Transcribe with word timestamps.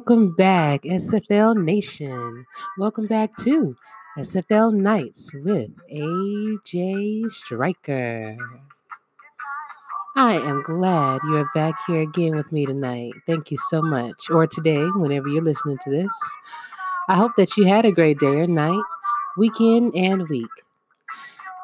Welcome 0.00 0.34
back, 0.34 0.84
SFL 0.84 1.62
Nation. 1.62 2.46
Welcome 2.78 3.06
back 3.06 3.36
to 3.40 3.76
SFL 4.16 4.72
Nights 4.72 5.34
with 5.34 5.72
AJ 5.92 7.30
Striker. 7.30 8.34
I 10.16 10.36
am 10.36 10.62
glad 10.62 11.20
you're 11.24 11.50
back 11.54 11.74
here 11.86 12.00
again 12.00 12.34
with 12.34 12.50
me 12.50 12.64
tonight. 12.64 13.12
Thank 13.26 13.50
you 13.50 13.58
so 13.68 13.82
much. 13.82 14.30
Or 14.30 14.46
today, 14.46 14.86
whenever 14.86 15.28
you're 15.28 15.44
listening 15.44 15.76
to 15.84 15.90
this. 15.90 16.18
I 17.10 17.16
hope 17.16 17.32
that 17.36 17.58
you 17.58 17.66
had 17.66 17.84
a 17.84 17.92
great 17.92 18.18
day 18.18 18.40
or 18.40 18.46
night, 18.46 18.82
weekend, 19.36 19.94
and 19.94 20.26
week. 20.30 20.48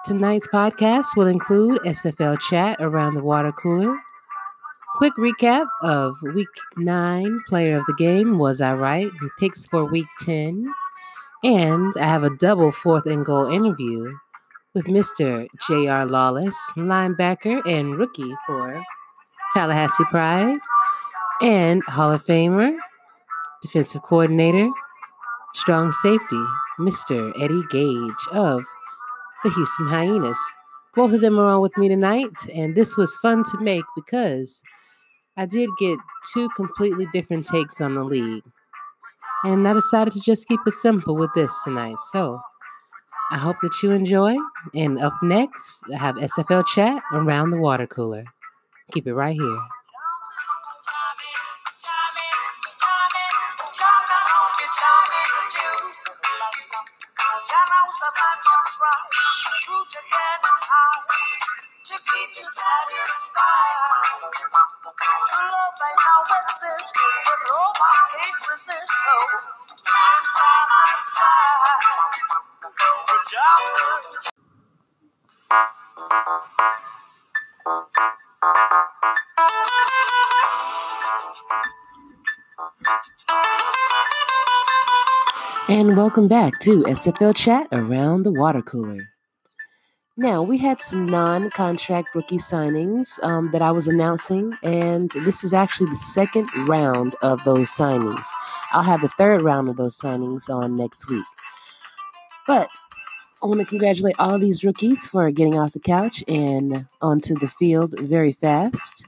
Tonight's 0.04 0.48
podcast 0.48 1.06
will 1.16 1.26
include 1.26 1.80
SFL 1.86 2.38
chat 2.38 2.76
around 2.80 3.14
the 3.14 3.24
water 3.24 3.52
cooler, 3.52 3.98
quick 4.96 5.14
recap 5.16 5.66
of 5.82 6.16
week 6.22 6.48
nine 6.78 7.40
player 7.48 7.78
of 7.78 7.84
the 7.86 7.94
game, 7.94 8.38
was 8.38 8.62
I 8.62 8.72
right? 8.74 9.10
And 9.20 9.30
picks 9.38 9.66
for 9.66 9.84
week 9.84 10.06
10. 10.20 10.72
And 11.44 11.94
I 12.00 12.04
have 12.04 12.24
a 12.24 12.34
double 12.36 12.72
fourth 12.72 13.04
and 13.04 13.24
goal 13.24 13.52
interview 13.52 14.10
with 14.74 14.86
Mr. 14.86 15.46
J.R. 15.68 16.06
Lawless, 16.06 16.56
linebacker 16.76 17.60
and 17.70 17.96
rookie 17.96 18.32
for 18.46 18.82
Tallahassee 19.52 20.04
Pride, 20.04 20.58
and 21.42 21.82
Hall 21.84 22.12
of 22.12 22.24
Famer, 22.24 22.74
defensive 23.60 24.02
coordinator, 24.02 24.70
strong 25.54 25.92
safety, 25.92 26.42
Mr. 26.80 27.32
Eddie 27.42 27.64
Gauge 27.70 28.26
of 28.32 28.62
the 29.44 29.50
Houston 29.50 29.88
Hyenas. 29.88 30.38
Both 30.96 31.12
of 31.12 31.20
them 31.20 31.38
are 31.38 31.46
on 31.46 31.60
with 31.60 31.76
me 31.76 31.88
tonight, 31.88 32.32
and 32.54 32.74
this 32.74 32.96
was 32.96 33.14
fun 33.16 33.44
to 33.44 33.60
make 33.60 33.84
because 33.94 34.62
I 35.36 35.44
did 35.44 35.68
get 35.78 35.98
two 36.32 36.48
completely 36.56 37.06
different 37.12 37.46
takes 37.46 37.82
on 37.82 37.94
the 37.94 38.02
league. 38.02 38.42
And 39.44 39.68
I 39.68 39.74
decided 39.74 40.14
to 40.14 40.20
just 40.20 40.48
keep 40.48 40.60
it 40.66 40.72
simple 40.72 41.14
with 41.14 41.30
this 41.34 41.52
tonight. 41.62 41.96
So 42.10 42.40
I 43.30 43.36
hope 43.36 43.56
that 43.60 43.82
you 43.82 43.90
enjoy. 43.90 44.36
And 44.74 44.98
up 44.98 45.12
next, 45.22 45.82
I 45.92 45.98
have 45.98 46.14
SFL 46.16 46.66
chat 46.66 47.02
around 47.12 47.50
the 47.50 47.60
water 47.60 47.86
cooler. 47.86 48.24
Keep 48.92 49.06
it 49.08 49.14
right 49.14 49.36
here. 49.36 49.58
Welcome 86.16 86.28
back 86.30 86.58
to 86.60 86.82
SFL 86.84 87.36
Chat 87.36 87.68
Around 87.72 88.22
the 88.22 88.32
Water 88.32 88.62
Cooler. 88.62 89.10
Now, 90.16 90.42
we 90.42 90.56
had 90.56 90.78
some 90.78 91.04
non 91.04 91.50
contract 91.50 92.14
rookie 92.14 92.38
signings 92.38 93.22
um, 93.22 93.50
that 93.52 93.60
I 93.60 93.70
was 93.70 93.86
announcing, 93.86 94.54
and 94.62 95.10
this 95.10 95.44
is 95.44 95.52
actually 95.52 95.90
the 95.90 95.96
second 95.96 96.48
round 96.66 97.14
of 97.22 97.44
those 97.44 97.68
signings. 97.68 98.24
I'll 98.72 98.82
have 98.82 99.02
the 99.02 99.08
third 99.08 99.42
round 99.42 99.68
of 99.68 99.76
those 99.76 99.98
signings 99.98 100.48
on 100.48 100.74
next 100.74 101.06
week. 101.10 101.26
But 102.46 102.66
I 103.42 103.46
want 103.46 103.60
to 103.60 103.66
congratulate 103.66 104.18
all 104.18 104.38
these 104.38 104.64
rookies 104.64 105.06
for 105.06 105.30
getting 105.30 105.58
off 105.58 105.74
the 105.74 105.80
couch 105.80 106.24
and 106.28 106.86
onto 107.02 107.34
the 107.34 107.48
field 107.48 107.92
very 108.00 108.32
fast. 108.32 109.04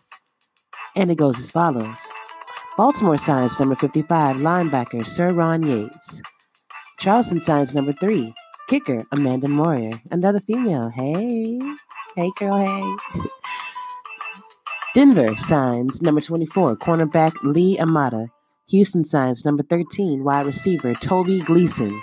And 0.95 1.11
it 1.11 1.17
goes 1.17 1.41
as 1.41 1.53
follows 1.53 2.07
Baltimore 2.77 3.17
signs 3.17 3.59
number 3.59 3.77
55, 3.77 4.37
linebacker 4.37 5.03
Sir 5.07 5.31
Ron 5.31 5.63
Yates. 5.63 6.21
Charleston 7.01 7.39
signs 7.39 7.75
number 7.75 7.93
three, 7.93 8.33
kicker 8.69 8.99
Amanda 9.13 9.49
Moyer. 9.49 9.93
Another 10.11 10.41
female. 10.41 10.91
Hey. 10.91 11.59
Hey, 12.17 12.31
girl, 12.39 12.65
hey. 12.65 12.83
Denver 14.95 15.33
signs 15.37 16.03
number 16.03 16.21
24, 16.21 16.77
cornerback 16.77 17.33
Lee 17.45 17.79
Amata. 17.79 18.27
Houston 18.71 19.05
signs 19.05 19.45
number 19.45 19.63
13, 19.63 20.25
wide 20.25 20.47
receiver 20.47 20.93
Toby 20.95 21.39
Gleason. 21.39 21.97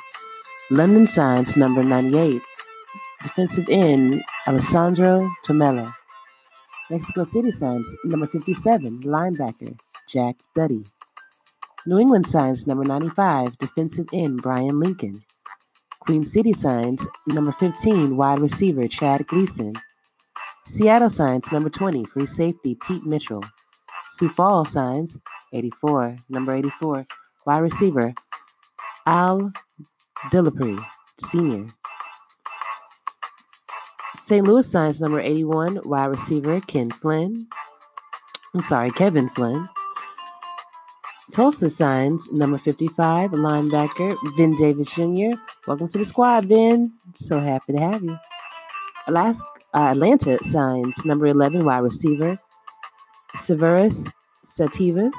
London 0.71 1.05
signs 1.05 1.57
number 1.57 1.83
98, 1.83 2.41
defensive 3.21 3.67
end 3.69 4.15
Alessandro 4.47 5.29
Tomella. 5.45 5.91
Mexico 6.89 7.25
City 7.25 7.51
signs 7.51 7.85
number 8.05 8.27
57, 8.27 9.01
linebacker 9.01 9.77
Jack 10.07 10.35
Duddy. 10.55 10.83
New 11.87 11.99
England 11.99 12.25
signs 12.25 12.65
number 12.65 12.83
95, 12.83 13.59
defensive 13.59 14.07
end 14.11 14.41
Brian 14.41 14.79
Lincoln. 14.79 15.13
Queen 15.99 16.23
City 16.23 16.51
signs 16.51 17.05
number 17.27 17.51
15, 17.51 18.17
wide 18.17 18.39
receiver 18.39 18.87
Chad 18.87 19.27
Gleason. 19.27 19.71
Seattle 20.63 21.11
signs 21.11 21.51
number 21.51 21.69
20, 21.69 22.03
free 22.05 22.25
safety 22.25 22.75
Pete 22.87 23.05
Mitchell. 23.05 23.43
Sioux 24.15 24.29
Falls 24.29 24.71
signs 24.71 25.19
84, 25.53 26.15
number 26.29 26.55
84, 26.55 27.05
wide 27.45 27.59
receiver 27.59 28.13
Al 29.05 29.51
Dillapre, 30.31 30.79
senior. 31.29 31.67
St. 34.23 34.43
Louis 34.43 34.67
signs 34.67 34.99
number 34.99 35.19
81, 35.19 35.81
wide 35.85 36.05
receiver 36.05 36.59
Ken 36.61 36.89
Flynn. 36.89 37.35
I'm 38.55 38.61
sorry, 38.61 38.89
Kevin 38.89 39.29
Flynn. 39.29 39.65
Tulsa 41.35 41.69
signs 41.69 42.31
number 42.31 42.55
55, 42.55 43.31
linebacker 43.31 44.15
Vin 44.37 44.55
Davis 44.55 44.95
Jr. 44.95 45.37
Welcome 45.67 45.89
to 45.89 45.97
the 45.97 46.05
squad, 46.05 46.45
Vin. 46.45 46.93
So 47.13 47.41
happy 47.41 47.73
to 47.73 47.79
have 47.79 48.01
you. 48.01 48.17
Alaska, 49.05 49.43
uh, 49.73 49.89
Atlanta 49.91 50.37
signs 50.37 50.95
number 51.03 51.25
11, 51.27 51.65
wide 51.65 51.79
receiver 51.79 52.37
Severus 53.35 54.09
Sativas. 54.57 55.11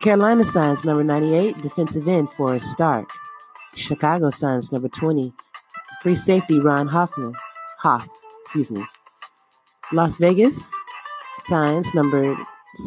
Carolina 0.00 0.42
signs 0.42 0.84
number 0.84 1.04
98, 1.04 1.54
defensive 1.62 2.08
end 2.08 2.32
Forrest 2.32 2.72
Stark. 2.72 3.08
Chicago 3.76 4.30
signs 4.30 4.72
number 4.72 4.88
20, 4.88 5.30
free 6.02 6.16
safety 6.16 6.58
Ron 6.58 6.88
Hoffman. 6.88 7.32
Hoff, 7.80 8.08
excuse 8.42 8.72
me. 8.72 8.82
Las 9.92 10.18
Vegas 10.18 10.68
signs 11.46 11.94
number 11.94 12.36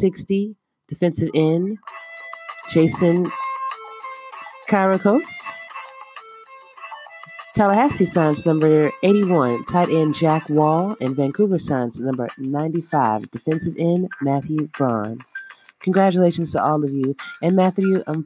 60, 0.00 0.54
defensive 0.90 1.30
end 1.34 1.78
Jason 2.72 3.24
Karakos. 4.68 5.26
Tallahassee 7.54 8.04
signs 8.04 8.46
number 8.46 8.90
81, 9.02 9.64
tight 9.64 9.88
end 9.88 10.14
Jack 10.14 10.48
Wall, 10.50 10.96
and 11.00 11.16
Vancouver 11.16 11.58
signs 11.58 12.02
number 12.02 12.28
95, 12.38 13.30
defensive 13.30 13.74
end 13.78 14.08
Matthew 14.22 14.68
Braun. 14.76 15.18
Congratulations 15.80 16.52
to 16.52 16.62
all 16.62 16.82
of 16.82 16.90
you. 16.90 17.14
And 17.42 17.56
Matthew, 17.56 18.02
I'm 18.06 18.24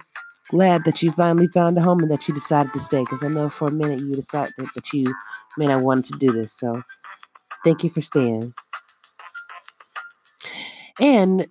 glad 0.49 0.83
that 0.85 1.03
you 1.03 1.11
finally 1.11 1.47
found 1.49 1.77
a 1.79 1.83
home 1.83 2.01
and 2.01 2.11
that 2.11 2.29
you 2.29 2.35
decided 2.35 2.73
to 2.75 2.81
stay 2.81 3.01
because 3.01 3.25
I 3.25 3.29
know 3.29 3.49
for 3.49 3.69
a 3.69 3.73
minute 3.73 4.01
you 4.01 4.13
decided 4.13 4.53
that 4.59 4.93
you 4.93 5.13
may 5.57 5.67
not 5.67 5.83
want 5.83 6.05
to 6.07 6.19
do 6.19 6.31
this. 6.31 6.53
So 6.53 6.83
thank 7.65 7.83
you 7.83 7.91
for 7.91 8.03
staying. 8.03 8.53
And 11.01 11.47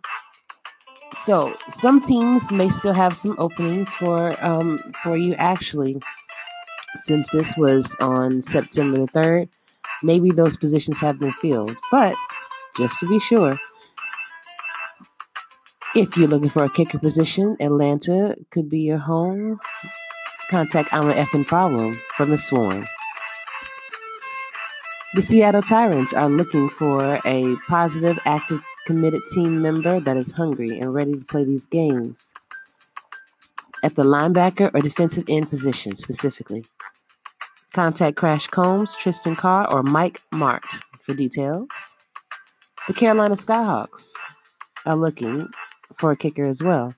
so 1.25 1.53
some 1.69 2.01
teams 2.01 2.51
may 2.51 2.67
still 2.69 2.93
have 2.93 3.13
some 3.13 3.35
openings 3.39 3.91
for 3.93 4.31
um, 4.41 4.77
for 5.03 5.17
you 5.17 5.35
actually. 5.35 5.95
Since 7.05 7.31
this 7.31 7.57
was 7.57 7.95
on 8.01 8.43
September 8.43 8.99
the 8.99 9.07
third, 9.07 9.49
maybe 10.03 10.29
those 10.29 10.57
positions 10.57 10.99
have 10.99 11.19
been 11.19 11.31
filled. 11.31 11.75
But 11.91 12.15
just 12.77 12.99
to 12.99 13.07
be 13.07 13.19
sure, 13.19 13.53
if 15.95 16.17
you're 16.17 16.27
looking 16.27 16.49
for 16.49 16.63
a 16.63 16.69
kicker 16.69 16.99
position, 16.99 17.57
Atlanta 17.59 18.35
could 18.51 18.69
be 18.69 18.81
your 18.81 18.99
home. 18.99 19.59
Contact 20.49 20.93
I'm 20.93 21.09
an 21.09 21.15
effing 21.15 21.47
problem 21.47 21.93
from 21.93 22.29
the 22.29 22.37
Swarm. 22.37 22.83
The 25.15 25.21
Seattle 25.21 25.61
Tyrants 25.61 26.13
are 26.13 26.29
looking 26.29 26.67
for 26.67 27.19
a 27.25 27.55
positive, 27.67 28.19
active, 28.25 28.63
committed 28.85 29.21
team 29.33 29.61
member 29.61 29.99
that 29.99 30.17
is 30.17 30.31
hungry 30.33 30.77
and 30.81 30.93
ready 30.93 31.11
to 31.11 31.25
play 31.29 31.43
these 31.43 31.67
games 31.67 32.31
at 33.83 33.95
the 33.95 34.03
linebacker 34.03 34.73
or 34.73 34.79
defensive 34.79 35.25
end 35.29 35.43
position 35.43 35.91
specifically. 35.93 36.63
Contact 37.73 38.15
Crash 38.15 38.47
Combs, 38.47 38.95
Tristan 38.97 39.35
Carr, 39.35 39.71
or 39.71 39.83
Mike 39.83 40.19
Mart 40.31 40.63
for 40.63 41.15
details. 41.15 41.67
The 42.87 42.93
Carolina 42.93 43.35
Skyhawks 43.35 44.11
are 44.85 44.95
looking 44.95 45.45
for 45.95 46.11
a 46.11 46.15
kicker 46.15 46.45
as 46.45 46.61
well. 46.61 46.91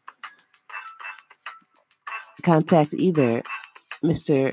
Contact 2.44 2.94
either 2.94 3.42
Mr. 4.04 4.52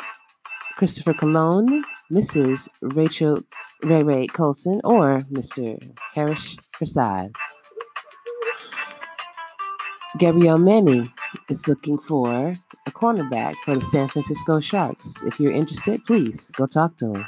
Christopher 0.82 1.14
Cologne, 1.14 1.84
Mrs. 2.12 2.68
Rachel 2.96 3.38
Ray 3.84 4.02
Ray 4.02 4.26
Colson, 4.26 4.80
or 4.82 5.18
Mr. 5.30 5.78
Harish 6.16 6.56
Prasad. 6.72 7.30
Gabrielle 10.18 10.58
Manning 10.58 11.04
is 11.48 11.68
looking 11.68 11.98
for 11.98 12.48
a 12.48 12.90
cornerback 12.90 13.54
for 13.64 13.76
the 13.76 13.80
San 13.80 14.08
Francisco 14.08 14.60
Sharks. 14.60 15.08
If 15.24 15.38
you're 15.38 15.54
interested, 15.54 16.00
please 16.04 16.50
go 16.56 16.66
talk 16.66 16.96
to 16.96 17.12
him. 17.12 17.24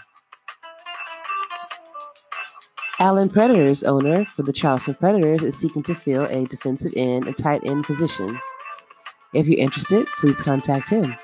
Allen 2.99 3.29
Predators 3.29 3.85
owner 3.85 4.25
for 4.25 4.43
the 4.43 4.53
Charleston 4.53 4.95
Predators 4.95 5.45
is 5.45 5.57
seeking 5.57 5.85
to 5.85 5.95
fill 5.95 6.25
a 6.25 6.45
defensive 6.47 6.95
end 6.97 7.29
and 7.29 7.39
tight 7.39 7.63
end 7.65 7.85
position. 7.85 8.37
If 9.33 9.47
you're 9.47 9.61
interested, 9.61 10.09
please 10.19 10.43
contact 10.43 10.89
him. 10.89 11.15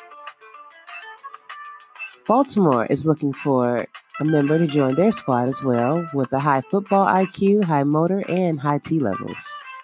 Baltimore 2.26 2.86
is 2.86 3.06
looking 3.06 3.32
for 3.32 3.78
a 3.78 4.24
member 4.24 4.58
to 4.58 4.66
join 4.66 4.94
their 4.94 5.12
squad 5.12 5.48
as 5.48 5.62
well 5.62 6.04
with 6.14 6.32
a 6.32 6.38
high 6.38 6.60
football 6.60 7.06
IQ, 7.06 7.64
high 7.64 7.84
motor, 7.84 8.22
and 8.28 8.58
high 8.60 8.78
T 8.78 8.98
levels. 8.98 9.36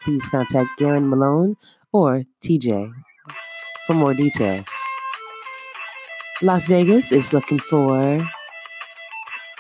Please 0.03 0.27
contact 0.29 0.71
Garen 0.79 1.09
Malone 1.09 1.57
or 1.93 2.23
TJ 2.43 2.93
for 3.87 3.95
more 3.95 4.15
details. 4.15 4.65
Las 6.43 6.69
Vegas 6.69 7.13
is 7.13 7.33
looking 7.33 7.59
for 7.59 8.19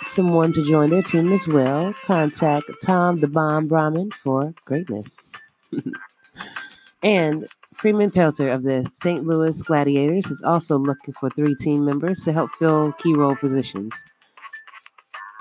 someone 0.06 0.52
to 0.52 0.66
join 0.68 0.90
their 0.90 1.02
team 1.02 1.32
as 1.32 1.46
well, 1.48 1.92
contact 2.04 2.64
Tom 2.84 3.16
the 3.16 3.28
Bomb 3.28 3.64
Brahmin 3.68 4.10
for 4.10 4.52
greatness. 4.66 5.42
and 7.02 7.34
Freeman 7.78 8.10
Pelter 8.10 8.50
of 8.50 8.62
the 8.62 8.90
St. 9.02 9.24
Louis 9.24 9.60
Gladiators 9.66 10.30
is 10.30 10.42
also 10.42 10.78
looking 10.78 11.12
for 11.14 11.28
three 11.28 11.54
team 11.54 11.84
members 11.84 12.24
to 12.24 12.32
help 12.32 12.50
fill 12.52 12.92
key 12.92 13.12
role 13.14 13.36
positions. 13.36 13.94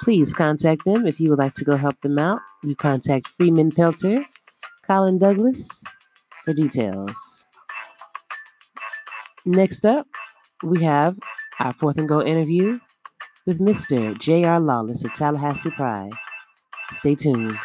Please 0.01 0.33
contact 0.33 0.83
them 0.83 1.07
if 1.07 1.19
you 1.19 1.29
would 1.29 1.39
like 1.39 1.53
to 1.55 1.65
go 1.65 1.77
help 1.77 1.99
them 2.01 2.19
out. 2.19 2.41
You 2.61 2.75
contact 2.75 3.29
Freeman 3.39 3.71
Pelter, 3.71 4.17
Colin 4.85 5.17
Douglas 5.17 5.67
for 6.43 6.53
details. 6.53 7.15
Next 9.45 9.85
up, 9.85 10.05
we 10.63 10.83
have 10.83 11.17
our 11.59 11.73
fourth 11.73 11.97
and 11.97 12.09
go 12.09 12.21
interview 12.21 12.79
with 13.45 13.59
Mr. 13.59 14.19
J.R. 14.19 14.59
Lawless 14.59 15.05
of 15.05 15.13
Tallahassee 15.15 15.71
Pride. 15.71 16.11
Stay 16.99 17.15
tuned. 17.15 17.57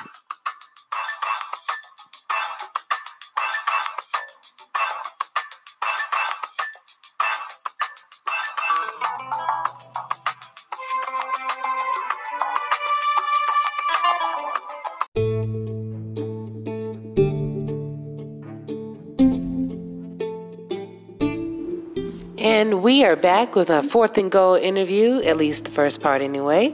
Are 23.10 23.16
back 23.16 23.56
with 23.56 23.70
our 23.70 23.82
fourth 23.82 24.16
and 24.18 24.30
goal 24.30 24.54
interview, 24.54 25.20
at 25.22 25.36
least 25.36 25.64
the 25.64 25.70
first 25.72 26.00
part 26.00 26.22
anyway. 26.22 26.72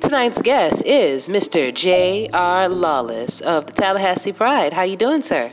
Tonight's 0.00 0.42
guest 0.42 0.82
is 0.84 1.28
Mr. 1.28 1.72
J.R. 1.72 2.68
Lawless 2.68 3.40
of 3.42 3.66
the 3.66 3.72
Tallahassee 3.72 4.32
Pride. 4.32 4.72
How 4.72 4.82
you 4.82 4.96
doing, 4.96 5.22
sir? 5.22 5.52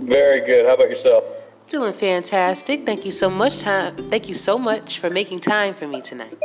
Very 0.00 0.40
good. 0.40 0.66
How 0.66 0.74
about 0.74 0.88
yourself? 0.88 1.22
Doing 1.68 1.92
fantastic. 1.92 2.84
Thank 2.84 3.04
you 3.04 3.12
so 3.12 3.30
much 3.30 3.60
time. 3.60 3.94
Thank 4.10 4.28
you 4.28 4.34
so 4.34 4.58
much 4.58 4.98
for 4.98 5.10
making 5.10 5.40
time 5.40 5.74
for 5.74 5.86
me 5.86 6.00
tonight. 6.00 6.36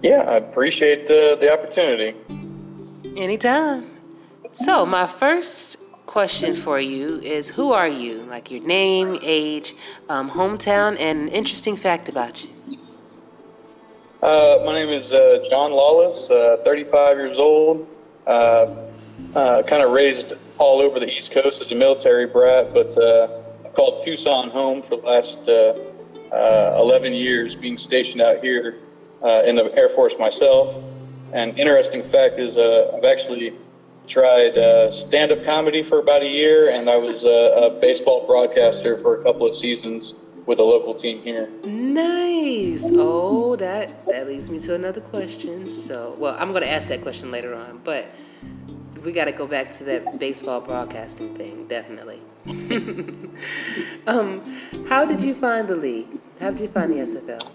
Yeah, 0.00 0.20
I 0.28 0.36
appreciate 0.36 1.10
uh, 1.10 1.34
the 1.34 1.52
opportunity. 1.52 2.16
Anytime. 3.16 3.90
So, 4.52 4.86
my 4.86 5.08
first 5.08 5.76
question 6.08 6.54
for 6.54 6.80
you 6.80 7.20
is 7.20 7.50
who 7.50 7.70
are 7.70 7.86
you? 7.86 8.22
Like 8.24 8.50
your 8.50 8.62
name, 8.62 9.18
age, 9.22 9.74
um, 10.08 10.28
hometown, 10.30 10.98
and 10.98 11.20
an 11.20 11.28
interesting 11.28 11.76
fact 11.76 12.08
about 12.08 12.42
you. 12.42 12.78
Uh, 14.22 14.62
my 14.64 14.72
name 14.72 14.88
is 14.88 15.12
uh, 15.12 15.44
John 15.48 15.70
Lawless, 15.70 16.30
uh, 16.30 16.56
35 16.64 17.18
years 17.18 17.38
old. 17.38 17.86
Uh, 18.26 18.74
uh, 19.36 19.62
kind 19.64 19.82
of 19.82 19.90
raised 19.90 20.32
all 20.56 20.80
over 20.80 20.98
the 20.98 21.08
East 21.08 21.32
Coast 21.32 21.60
as 21.60 21.70
a 21.72 21.74
military 21.74 22.26
brat, 22.26 22.72
but 22.72 22.96
uh, 22.96 23.28
I 23.64 23.68
called 23.68 24.00
Tucson 24.02 24.48
home 24.48 24.80
for 24.80 24.96
the 24.96 25.06
last 25.06 25.46
11 26.32 27.12
years, 27.12 27.54
being 27.54 27.76
stationed 27.76 28.22
out 28.22 28.42
here 28.42 28.78
in 29.44 29.56
the 29.56 29.70
Air 29.76 29.90
Force 29.90 30.18
myself. 30.18 30.74
And 31.32 31.56
interesting 31.58 32.02
fact 32.02 32.38
is, 32.38 32.56
I've 32.56 33.04
actually 33.04 33.54
tried 34.08 34.56
uh, 34.56 34.90
stand 34.90 35.30
up 35.30 35.44
comedy 35.44 35.82
for 35.82 35.98
about 35.98 36.22
a 36.22 36.28
year, 36.28 36.70
and 36.70 36.88
I 36.88 36.96
was 36.96 37.24
a, 37.24 37.28
a, 37.28 37.70
baseball 37.80 38.26
broadcaster 38.26 38.96
for 38.96 39.20
a 39.20 39.22
couple 39.22 39.46
of 39.46 39.54
seasons 39.54 40.14
with 40.46 40.58
a 40.58 40.62
local 40.62 40.94
team 40.94 41.22
here. 41.22 41.48
Nice. 41.64 42.80
Oh, 42.84 43.54
that, 43.56 44.06
that 44.06 44.26
leads 44.26 44.48
me 44.48 44.58
to 44.60 44.74
another 44.74 45.02
question. 45.02 45.68
So, 45.68 46.16
well, 46.18 46.36
I'm 46.38 46.52
going 46.52 46.62
to 46.62 46.70
ask 46.70 46.88
that 46.88 47.02
question 47.02 47.30
later 47.30 47.54
on, 47.54 47.80
but 47.84 48.10
we 49.04 49.12
got 49.12 49.26
to 49.26 49.32
go 49.32 49.46
back 49.46 49.72
to 49.78 49.84
that 49.84 50.18
baseball 50.18 50.60
broadcasting 50.60 51.34
thing, 51.36 51.68
definitely. 51.68 52.20
um, 54.06 54.58
how 54.88 55.04
did 55.04 55.20
you 55.20 55.34
find 55.34 55.68
the 55.68 55.76
league? 55.76 56.18
How 56.40 56.50
did 56.50 56.60
you 56.60 56.68
find 56.68 56.90
the 56.90 56.96
SFL? 56.96 57.52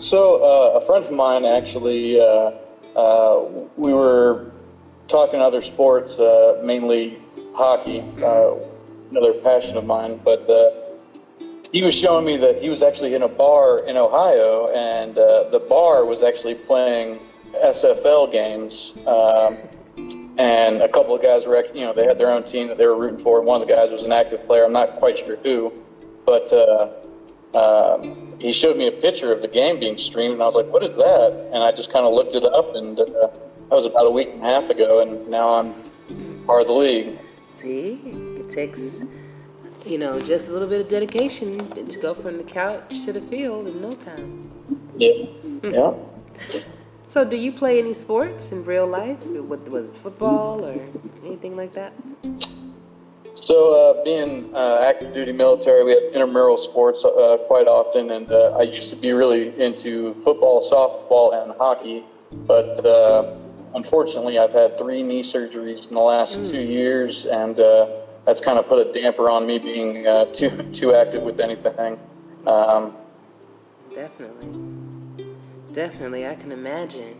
So, 0.00 0.42
uh, 0.42 0.78
a 0.78 0.80
friend 0.80 1.04
of 1.04 1.12
mine 1.12 1.44
actually, 1.44 2.18
uh, 2.18 2.52
uh, 2.96 3.44
we 3.76 3.92
were 3.92 4.51
talking 5.12 5.40
other 5.40 5.60
sports, 5.60 6.18
uh, 6.18 6.60
mainly 6.64 7.20
hockey, 7.54 8.00
uh, 8.24 8.54
another 9.10 9.34
passion 9.34 9.76
of 9.76 9.84
mine. 9.84 10.18
But 10.24 10.48
uh, 10.48 10.70
he 11.70 11.82
was 11.82 11.94
showing 11.94 12.24
me 12.24 12.38
that 12.38 12.60
he 12.60 12.70
was 12.70 12.82
actually 12.82 13.14
in 13.14 13.22
a 13.22 13.28
bar 13.28 13.80
in 13.86 13.96
Ohio, 13.96 14.72
and 14.74 15.16
uh, 15.16 15.50
the 15.50 15.60
bar 15.60 16.06
was 16.06 16.22
actually 16.22 16.54
playing 16.54 17.20
SFL 17.62 18.32
games. 18.32 18.98
Um, 19.06 19.58
and 20.38 20.80
a 20.80 20.88
couple 20.88 21.14
of 21.14 21.22
guys 21.22 21.46
were, 21.46 21.62
you 21.74 21.82
know, 21.82 21.92
they 21.92 22.06
had 22.06 22.16
their 22.16 22.30
own 22.30 22.42
team 22.42 22.68
that 22.68 22.78
they 22.78 22.86
were 22.86 22.96
rooting 22.96 23.18
for. 23.18 23.42
One 23.42 23.60
of 23.60 23.68
the 23.68 23.74
guys 23.74 23.92
was 23.92 24.06
an 24.06 24.12
active 24.12 24.46
player. 24.46 24.64
I'm 24.64 24.72
not 24.72 24.96
quite 24.96 25.18
sure 25.18 25.36
who, 25.36 25.74
but 26.24 26.50
uh, 26.54 26.88
um, 27.54 28.32
he 28.40 28.50
showed 28.50 28.78
me 28.78 28.86
a 28.86 28.92
picture 28.92 29.30
of 29.30 29.42
the 29.42 29.48
game 29.48 29.78
being 29.78 29.98
streamed, 29.98 30.32
and 30.32 30.42
I 30.42 30.46
was 30.46 30.56
like, 30.56 30.72
"What 30.72 30.82
is 30.82 30.96
that?" 30.96 31.50
And 31.52 31.62
I 31.62 31.70
just 31.70 31.92
kind 31.92 32.06
of 32.06 32.14
looked 32.14 32.34
it 32.34 32.44
up, 32.44 32.74
and 32.74 32.98
uh, 32.98 33.28
that 33.72 33.76
was 33.76 33.86
about 33.86 34.04
a 34.04 34.10
week 34.10 34.28
and 34.28 34.42
a 34.42 34.44
half 34.44 34.68
ago, 34.68 35.00
and 35.00 35.26
now 35.28 35.54
I'm 35.54 35.72
part 36.46 36.60
of 36.60 36.66
the 36.66 36.74
league. 36.74 37.18
See, 37.56 37.98
it 38.36 38.50
takes, 38.50 39.02
you 39.86 39.96
know, 39.96 40.20
just 40.20 40.48
a 40.48 40.52
little 40.52 40.68
bit 40.68 40.82
of 40.82 40.90
dedication 40.90 41.70
to 41.70 41.98
go 41.98 42.12
from 42.12 42.36
the 42.36 42.44
couch 42.44 43.06
to 43.06 43.14
the 43.14 43.22
field 43.22 43.66
in 43.66 43.80
no 43.80 43.94
time. 43.94 44.50
Yeah. 44.98 45.24
Yeah. 45.62 45.94
So, 47.06 47.24
do 47.24 47.38
you 47.38 47.50
play 47.50 47.78
any 47.78 47.94
sports 47.94 48.52
in 48.52 48.62
real 48.62 48.86
life? 48.86 49.24
What 49.24 49.66
was 49.70 49.86
it, 49.86 49.96
football 49.96 50.66
or 50.66 50.78
anything 51.24 51.56
like 51.56 51.72
that? 51.72 51.94
So, 53.32 53.56
uh, 53.72 54.04
being 54.04 54.54
uh, 54.54 54.84
active 54.86 55.14
duty 55.14 55.32
military, 55.32 55.82
we 55.82 55.92
have 55.92 56.12
intramural 56.12 56.58
sports 56.58 57.06
uh, 57.06 57.38
quite 57.48 57.68
often, 57.68 58.10
and 58.10 58.30
uh, 58.30 58.58
I 58.58 58.64
used 58.64 58.90
to 58.90 58.96
be 58.96 59.12
really 59.12 59.58
into 59.58 60.12
football, 60.12 60.60
softball, 60.60 61.32
and 61.42 61.56
hockey. 61.56 62.04
But 62.46 62.84
uh, 62.84 63.34
unfortunately, 63.74 64.38
I've 64.38 64.52
had 64.52 64.78
three 64.78 65.02
knee 65.02 65.22
surgeries 65.22 65.88
in 65.88 65.94
the 65.94 66.00
last 66.00 66.40
mm. 66.40 66.50
two 66.50 66.62
years, 66.62 67.26
and 67.26 67.58
uh, 67.58 67.88
that's 68.26 68.40
kind 68.40 68.58
of 68.58 68.66
put 68.68 68.86
a 68.86 68.92
damper 68.92 69.28
on 69.28 69.46
me 69.46 69.58
being 69.58 70.06
uh, 70.06 70.26
too 70.26 70.50
too 70.72 70.94
active 70.94 71.22
with 71.22 71.40
anything. 71.40 71.98
Um, 72.46 72.94
definitely, 73.94 75.24
definitely, 75.72 76.26
I 76.26 76.34
can 76.34 76.52
imagine. 76.52 77.16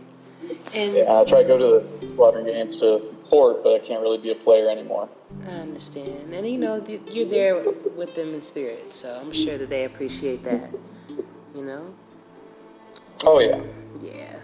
And 0.73 0.93
yeah, 0.93 1.21
I 1.21 1.23
try 1.23 1.41
to 1.41 1.47
go 1.47 1.57
to 1.57 1.87
the 2.05 2.11
squadron 2.11 2.45
games 2.45 2.75
to 2.77 3.01
support, 3.01 3.63
but 3.63 3.73
I 3.75 3.79
can't 3.79 4.01
really 4.01 4.17
be 4.17 4.31
a 4.31 4.35
player 4.35 4.69
anymore. 4.69 5.07
I 5.47 5.51
understand, 5.51 6.33
and 6.33 6.47
you 6.47 6.57
know 6.57 6.83
you're 7.07 7.25
there 7.25 7.63
with 7.95 8.13
them 8.15 8.33
in 8.33 8.41
spirit, 8.41 8.93
so 8.93 9.19
I'm 9.21 9.31
sure 9.31 9.57
that 9.57 9.69
they 9.69 9.85
appreciate 9.85 10.43
that. 10.43 10.69
You 11.55 11.63
know. 11.63 11.93
Oh 13.23 13.39
yeah. 13.39 13.61
Yeah. 14.01 14.39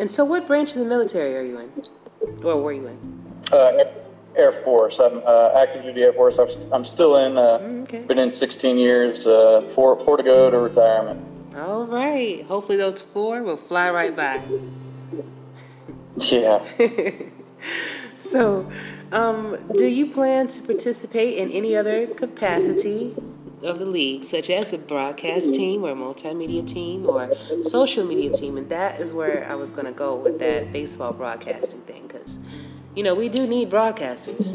And 0.00 0.10
so, 0.10 0.24
what 0.24 0.46
branch 0.46 0.72
of 0.72 0.78
the 0.78 0.86
military 0.86 1.36
are 1.36 1.42
you 1.42 1.58
in, 1.58 2.42
or 2.42 2.62
were 2.62 2.72
you 2.72 2.86
in? 2.86 2.98
Uh, 3.52 3.84
Air 4.34 4.50
Force. 4.50 4.98
I'm 4.98 5.22
uh, 5.26 5.50
active 5.54 5.82
duty 5.82 6.02
Air 6.02 6.14
Force. 6.14 6.38
i 6.38 6.74
am 6.74 6.84
still 6.84 7.16
in. 7.18 7.36
Uh, 7.36 7.58
mm, 7.58 7.82
okay. 7.82 7.98
Been 8.04 8.18
in 8.18 8.30
16 8.30 8.78
years. 8.78 9.26
Uh, 9.26 9.68
four, 9.68 9.98
four 10.00 10.16
to 10.16 10.22
go 10.22 10.50
to 10.50 10.58
retirement. 10.58 11.22
All 11.54 11.84
right. 11.84 12.42
Hopefully, 12.46 12.78
those 12.78 13.02
four 13.02 13.42
will 13.42 13.58
fly 13.58 13.90
right 13.90 14.16
by. 14.16 14.40
Yeah. 16.16 16.64
so, 18.16 18.70
um, 19.12 19.58
do 19.76 19.84
you 19.84 20.06
plan 20.10 20.48
to 20.48 20.62
participate 20.62 21.36
in 21.36 21.50
any 21.50 21.76
other 21.76 22.06
capacity 22.06 23.14
of 23.62 23.78
the 23.78 23.86
league, 23.86 24.24
such 24.24 24.50
as 24.50 24.70
the 24.70 24.78
broadcast 24.78 25.52
team 25.54 25.84
or 25.84 25.94
multimedia 25.94 26.66
team 26.66 27.06
or 27.06 27.30
social 27.62 28.04
media 28.04 28.30
team? 28.30 28.56
And 28.56 28.68
that 28.68 29.00
is 29.00 29.12
where 29.12 29.46
I 29.50 29.54
was 29.54 29.72
going 29.72 29.86
to 29.86 29.92
go 29.92 30.14
with 30.14 30.38
that 30.38 30.72
baseball 30.72 31.12
broadcasting 31.12 31.80
thing, 31.82 32.06
because 32.06 32.38
you 32.94 33.04
know, 33.04 33.14
we 33.14 33.28
do 33.28 33.46
need 33.46 33.70
broadcasters 33.70 34.52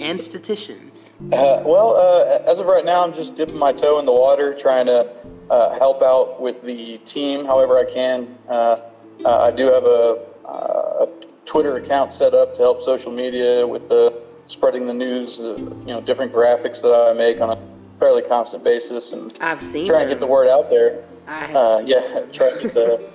and 0.00 0.22
statisticians. 0.22 1.12
Uh, 1.32 1.62
well, 1.64 1.96
uh, 1.96 2.50
as 2.50 2.60
of 2.60 2.66
right 2.66 2.84
now, 2.84 3.04
I'm 3.04 3.14
just 3.14 3.36
dipping 3.36 3.58
my 3.58 3.72
toe 3.72 3.98
in 3.98 4.06
the 4.06 4.12
water, 4.12 4.54
trying 4.54 4.86
to 4.86 5.10
uh, 5.48 5.78
help 5.78 6.02
out 6.02 6.40
with 6.40 6.62
the 6.62 6.98
team 6.98 7.46
however 7.46 7.78
I 7.78 7.90
can. 7.90 8.36
Uh, 8.48 8.80
uh, 9.24 9.44
I 9.44 9.50
do 9.50 9.64
have 9.64 9.84
a, 9.84 10.26
uh, 10.44 11.06
a, 11.06 11.08
Twitter 11.46 11.76
account 11.76 12.12
set 12.12 12.32
up 12.32 12.54
to 12.54 12.62
help 12.62 12.80
social 12.80 13.10
media 13.10 13.66
with 13.66 13.88
the 13.88 14.22
spreading 14.46 14.86
the 14.86 14.94
news, 14.94 15.38
you 15.38 15.84
know, 15.86 16.00
different 16.00 16.32
graphics 16.32 16.82
that 16.82 16.94
I 16.94 17.12
make 17.14 17.40
on 17.40 17.50
a 17.50 17.58
fairly 18.00 18.22
constant 18.22 18.64
basis, 18.64 19.12
and 19.12 19.32
I've 19.40 19.62
seen 19.62 19.86
trying 19.86 20.08
to 20.08 20.14
get 20.14 20.20
the 20.20 20.26
word 20.26 20.48
out 20.48 20.70
there. 20.70 21.04
I 21.28 21.82
yeah, 21.86 22.24
trying 22.32 22.56
to 22.56 22.62
get 22.62 22.74
the 22.74 23.10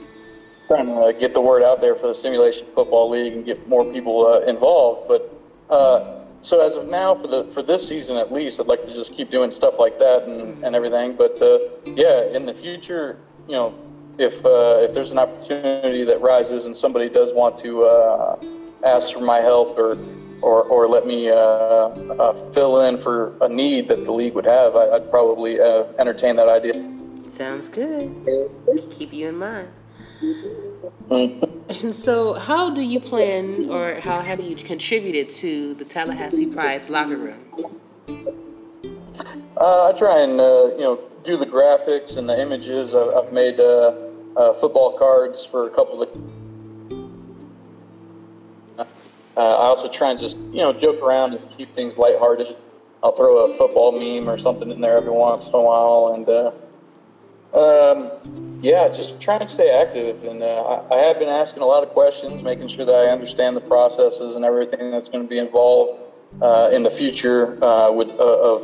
trying 0.68 0.86
to 0.86 1.16
get 1.18 1.34
the 1.34 1.40
word 1.40 1.62
out 1.62 1.80
there 1.80 1.96
for 1.96 2.08
the 2.08 2.14
Simulation 2.14 2.68
Football 2.68 3.10
League 3.10 3.32
and 3.32 3.44
get 3.44 3.66
more 3.68 3.84
people 3.90 4.26
uh, 4.26 4.40
involved. 4.40 5.08
But 5.08 5.34
uh, 5.70 6.20
so 6.42 6.64
as 6.64 6.76
of 6.76 6.88
now, 6.88 7.14
for 7.14 7.26
the 7.26 7.44
for 7.44 7.62
this 7.62 7.88
season 7.88 8.16
at 8.16 8.32
least, 8.32 8.60
I'd 8.60 8.66
like 8.66 8.84
to 8.84 8.94
just 8.94 9.14
keep 9.14 9.30
doing 9.30 9.50
stuff 9.50 9.78
like 9.78 9.98
that 9.98 10.24
and, 10.24 10.62
and 10.62 10.76
everything. 10.76 11.16
But 11.16 11.40
uh, 11.40 11.58
yeah, 11.86 12.24
in 12.24 12.46
the 12.46 12.54
future, 12.54 13.18
you 13.48 13.54
know, 13.54 13.74
if 14.18 14.44
uh, 14.44 14.78
if 14.80 14.92
there's 14.92 15.10
an 15.10 15.18
opportunity 15.18 16.04
that 16.04 16.20
rises 16.20 16.66
and 16.66 16.76
somebody 16.76 17.08
does 17.08 17.32
want 17.32 17.56
to 17.58 17.84
uh, 17.84 18.36
ask 18.84 19.14
for 19.14 19.24
my 19.24 19.38
help 19.38 19.78
or 19.78 19.96
or, 20.42 20.64
or 20.64 20.88
let 20.88 21.06
me 21.06 21.30
uh, 21.30 22.32
fill 22.52 22.80
in 22.80 22.98
for 22.98 23.32
a 23.40 23.48
need 23.48 23.88
that 23.88 24.04
the 24.04 24.12
league 24.12 24.34
would 24.34 24.44
have, 24.44 24.76
I, 24.76 24.98
would 24.98 25.10
probably 25.10 25.60
entertain 25.60 26.36
that 26.36 26.48
idea. 26.48 26.74
Sounds 27.26 27.68
good. 27.68 28.50
Keep 28.90 29.12
you 29.12 29.28
in 29.28 29.38
mind. 29.38 29.70
And 31.80 31.94
so, 31.94 32.34
how 32.34 32.70
do 32.70 32.82
you 32.82 33.00
plan, 33.00 33.70
or 33.70 34.00
how 34.00 34.20
have 34.20 34.40
you 34.40 34.54
contributed 34.54 35.30
to 35.30 35.74
the 35.74 35.84
Tallahassee 35.84 36.46
Pride's 36.46 36.90
locker 36.90 37.16
room? 37.16 37.80
Uh, 39.56 39.88
I 39.88 39.92
try 39.96 40.22
and 40.22 40.40
uh, 40.40 40.74
you 40.74 40.80
know 40.80 41.00
do 41.24 41.36
the 41.36 41.46
graphics 41.46 42.16
and 42.16 42.28
the 42.28 42.38
images. 42.40 42.94
I've, 42.94 43.08
I've 43.14 43.32
made 43.32 43.60
uh, 43.60 43.94
uh 44.36 44.54
football 44.54 44.98
cards 44.98 45.44
for 45.44 45.66
a 45.66 45.70
couple 45.70 46.02
of. 46.02 46.08
Uh, 49.36 49.40
I 49.40 49.64
also 49.64 49.88
try 49.88 50.10
and 50.10 50.18
just 50.18 50.38
you 50.38 50.58
know 50.58 50.72
joke 50.72 51.02
around 51.02 51.34
and 51.34 51.50
keep 51.56 51.74
things 51.74 51.96
lighthearted. 51.96 52.56
I'll 53.02 53.12
throw 53.12 53.46
a 53.46 53.54
football 53.56 53.92
meme 53.92 54.28
or 54.28 54.38
something 54.38 54.70
in 54.70 54.80
there 54.80 54.96
every 54.96 55.10
once 55.10 55.48
in 55.48 55.54
a 55.54 55.62
while, 55.62 56.14
and 56.14 56.28
uh, 56.28 56.52
um, 57.54 58.58
yeah, 58.62 58.88
just 58.88 59.20
trying 59.20 59.40
to 59.40 59.48
stay 59.48 59.70
active. 59.70 60.24
And 60.24 60.42
uh, 60.42 60.82
I, 60.90 60.94
I, 60.94 60.98
have 61.00 61.18
been 61.18 61.28
asking 61.28 61.62
a 61.62 61.66
lot 61.66 61.82
of 61.82 61.90
questions, 61.90 62.42
making 62.42 62.68
sure 62.68 62.84
that 62.84 62.94
I 62.94 63.08
understand 63.08 63.56
the 63.56 63.60
processes 63.60 64.36
and 64.36 64.44
everything 64.44 64.90
that's 64.90 65.08
going 65.08 65.24
to 65.24 65.28
be 65.28 65.38
involved 65.38 66.00
uh, 66.40 66.70
in 66.72 66.82
the 66.82 66.90
future 66.90 67.62
uh, 67.62 67.90
with 67.90 68.08
uh, 68.10 68.54
of 68.54 68.62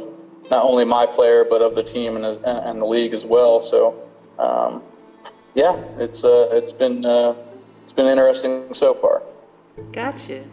not 0.50 0.64
only 0.64 0.84
my 0.84 1.04
player 1.04 1.44
but 1.44 1.60
of 1.60 1.74
the 1.74 1.82
team 1.82 2.16
and, 2.16 2.24
and 2.44 2.80
the 2.80 2.86
league 2.86 3.12
as 3.12 3.26
well. 3.26 3.60
So, 3.60 3.94
um, 4.38 4.82
yeah, 5.54 5.76
it's 5.98 6.24
it's 6.24 6.72
been 6.72 7.04
it's 7.82 7.92
been 7.92 8.06
interesting 8.06 8.72
so 8.72 8.94
far. 8.94 9.22
Gotcha. 9.92 10.44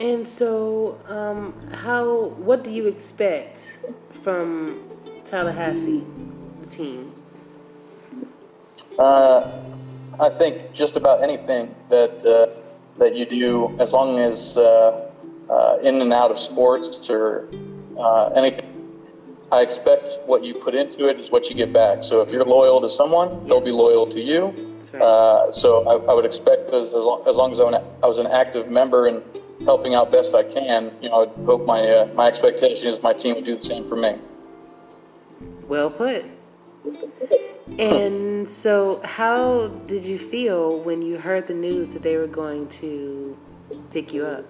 And 0.00 0.26
so, 0.26 0.98
um, 1.06 1.54
how 1.70 2.30
what 2.36 2.64
do 2.64 2.70
you 2.70 2.86
expect 2.86 3.78
from 4.22 4.82
Tallahassee? 5.24 6.04
the 6.64 6.70
team? 6.70 7.12
Uh, 8.98 9.50
I 10.20 10.28
think 10.30 10.72
just 10.72 10.96
about 10.96 11.22
anything 11.22 11.74
that 11.88 12.24
uh, 12.24 12.60
that 12.98 13.16
you 13.16 13.26
do, 13.26 13.76
as 13.80 13.92
long 13.92 14.18
as 14.18 14.56
uh, 14.56 15.10
uh 15.50 15.78
in 15.82 16.00
and 16.00 16.12
out 16.12 16.30
of 16.30 16.38
sports 16.38 17.10
or 17.10 17.48
uh, 17.98 18.26
anything, 18.34 18.73
I 19.54 19.62
expect 19.62 20.18
what 20.26 20.42
you 20.42 20.54
put 20.54 20.74
into 20.74 21.08
it 21.08 21.20
is 21.20 21.30
what 21.30 21.48
you 21.48 21.54
get 21.54 21.72
back. 21.72 22.02
So 22.02 22.22
if 22.22 22.32
you're 22.32 22.44
loyal 22.44 22.80
to 22.80 22.88
someone, 22.88 23.46
they'll 23.46 23.60
be 23.60 23.70
loyal 23.70 24.08
to 24.08 24.20
you. 24.20 24.74
Uh, 25.00 25.52
so 25.52 25.88
I, 25.88 26.10
I, 26.10 26.14
would 26.14 26.24
expect 26.24 26.70
as, 26.70 26.88
as 26.88 27.04
long, 27.04 27.24
as, 27.28 27.36
long 27.36 27.52
as 27.52 27.60
I 27.60 28.06
was 28.06 28.18
an 28.18 28.26
active 28.26 28.68
member 28.70 29.06
and 29.06 29.22
helping 29.64 29.94
out 29.94 30.10
best 30.10 30.34
I 30.34 30.42
can, 30.42 30.92
you 31.00 31.08
know, 31.08 31.14
I 31.14 31.18
would 31.26 31.46
hope 31.46 31.66
my 31.66 32.08
my 32.14 32.26
expectation 32.28 32.88
is 32.88 33.02
my 33.02 33.12
team 33.12 33.34
would 33.36 33.44
do 33.44 33.56
the 33.56 33.60
same 33.60 33.84
for 33.84 33.96
me. 33.96 34.18
Well 35.68 35.90
put. 35.90 36.24
And 37.78 38.48
so, 38.48 39.00
how 39.04 39.68
did 39.86 40.04
you 40.04 40.18
feel 40.18 40.78
when 40.78 41.02
you 41.02 41.18
heard 41.18 41.46
the 41.46 41.54
news 41.54 41.88
that 41.88 42.02
they 42.02 42.16
were 42.16 42.28
going 42.28 42.68
to 42.80 43.36
pick 43.90 44.12
you 44.12 44.26
up? 44.26 44.44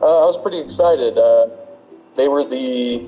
Uh, 0.00 0.22
I 0.22 0.26
was 0.26 0.40
pretty 0.40 0.60
excited. 0.60 1.18
Uh, 1.18 1.48
they 2.18 2.28
were 2.28 2.44
the 2.44 3.06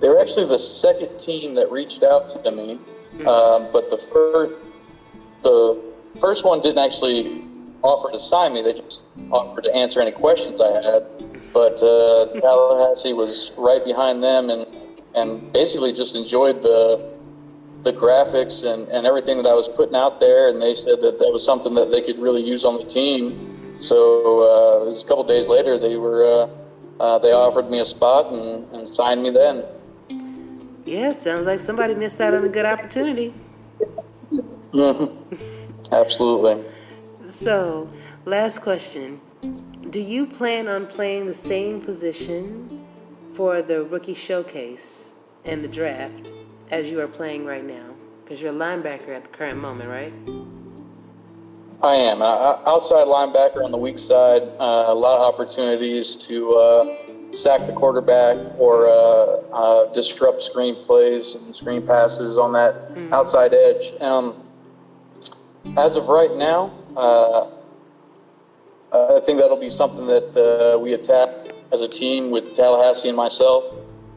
they 0.00 0.08
were 0.08 0.20
actually 0.20 0.46
the 0.46 0.58
second 0.58 1.18
team 1.18 1.54
that 1.54 1.72
reached 1.72 2.02
out 2.02 2.28
to 2.28 2.50
me, 2.52 2.78
mm-hmm. 2.78 3.26
uh, 3.26 3.60
but 3.72 3.90
the 3.90 3.96
first 3.96 4.54
the 5.42 5.82
first 6.20 6.44
one 6.44 6.60
didn't 6.60 6.84
actually 6.84 7.42
offer 7.82 8.12
to 8.12 8.20
sign 8.20 8.54
me. 8.54 8.62
They 8.62 8.74
just 8.74 9.06
offered 9.32 9.64
to 9.64 9.74
answer 9.74 10.00
any 10.00 10.12
questions 10.12 10.60
I 10.60 10.70
had. 10.70 11.02
But 11.52 11.82
uh, 11.82 12.26
Tallahassee 12.40 13.14
was 13.14 13.52
right 13.56 13.82
behind 13.84 14.22
them, 14.22 14.50
and 14.50 14.66
and 15.14 15.52
basically 15.52 15.92
just 15.94 16.14
enjoyed 16.14 16.62
the 16.62 17.16
the 17.84 17.92
graphics 17.92 18.64
and, 18.70 18.88
and 18.88 19.06
everything 19.06 19.42
that 19.42 19.48
I 19.48 19.54
was 19.54 19.68
putting 19.68 19.94
out 19.94 20.20
there. 20.20 20.50
And 20.50 20.60
they 20.60 20.74
said 20.74 21.00
that 21.00 21.18
that 21.20 21.30
was 21.30 21.44
something 21.44 21.74
that 21.74 21.90
they 21.90 22.02
could 22.02 22.18
really 22.18 22.42
use 22.42 22.64
on 22.64 22.76
the 22.76 22.84
team. 22.84 23.78
So 23.78 23.96
uh, 23.96 24.84
it 24.84 24.88
was 24.88 25.04
a 25.04 25.06
couple 25.06 25.24
days 25.24 25.48
later, 25.48 25.78
they 25.78 25.96
were 25.96 26.42
uh, 26.42 26.48
uh, 27.00 27.18
they 27.18 27.32
offered 27.32 27.70
me 27.70 27.80
a 27.80 27.84
spot 27.84 28.32
and, 28.32 28.66
and 28.72 28.88
signed 28.88 29.22
me 29.22 29.30
then. 29.30 29.64
Yeah, 30.84 31.12
sounds 31.12 31.46
like 31.46 31.60
somebody 31.60 31.94
missed 31.94 32.20
out 32.20 32.34
on 32.34 32.44
a 32.44 32.48
good 32.48 32.64
opportunity. 32.66 33.34
Mm-hmm. 34.72 35.34
Absolutely. 35.92 36.64
So, 37.26 37.88
last 38.24 38.60
question. 38.60 39.20
Do 39.90 40.00
you 40.00 40.26
plan 40.26 40.68
on 40.68 40.86
playing 40.86 41.26
the 41.26 41.34
same 41.34 41.80
position 41.80 42.84
for 43.32 43.62
the 43.62 43.84
rookie 43.84 44.14
showcase 44.14 45.14
and 45.44 45.62
the 45.62 45.68
draft 45.68 46.32
as 46.70 46.90
you 46.90 47.00
are 47.00 47.08
playing 47.08 47.44
right 47.44 47.64
now? 47.64 47.94
Because 48.22 48.42
you're 48.42 48.52
a 48.52 48.56
linebacker 48.56 49.08
at 49.08 49.24
the 49.24 49.30
current 49.30 49.58
moment, 49.58 49.88
right? 49.88 50.12
I 51.86 51.94
am. 51.94 52.20
Uh, 52.20 52.58
outside 52.66 53.06
linebacker 53.06 53.64
on 53.64 53.70
the 53.70 53.78
weak 53.78 54.00
side, 54.00 54.42
uh, 54.58 54.86
a 54.88 54.94
lot 54.94 55.20
of 55.20 55.34
opportunities 55.34 56.16
to 56.26 56.52
uh, 56.52 57.32
sack 57.32 57.64
the 57.68 57.72
quarterback 57.72 58.36
or 58.58 58.88
uh, 58.88 58.92
uh, 59.52 59.92
disrupt 59.92 60.42
screen 60.42 60.74
plays 60.84 61.36
and 61.36 61.54
screen 61.54 61.86
passes 61.86 62.38
on 62.38 62.52
that 62.54 62.74
mm-hmm. 62.74 63.14
outside 63.14 63.54
edge. 63.54 63.92
Um, 64.00 64.34
as 65.76 65.94
of 65.94 66.08
right 66.08 66.34
now, 66.34 66.74
uh, 66.96 67.46
I 68.92 69.20
think 69.20 69.38
that'll 69.38 69.56
be 69.56 69.70
something 69.70 70.08
that 70.08 70.78
we 70.82 70.92
attack 70.92 71.28
as 71.72 71.82
a 71.82 71.88
team 71.88 72.32
with 72.32 72.56
Tallahassee 72.56 73.08
and 73.08 73.16
myself. 73.16 73.64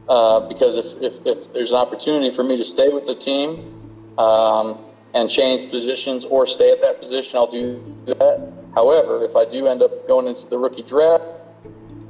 Uh, 0.08 0.40
because 0.48 0.76
if, 0.76 1.02
if, 1.04 1.26
if, 1.28 1.54
there's 1.54 1.70
an 1.70 1.78
opportunity 1.78 2.32
for 2.32 2.44
me 2.44 2.58
to 2.58 2.66
stay 2.66 2.90
with 2.90 3.06
the 3.06 3.14
team 3.14 4.18
um, 4.18 4.76
and 5.14 5.30
change 5.30 5.70
positions 5.70 6.26
or 6.26 6.46
stay 6.46 6.72
at 6.72 6.82
that 6.82 7.00
position, 7.00 7.38
I'll 7.38 7.52
do 7.52 7.82
that. 8.06 8.52
However, 8.76 9.24
if 9.24 9.36
I 9.36 9.46
do 9.46 9.68
end 9.68 9.82
up 9.82 10.08
going 10.08 10.28
into 10.28 10.48
the 10.48 10.58
rookie 10.58 10.84
draft, 10.84 11.24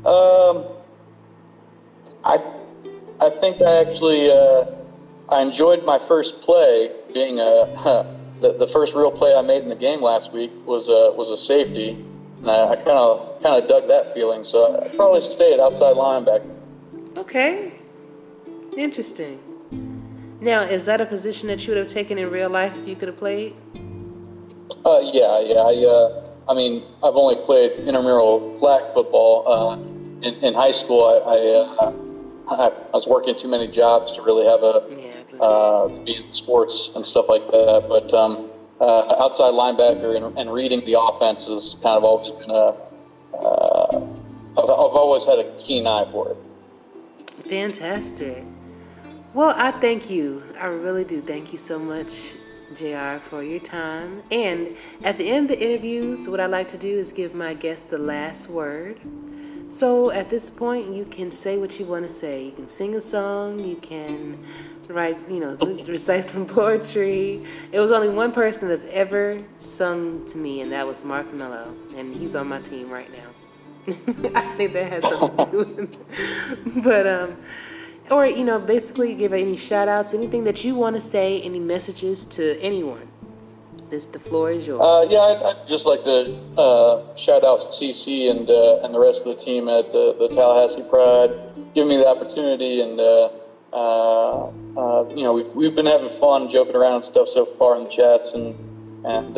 um, 0.06 0.65
I 2.25 2.38
I 3.22 3.29
think 3.29 3.62
I 3.62 3.82
actually 3.82 4.29
uh, 4.32 4.65
I 5.29 5.41
enjoyed 5.41 5.86
my 5.86 6.00
first 6.00 6.41
play 6.41 6.91
being 7.13 7.39
a 7.39 8.15
the, 8.39 8.53
the 8.53 8.68
first 8.68 8.96
real 8.96 9.12
play 9.12 9.34
I 9.36 9.41
made 9.41 9.63
in 9.63 9.70
the 9.70 9.75
game 9.75 10.01
last 10.01 10.34
week 10.34 10.51
was 10.65 10.89
a 10.89 11.12
was 11.15 11.29
a 11.29 11.38
safety 11.38 12.06
and 12.41 12.50
I 12.50 12.75
kind 12.75 12.89
of 12.89 13.41
kind 13.44 13.62
of 13.62 13.70
dug 13.70 13.88
that 13.88 14.13
feeling. 14.13 14.46
So 14.46 14.82
I 14.82 14.88
probably 14.96 15.22
stay 15.22 15.53
at 15.53 15.60
outside 15.60 15.96
linebacker. 15.96 16.50
Okay, 17.18 17.74
interesting. 18.77 19.39
Now, 20.41 20.62
is 20.62 20.86
that 20.86 21.01
a 21.01 21.05
position 21.05 21.48
that 21.50 21.65
you 21.67 21.74
would 21.74 21.77
have 21.77 21.91
taken 21.91 22.17
in 22.17 22.29
real 22.29 22.50
life 22.50 22.75
if 22.77 22.88
you 22.88 22.96
could 22.96 23.10
have 23.10 23.17
played? 23.17 23.55
Uh, 24.86 25.00
yeah, 25.00 25.39
yeah. 25.41 25.60
I, 25.60 25.86
uh, 25.86 26.29
I 26.48 26.53
mean, 26.53 26.84
I've 27.03 27.15
only 27.15 27.36
played 27.46 27.74
intramural 27.74 28.58
flag 28.58 28.93
football. 28.93 29.48
Uh, 29.48 29.75
in, 30.25 30.36
in 30.43 30.53
high 30.53 30.72
school, 30.72 31.03
I, 31.05 31.36
I, 31.36 31.88
uh, 31.88 31.93
I, 32.50 32.67
I, 32.67 32.91
was 32.93 33.08
working 33.08 33.36
too 33.36 33.48
many 33.50 33.67
jobs 33.67 34.13
to 34.13 34.22
really 34.22 34.46
have 34.46 34.63
a 34.63 34.84
yeah, 34.89 35.46
uh, 35.46 35.89
to 35.89 36.01
be 36.01 36.15
in 36.15 36.31
sports 36.31 36.91
and 36.96 37.05
stuff 37.05 37.27
like 37.27 37.46
that. 37.48 37.86
But 37.89 38.13
um, 38.13 38.50
uh, 38.79 39.24
outside 39.24 39.53
linebacker 39.53 40.15
and, 40.15 40.38
and, 40.38 40.51
reading 40.51 40.86
the 40.86 41.00
offense 41.00 41.48
has 41.48 41.75
kind 41.84 41.98
of 41.98 42.03
always 42.03 42.31
been 42.31 42.50
a. 42.50 42.75
Uh, 43.36 44.05
I've, 44.58 44.63
I've 44.63 44.96
always 44.96 45.25
had 45.25 45.39
a 45.39 45.53
keen 45.60 45.86
eye 45.86 46.10
for 46.12 46.31
it. 46.31 46.38
Fantastic. 47.48 48.43
Well, 49.32 49.54
I 49.56 49.70
thank 49.70 50.10
you. 50.10 50.42
I 50.60 50.66
really 50.66 51.04
do. 51.04 51.22
Thank 51.22 51.52
you 51.54 51.60
so 51.60 51.78
much, 51.78 52.34
JR, 52.74 53.20
for 53.30 53.44
your 53.44 53.60
time. 53.60 54.24
And 54.32 54.76
at 55.04 55.20
the 55.20 55.30
end 55.30 55.52
of 55.52 55.60
the 55.60 55.64
interviews, 55.64 56.28
what 56.28 56.40
I 56.40 56.48
like 56.48 56.68
to 56.70 56.80
do 56.80 56.88
is 56.88 57.14
give 57.14 57.36
my 57.36 57.54
guests 57.54 57.86
the 57.86 58.00
last 58.00 58.50
word. 58.50 59.00
So 59.70 60.10
at 60.10 60.32
this 60.32 60.50
point, 60.50 60.92
you 60.96 61.06
can 61.06 61.32
say 61.32 61.60
what 61.60 61.80
you 61.80 61.86
want 61.86 62.06
to 62.06 62.10
say. 62.10 62.44
You 62.46 62.52
can 62.54 62.68
sing 62.68 62.96
a 62.96 63.02
song, 63.02 63.60
you 63.64 63.76
can 63.76 64.44
write, 64.88 65.18
you 65.30 65.40
know, 65.40 65.56
recite 65.88 66.26
some 66.26 66.48
poetry. 66.48 67.44
It 67.72 67.80
was 67.80 67.92
only 67.92 68.10
one 68.10 68.32
person 68.32 68.68
that's 68.68 68.86
ever 68.86 69.44
sung 69.60 70.26
to 70.26 70.40
me, 70.40 70.62
and 70.62 70.72
that 70.72 70.88
was 70.88 71.04
Mark 71.04 71.32
Mello, 71.32 71.76
and 71.96 72.16
he's 72.16 72.34
on 72.34 72.48
my 72.48 72.62
team 72.62 72.90
right 72.90 73.12
now. 73.12 73.30
I 74.36 74.56
think 74.56 74.74
that 74.74 74.92
has 74.92 75.04
something 75.04 75.46
to 75.46 75.52
do 75.52 75.58
with 75.60 75.80
it. 75.80 76.84
But, 76.84 77.06
um, 77.06 77.38
or, 78.12 78.25
you 78.25 78.44
know, 78.44 78.60
basically 78.60 79.16
give 79.16 79.34
any 79.34 79.56
shout 79.58 79.88
outs, 79.88 80.13
anything 80.13 80.44
that 80.46 80.63
you 80.63 80.75
want 80.75 80.96
to 80.96 81.01
say, 81.01 81.42
any 81.42 81.60
messages 81.60 82.25
to 82.25 82.60
anyone. 82.62 83.08
This, 83.89 84.06
the 84.06 84.20
floor 84.20 84.51
is 84.51 84.68
yours. 84.68 84.82
Uh, 84.82 85.08
yeah, 85.10 85.20
I'd, 85.20 85.42
I'd, 85.44 85.68
just 85.68 85.88
like 85.88 86.04
to 86.04 86.38
uh, 86.58 87.16
shout 87.16 87.44
out 87.44 87.72
CC 87.72 88.30
and 88.30 88.48
uh, 88.48 88.82
and 88.84 88.94
the 88.94 89.00
rest 89.00 89.25
of 89.25 89.36
the 89.36 89.44
team 89.44 89.68
at 89.68 89.92
the, 89.92 90.16
the 90.20 90.28
Tallahassee 90.28 90.84
Pride, 90.84 91.32
giving 91.74 91.89
me 91.89 91.98
the 91.98 92.08
opportunity 92.08 92.82
and 92.82 93.00
uh, 93.00 93.30
uh, 93.74 94.51
uh, 94.78 95.10
you 95.10 95.24
know 95.24 95.34
we've 95.34 95.50
we've 95.56 95.75
been 95.75 95.88
having 95.88 96.10
fun 96.10 96.48
joking 96.50 96.75
around 96.75 96.96
and 96.96 97.04
stuff 97.04 97.30
so 97.30 97.46
far 97.46 97.78
in 97.78 97.86
the 97.86 97.89
chats 97.89 98.36
and 98.36 98.54
and 99.06 99.36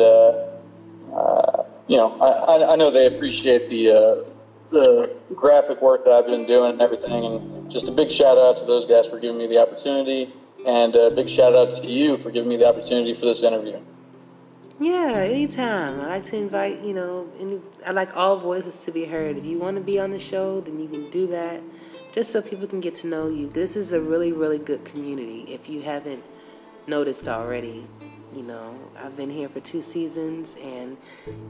you 1.88 1.96
know 1.96 2.12
I, 2.20 2.72
I 2.74 2.76
know 2.76 2.90
they 2.90 3.06
appreciate 3.06 3.70
the 3.70 4.26
the 4.72 5.14
graphic 5.34 5.80
work 5.80 6.04
that 6.04 6.12
I've 6.12 6.26
been 6.26 6.46
doing 6.46 6.72
and 6.72 6.82
everything. 6.82 7.12
And 7.12 7.70
just 7.70 7.88
a 7.88 7.92
big 7.92 8.10
shout 8.10 8.38
out 8.38 8.56
to 8.56 8.64
those 8.64 8.86
guys 8.86 9.06
for 9.06 9.18
giving 9.18 9.38
me 9.38 9.46
the 9.46 9.58
opportunity, 9.58 10.32
and 10.66 10.94
a 10.96 11.10
big 11.10 11.28
shout 11.28 11.54
out 11.54 11.74
to 11.76 11.86
you 11.86 12.16
for 12.16 12.30
giving 12.30 12.48
me 12.48 12.56
the 12.56 12.66
opportunity 12.66 13.14
for 13.14 13.26
this 13.26 13.42
interview. 13.42 13.78
Yeah, 14.80 15.12
anytime. 15.12 16.00
I 16.00 16.06
like 16.06 16.24
to 16.26 16.36
invite, 16.36 16.80
you 16.80 16.92
know, 16.92 17.28
any, 17.38 17.60
I 17.86 17.92
like 17.92 18.16
all 18.16 18.36
voices 18.36 18.80
to 18.80 18.90
be 18.90 19.04
heard. 19.04 19.36
If 19.36 19.46
you 19.46 19.58
want 19.58 19.76
to 19.76 19.82
be 19.82 20.00
on 20.00 20.10
the 20.10 20.18
show, 20.18 20.60
then 20.60 20.80
you 20.80 20.88
can 20.88 21.08
do 21.10 21.28
that 21.28 21.62
just 22.12 22.32
so 22.32 22.42
people 22.42 22.66
can 22.66 22.80
get 22.80 22.94
to 22.96 23.06
know 23.06 23.28
you. 23.28 23.48
This 23.48 23.76
is 23.76 23.92
a 23.92 24.00
really, 24.00 24.32
really 24.32 24.58
good 24.58 24.84
community 24.84 25.42
if 25.42 25.68
you 25.68 25.82
haven't 25.82 26.22
noticed 26.86 27.28
already. 27.28 27.86
You 28.34 28.42
know, 28.42 28.76
I've 28.96 29.16
been 29.16 29.30
here 29.30 29.48
for 29.48 29.60
two 29.60 29.82
seasons 29.82 30.56
and 30.62 30.96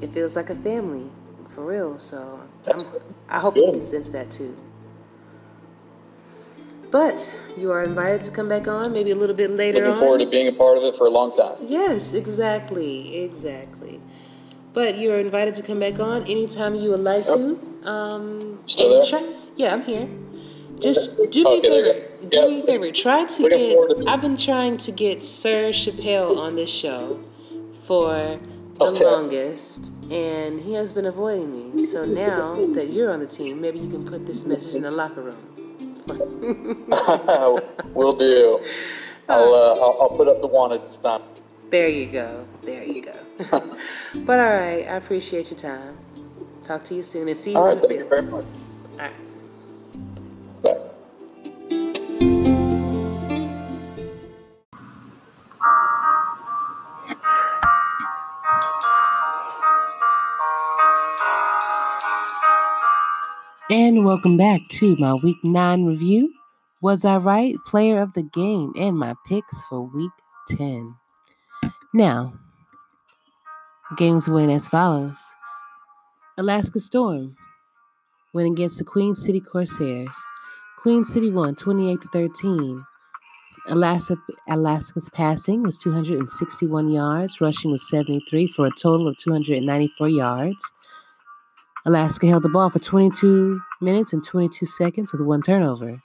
it 0.01 0.11
feels 0.11 0.37
like 0.37 0.51
a 0.51 0.57
family 0.57 1.09
for 1.55 1.65
real. 1.65 1.99
So 1.99 2.41
I'm, 2.73 2.87
i 3.29 3.39
hope 3.39 3.57
you 3.57 3.71
can 3.73 3.85
sense 3.85 4.11
that 4.11 4.31
too. 4.31 4.57
But 6.91 7.35
you 7.57 7.73
are 7.73 7.83
invited 7.83 8.23
to 8.23 8.31
come 8.31 8.49
back 8.49 8.69
on 8.69 8.93
maybe 8.93 9.13
a 9.13 9.17
little 9.17 9.35
bit 9.35 9.51
later 9.51 9.79
Looking 9.79 9.93
on. 9.93 9.99
forward 9.99 10.19
to 10.19 10.27
being 10.27 10.49
a 10.49 10.53
part 10.53 10.77
of 10.77 10.85
it 10.85 10.95
for 10.95 11.07
a 11.07 11.11
long 11.11 11.33
time. 11.33 11.57
Yes, 11.63 12.13
exactly, 12.13 13.23
exactly. 13.25 13.99
But 14.75 14.97
you 14.97 15.11
are 15.13 15.19
invited 15.19 15.55
to 15.57 15.63
come 15.63 15.81
back 15.81 16.01
on 16.01 16.23
anytime 16.25 16.75
you 16.75 16.91
would 16.91 17.01
like 17.01 17.25
yep. 17.27 17.37
to. 17.37 17.89
Um, 17.89 18.63
Still 18.67 19.01
there? 19.01 19.05
Try, 19.05 19.35
yeah, 19.57 19.73
I'm 19.73 19.83
here. 19.83 20.09
Just 20.81 21.17
do 21.31 21.45
me 21.45 21.59
a 21.59 21.63
favor. 21.63 22.29
Do 22.29 22.39
yep. 22.39 22.49
me 22.51 22.61
a 22.61 22.67
favor. 22.67 22.91
Try 22.91 23.25
to 23.25 23.43
Looking 23.43 23.59
get. 23.59 24.05
To 24.05 24.11
I've 24.11 24.21
been 24.21 24.37
trying 24.37 24.77
to 24.79 24.93
get 24.93 25.25
Sir 25.25 25.71
Chappelle 25.71 26.37
on 26.37 26.57
this 26.57 26.71
show 26.71 27.23
for 27.85 28.39
the 28.85 28.97
okay. 28.97 29.05
longest, 29.05 29.93
and 30.11 30.61
he 30.61 30.75
has 30.75 30.93
been 30.93 31.07
avoiding 31.07 31.77
me. 31.77 31.87
So 31.87 32.05
now 32.05 32.55
that 32.75 32.91
you're 32.91 33.13
on 33.13 33.21
the 33.21 33.27
team, 33.27 33.61
maybe 33.61 33.79
you 33.79 33.89
can 33.89 34.05
put 34.05 34.27
this 34.27 34.45
message 34.45 34.75
in 34.75 34.83
the 34.83 34.91
locker 34.91 35.23
room. 35.23 35.49
Will 37.95 38.13
do. 38.13 38.61
I'll, 39.29 39.55
uh, 39.55 39.75
I'll, 39.75 39.99
I'll 40.03 40.17
put 40.17 40.29
up 40.29 40.41
the 40.41 40.47
wanted 40.47 40.89
stamp. 40.89 41.25
There 41.71 41.89
you 41.89 42.07
go. 42.07 42.47
There 42.63 42.85
you 42.85 43.03
go. 43.03 43.15
but 44.15 44.39
all 44.39 44.47
right, 44.47 44.85
I 44.87 44.97
appreciate 44.97 45.51
your 45.51 45.59
time. 45.59 45.97
Talk 46.63 46.85
to 46.85 46.95
you 46.95 47.03
soon 47.03 47.29
and 47.29 47.37
see 47.37 47.53
you 47.53 47.59
all 47.59 47.65
right, 47.65 47.81
the 47.81 47.89
field. 47.89 48.09
Very 48.09 48.23
much. 48.23 48.45
All 48.93 48.99
right. 48.99 49.13
And 63.73 64.05
welcome 64.05 64.37
back 64.37 64.61
to 64.73 64.97
my 64.97 65.15
week 65.15 65.43
nine 65.43 65.87
review. 65.87 66.31
Was 66.83 67.07
I 67.07 67.17
right? 67.17 67.55
Player 67.67 68.03
of 68.03 68.13
the 68.13 68.23
game 68.23 68.71
and 68.77 68.99
my 68.99 69.15
picks 69.27 69.65
for 69.65 69.91
week 69.95 70.11
10. 70.51 70.95
Now, 71.95 72.35
games 73.97 74.29
went 74.29 74.53
as 74.53 74.69
follows 74.69 75.19
Alaska 76.37 76.81
Storm 76.81 77.35
went 78.35 78.53
against 78.53 78.77
the 78.77 78.85
Queen 78.85 79.15
City 79.15 79.41
Corsairs. 79.41 80.15
Queen 80.77 81.07
City 81.07 81.31
won 81.31 81.55
28 81.55 82.03
to 82.03 82.09
13. 82.09 82.85
Alaska, 83.69 84.19
Alaska's 84.51 85.09
passing 85.09 85.63
was 85.63 85.79
261 85.79 86.91
yards, 86.91 87.41
rushing 87.41 87.71
was 87.71 87.89
73 87.89 88.49
for 88.49 88.67
a 88.67 88.71
total 88.71 89.09
of 89.09 89.17
294 89.17 90.11
yards. 90.11 90.73
Alaska 91.85 92.29
held 92.29 92.45
the 92.45 92.49
ball 92.49 92.71
for 92.71 92.79
22 92.79 93.61
minutes 93.81 94.13
and 94.13 94.23
22 94.23 94.67
seconds 94.67 95.11
with 95.11 95.21
one 95.21 95.43
turnover. 95.43 95.97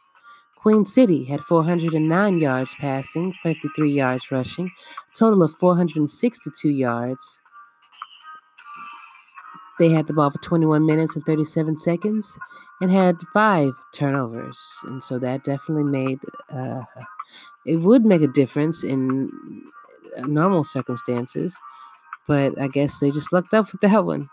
Queen 0.55 0.87
City 0.87 1.23
had 1.23 1.41
409 1.41 2.39
yards 2.39 2.73
passing, 2.79 3.31
53 3.43 3.91
yards 3.91 4.31
rushing, 4.31 4.65
a 4.65 5.17
total 5.17 5.43
of 5.43 5.51
462 5.51 6.69
yards. 6.69 7.39
They 9.77 9.89
had 9.89 10.07
the 10.07 10.13
ball 10.13 10.31
for 10.31 10.39
21 10.39 10.83
minutes 10.83 11.15
and 11.15 11.23
37 11.23 11.77
seconds 11.77 12.35
and 12.81 12.91
had 12.91 13.17
five 13.31 13.71
turnovers. 13.93 14.59
And 14.85 15.03
so 15.03 15.19
that 15.19 15.43
definitely 15.43 15.83
made, 15.83 16.19
uh, 16.49 16.81
it 17.67 17.81
would 17.81 18.03
make 18.03 18.23
a 18.23 18.27
difference 18.27 18.83
in 18.83 19.29
normal 20.21 20.63
circumstances. 20.63 21.55
But 22.27 22.59
I 22.59 22.67
guess 22.67 22.97
they 22.97 23.11
just 23.11 23.31
lucked 23.31 23.53
up 23.53 23.71
with 23.71 23.81
that 23.81 24.05
one 24.05 24.27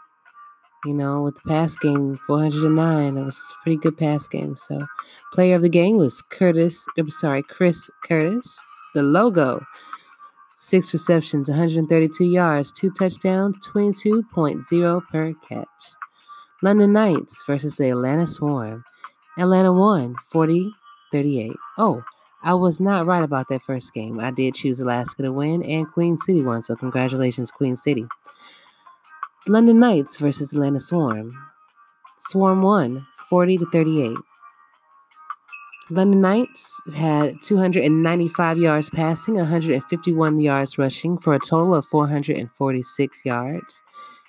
you 0.85 0.95
know, 0.95 1.23
with 1.23 1.37
the 1.37 1.49
pass 1.49 1.77
game, 1.79 2.15
409. 2.27 3.15
That 3.15 3.25
was 3.25 3.37
a 3.37 3.63
pretty 3.63 3.77
good 3.77 3.97
pass 3.97 4.27
game. 4.29 4.57
So, 4.57 4.87
player 5.33 5.57
of 5.57 5.63
the 5.63 5.69
game 5.69 5.97
was 5.97 6.23
Curtis, 6.23 6.85
I'm 6.99 7.11
sorry, 7.11 7.43
Chris 7.43 7.89
Curtis. 8.05 8.59
The 8.95 9.03
logo, 9.03 9.65
six 10.59 10.93
receptions, 10.93 11.49
132 11.49 12.25
yards, 12.25 12.71
two 12.73 12.91
touchdowns, 12.91 13.57
22.0 13.67 15.09
per 15.09 15.35
catch. 15.49 15.69
London 16.63 16.93
Knights 16.93 17.43
versus 17.47 17.77
the 17.77 17.91
Atlanta 17.91 18.27
Swarm. 18.27 18.85
Atlanta 19.37 19.73
won 19.73 20.15
40 20.31 20.71
38. 21.11 21.53
Oh, 21.79 22.03
I 22.43 22.55
was 22.55 22.81
not 22.81 23.07
right 23.07 23.23
about 23.23 23.49
that 23.49 23.63
first 23.63 23.95
game. 23.95 24.19
I 24.19 24.31
did 24.31 24.55
choose 24.55 24.81
Alaska 24.81 25.23
to 25.23 25.33
win, 25.33 25.63
and 25.63 25.91
Queen 25.91 26.19
City 26.19 26.43
won. 26.43 26.63
So, 26.63 26.75
congratulations, 26.77 27.51
Queen 27.51 27.77
City. 27.77 28.07
London 29.47 29.79
Knights 29.79 30.17
versus 30.17 30.55
Atlanta 30.55 30.81
Swarm. 30.81 31.31
Swarm 32.31 32.63
won 32.63 33.07
40 33.29 33.59
to 33.59 33.67
38. 33.67 34.17
London 35.91 36.23
Knights 36.23 36.81
had 36.97 37.35
295 37.43 38.57
yards 38.57 38.89
passing, 38.89 39.35
151 39.35 40.41
yards 40.41 40.79
rushing 40.79 41.19
for 41.19 41.35
a 41.35 41.39
total 41.39 41.75
of 41.75 41.85
446 41.85 43.21
yards. 43.27 43.83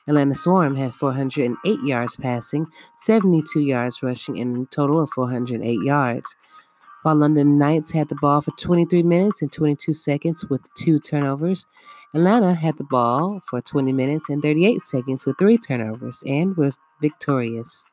Atlanta 0.06 0.36
Swarm 0.36 0.76
had 0.76 0.94
408 0.94 1.80
yards 1.86 2.18
passing, 2.18 2.68
72 3.00 3.62
yards 3.62 4.04
rushing, 4.04 4.38
and 4.38 4.64
a 4.64 4.70
total 4.70 5.00
of 5.00 5.10
408 5.12 5.82
yards. 5.82 6.36
While 7.04 7.16
London 7.16 7.58
Knights 7.58 7.92
had 7.92 8.10
the 8.10 8.16
ball 8.16 8.42
for 8.42 8.52
23 8.60 9.04
minutes 9.04 9.42
and 9.42 9.52
22 9.52 9.94
seconds 9.94 10.44
with 10.50 10.62
two 10.74 11.00
turnovers, 11.00 11.68
Atlanta 12.16 12.54
had 12.54 12.78
the 12.78 12.86
ball 12.86 13.42
for 13.50 13.60
20 13.60 13.92
minutes 13.92 14.30
and 14.30 14.42
38 14.42 14.82
seconds 14.84 15.26
with 15.26 15.38
three 15.38 15.58
turnovers 15.58 16.24
and 16.26 16.56
was 16.56 16.80
victorious. 17.02 17.86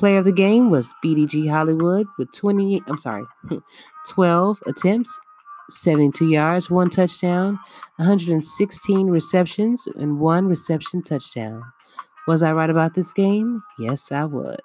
Player 0.00 0.18
of 0.18 0.24
the 0.24 0.32
game 0.32 0.68
was 0.68 0.92
BDG 1.04 1.48
Hollywood 1.48 2.08
with 2.18 2.32
20, 2.32 2.82
I'm 2.88 2.98
sorry, 2.98 3.22
12 4.08 4.58
attempts, 4.66 5.16
72 5.70 6.26
yards, 6.26 6.70
one 6.70 6.90
touchdown, 6.90 7.60
116 7.96 9.06
receptions, 9.06 9.86
and 9.94 10.18
one 10.18 10.48
reception 10.48 11.00
touchdown. 11.00 11.62
Was 12.26 12.42
I 12.42 12.50
right 12.52 12.70
about 12.70 12.94
this 12.94 13.12
game? 13.12 13.62
Yes, 13.78 14.10
I 14.10 14.24
was. 14.24 14.58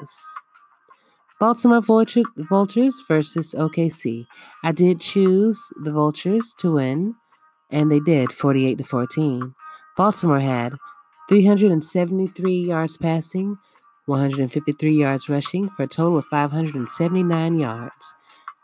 Baltimore 1.39 1.81
Vultures 1.81 3.03
versus 3.07 3.53
OKC. 3.53 4.25
I 4.63 4.71
did 4.71 4.99
choose 4.99 5.61
the 5.83 5.91
Vultures 5.91 6.55
to 6.57 6.73
win 6.73 7.13
and 7.69 7.91
they 7.91 7.99
did 7.99 8.31
48 8.31 8.77
to 8.77 8.83
14. 8.83 9.55
Baltimore 9.95 10.39
had 10.39 10.73
373 11.29 12.59
yards 12.59 12.97
passing, 12.97 13.57
153 14.05 14.93
yards 14.93 15.27
rushing 15.27 15.69
for 15.69 15.83
a 15.83 15.87
total 15.87 16.17
of 16.17 16.25
579 16.25 17.59
yards. 17.59 18.15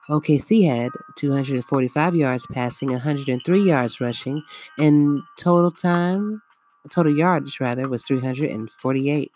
OKC 0.10 0.68
had 0.68 0.92
245 1.16 2.16
yards 2.16 2.46
passing, 2.48 2.92
103 2.92 3.64
yards 3.64 4.02
rushing, 4.02 4.44
and 4.78 5.22
total 5.38 5.72
time, 5.72 6.42
total 6.90 7.16
yardage 7.16 7.60
rather, 7.60 7.88
was 7.88 8.04
348. 8.04 9.32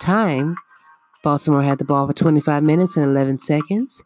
Time, 0.00 0.56
Baltimore 1.22 1.62
had 1.62 1.78
the 1.78 1.84
ball 1.84 2.06
for 2.06 2.12
25 2.12 2.62
minutes 2.62 2.96
and 2.96 3.06
11 3.06 3.38
seconds. 3.38 4.02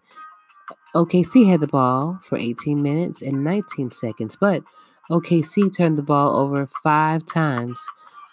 OKC 0.96 1.46
had 1.46 1.60
the 1.60 1.66
ball 1.66 2.18
for 2.22 2.38
18 2.38 2.82
minutes 2.82 3.20
and 3.20 3.44
19 3.44 3.90
seconds, 3.90 4.34
but 4.40 4.62
OKC 5.10 5.76
turned 5.76 5.98
the 5.98 6.02
ball 6.02 6.36
over 6.36 6.66
five 6.82 7.26
times, 7.26 7.78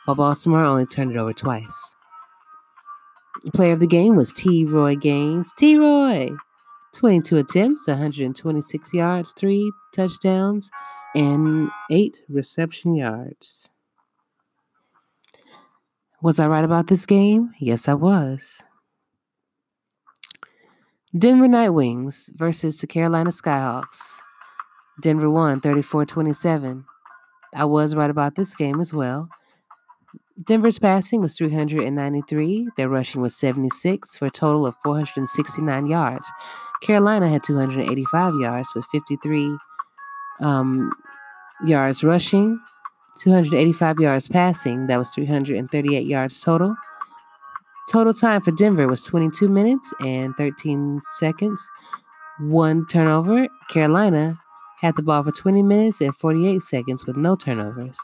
while 0.05 0.15
Baltimore 0.15 0.63
only 0.63 0.85
turned 0.85 1.11
it 1.11 1.17
over 1.17 1.33
twice. 1.33 1.95
The 3.43 3.51
Player 3.51 3.73
of 3.73 3.81
the 3.81 3.87
game 3.87 4.15
was 4.15 4.31
T. 4.31 4.63
Roy 4.63 4.95
Gaines. 4.95 5.51
T. 5.57 5.77
Roy, 5.77 6.29
22 6.93 7.37
attempts, 7.37 7.85
126 7.85 8.93
yards, 8.93 9.33
three 9.33 9.69
touchdowns, 9.93 10.71
and 11.15 11.69
eight 11.91 12.21
reception 12.29 12.95
yards. 12.95 13.69
Was 16.21 16.39
I 16.39 16.47
right 16.47 16.63
about 16.63 16.87
this 16.87 17.05
game? 17.05 17.51
Yes, 17.59 17.89
I 17.89 17.95
was. 17.95 18.63
Denver 21.15 21.47
Nightwings 21.47 22.35
versus 22.35 22.79
the 22.79 22.87
Carolina 22.87 23.29
Skyhawks. 23.29 24.17
Denver 24.99 25.29
won 25.29 25.59
34 25.59 26.07
27. 26.07 26.85
I 27.55 27.65
was 27.65 27.93
right 27.93 28.09
about 28.09 28.33
this 28.33 28.55
game 28.55 28.81
as 28.81 28.91
well. 28.91 29.29
Denver's 30.43 30.79
passing 30.79 31.21
was 31.21 31.37
393. 31.37 32.69
Their 32.77 32.89
rushing 32.89 33.21
was 33.21 33.35
76 33.35 34.17
for 34.17 34.25
a 34.25 34.31
total 34.31 34.65
of 34.65 34.75
469 34.83 35.85
yards. 35.85 36.27
Carolina 36.81 37.29
had 37.29 37.43
285 37.43 38.33
yards 38.41 38.69
with 38.75 38.85
53 38.87 39.55
um, 40.39 40.91
yards 41.63 42.03
rushing, 42.03 42.59
285 43.19 43.99
yards 43.99 44.27
passing. 44.27 44.87
That 44.87 44.97
was 44.97 45.09
338 45.09 46.07
yards 46.07 46.41
total. 46.41 46.75
Total 47.89 48.13
time 48.13 48.41
for 48.41 48.51
Denver 48.51 48.87
was 48.87 49.03
22 49.03 49.47
minutes 49.47 49.93
and 49.99 50.33
13 50.35 51.01
seconds. 51.19 51.61
One 52.39 52.85
turnover. 52.87 53.47
Carolina 53.69 54.37
had 54.79 54.95
the 54.95 55.03
ball 55.03 55.23
for 55.23 55.31
20 55.31 55.61
minutes 55.61 56.01
and 56.01 56.15
48 56.15 56.63
seconds 56.63 57.05
with 57.05 57.17
no 57.17 57.35
turnovers. 57.35 57.97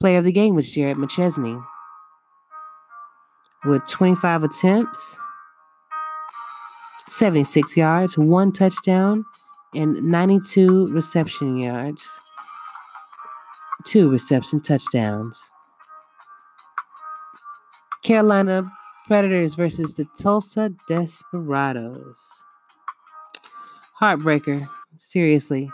Player 0.00 0.18
of 0.18 0.24
the 0.24 0.32
game 0.32 0.54
was 0.54 0.72
Jared 0.72 0.96
McChesney 0.96 1.62
with 3.64 3.86
25 3.86 4.42
attempts, 4.42 5.16
76 7.08 7.76
yards, 7.76 8.18
one 8.18 8.50
touchdown, 8.50 9.24
and 9.74 10.02
92 10.02 10.88
reception 10.88 11.58
yards, 11.58 12.08
two 13.84 14.10
reception 14.10 14.60
touchdowns. 14.60 15.51
Carolina 18.02 18.70
Predators 19.06 19.54
versus 19.54 19.94
the 19.94 20.06
Tulsa 20.18 20.74
Desperados. 20.88 22.44
Heartbreaker, 24.00 24.66
seriously. 24.96 25.70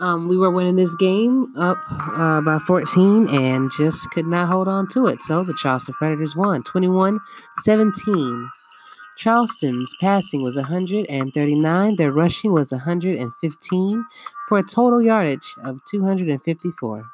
Um, 0.00 0.28
we 0.28 0.36
were 0.36 0.50
winning 0.50 0.76
this 0.76 0.94
game 0.96 1.54
up 1.56 1.78
uh, 1.90 2.40
by 2.42 2.58
14 2.58 3.28
and 3.28 3.70
just 3.70 4.10
could 4.10 4.26
not 4.26 4.48
hold 4.48 4.68
on 4.68 4.88
to 4.90 5.06
it. 5.06 5.20
So 5.20 5.44
the 5.44 5.54
Charleston 5.54 5.94
Predators 5.94 6.36
won 6.36 6.62
21 6.62 7.20
17. 7.62 8.50
Charleston's 9.16 9.94
passing 10.00 10.42
was 10.42 10.56
139, 10.56 11.96
their 11.96 12.10
rushing 12.10 12.52
was 12.52 12.72
115 12.72 14.04
for 14.48 14.58
a 14.58 14.62
total 14.62 15.00
yardage 15.00 15.54
of 15.62 15.80
254. 15.88 17.04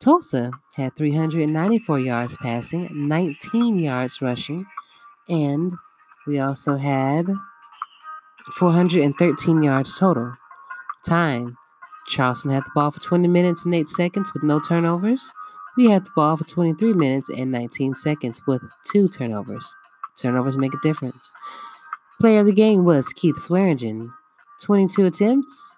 Tulsa 0.00 0.50
had 0.74 0.94
394 0.96 1.98
yards 2.00 2.36
passing, 2.38 2.88
19 2.92 3.78
yards 3.78 4.20
rushing, 4.20 4.66
and 5.28 5.72
we 6.26 6.38
also 6.38 6.76
had 6.76 7.26
413 8.58 9.62
yards 9.62 9.98
total. 9.98 10.32
Time 11.06 11.56
Charleston 12.08 12.52
had 12.52 12.64
the 12.64 12.70
ball 12.74 12.90
for 12.90 13.00
20 13.00 13.26
minutes 13.28 13.64
and 13.64 13.74
8 13.74 13.88
seconds 13.88 14.32
with 14.32 14.42
no 14.42 14.60
turnovers. 14.60 15.32
We 15.76 15.90
had 15.90 16.04
the 16.04 16.10
ball 16.14 16.36
for 16.36 16.44
23 16.44 16.94
minutes 16.94 17.28
and 17.28 17.50
19 17.50 17.94
seconds 17.94 18.40
with 18.46 18.62
two 18.84 19.08
turnovers. 19.08 19.74
Turnovers 20.16 20.56
make 20.56 20.72
a 20.72 20.80
difference. 20.82 21.32
Player 22.20 22.40
of 22.40 22.46
the 22.46 22.52
game 22.52 22.84
was 22.84 23.08
Keith 23.08 23.36
Swearingen. 23.38 24.12
22 24.62 25.04
attempts, 25.04 25.75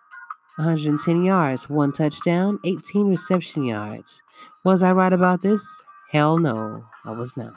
110 0.59 1.23
yards, 1.23 1.71
one 1.71 1.93
touchdown, 1.93 2.59
18 2.65 3.07
reception 3.07 3.63
yards. 3.65 4.23
Was 4.65 4.83
I 4.83 4.91
right 4.91 5.13
about 5.13 5.41
this? 5.41 5.65
Hell 6.11 6.39
no, 6.39 6.85
I 7.05 7.13
was 7.13 7.37
not. 7.37 7.53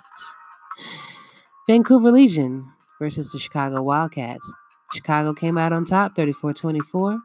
Vancouver 1.65 2.11
Legion 2.11 2.71
versus 2.99 3.31
the 3.31 3.39
Chicago 3.39 3.81
Wildcats. 3.81 4.53
Chicago 4.93 5.33
came 5.33 5.57
out 5.57 5.73
on 5.73 5.83
top 5.83 6.15
34 6.15 6.53
24. 6.53 7.17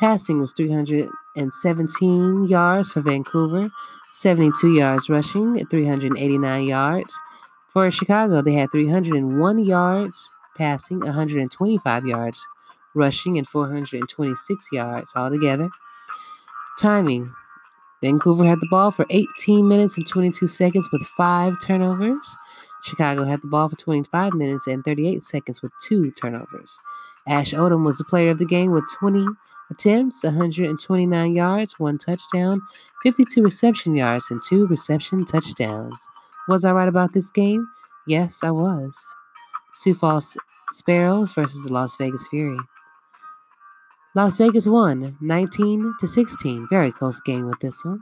Passing 0.00 0.40
was 0.40 0.52
317 0.52 2.48
yards 2.48 2.90
for 2.90 3.00
Vancouver, 3.00 3.70
72 4.14 4.74
yards 4.74 5.08
rushing, 5.08 5.64
389 5.66 6.64
yards. 6.64 7.16
For 7.72 7.88
Chicago, 7.92 8.42
they 8.42 8.54
had 8.54 8.72
301 8.72 9.64
yards 9.64 10.28
passing, 10.56 10.98
125 10.98 12.04
yards 12.04 12.44
rushing, 12.94 13.38
and 13.38 13.48
426 13.48 14.66
yards 14.72 15.10
altogether. 15.14 15.70
Timing 16.78 17.32
Vancouver 18.02 18.44
had 18.44 18.60
the 18.60 18.68
ball 18.70 18.90
for 18.90 19.06
18 19.10 19.66
minutes 19.66 19.96
and 19.96 20.06
22 20.06 20.46
seconds 20.46 20.88
with 20.92 21.02
five 21.16 21.60
turnovers. 21.62 22.36
Chicago 22.82 23.24
had 23.24 23.40
the 23.40 23.46
ball 23.46 23.70
for 23.70 23.76
25 23.76 24.34
minutes 24.34 24.66
and 24.66 24.84
38 24.84 25.24
seconds 25.24 25.62
with 25.62 25.72
two 25.82 26.10
turnovers. 26.10 26.78
Ash 27.26 27.52
Odom 27.52 27.84
was 27.84 27.96
the 27.96 28.04
player 28.04 28.30
of 28.30 28.38
the 28.38 28.44
game 28.44 28.72
with 28.72 28.84
20 28.98 29.26
attempts, 29.70 30.22
129 30.22 31.34
yards, 31.34 31.80
one 31.80 31.96
touchdown, 31.96 32.60
52 33.02 33.42
reception 33.42 33.94
yards, 33.94 34.30
and 34.30 34.42
two 34.46 34.66
reception 34.66 35.24
touchdowns. 35.24 35.96
Was 36.46 36.66
I 36.66 36.72
right 36.72 36.88
about 36.88 37.14
this 37.14 37.30
game? 37.30 37.66
Yes, 38.06 38.40
I 38.42 38.50
was. 38.50 38.94
Sioux 39.72 39.94
Falls 39.94 40.36
Sparrows 40.72 41.32
versus 41.32 41.64
the 41.64 41.72
Las 41.72 41.96
Vegas 41.96 42.28
Fury. 42.28 42.58
Las 44.14 44.38
Vegas 44.38 44.66
won 44.68 45.16
19 45.20 45.94
to 46.00 46.06
16. 46.06 46.68
Very 46.70 46.92
close 46.92 47.20
game 47.22 47.46
with 47.46 47.58
this 47.60 47.84
one. 47.84 48.00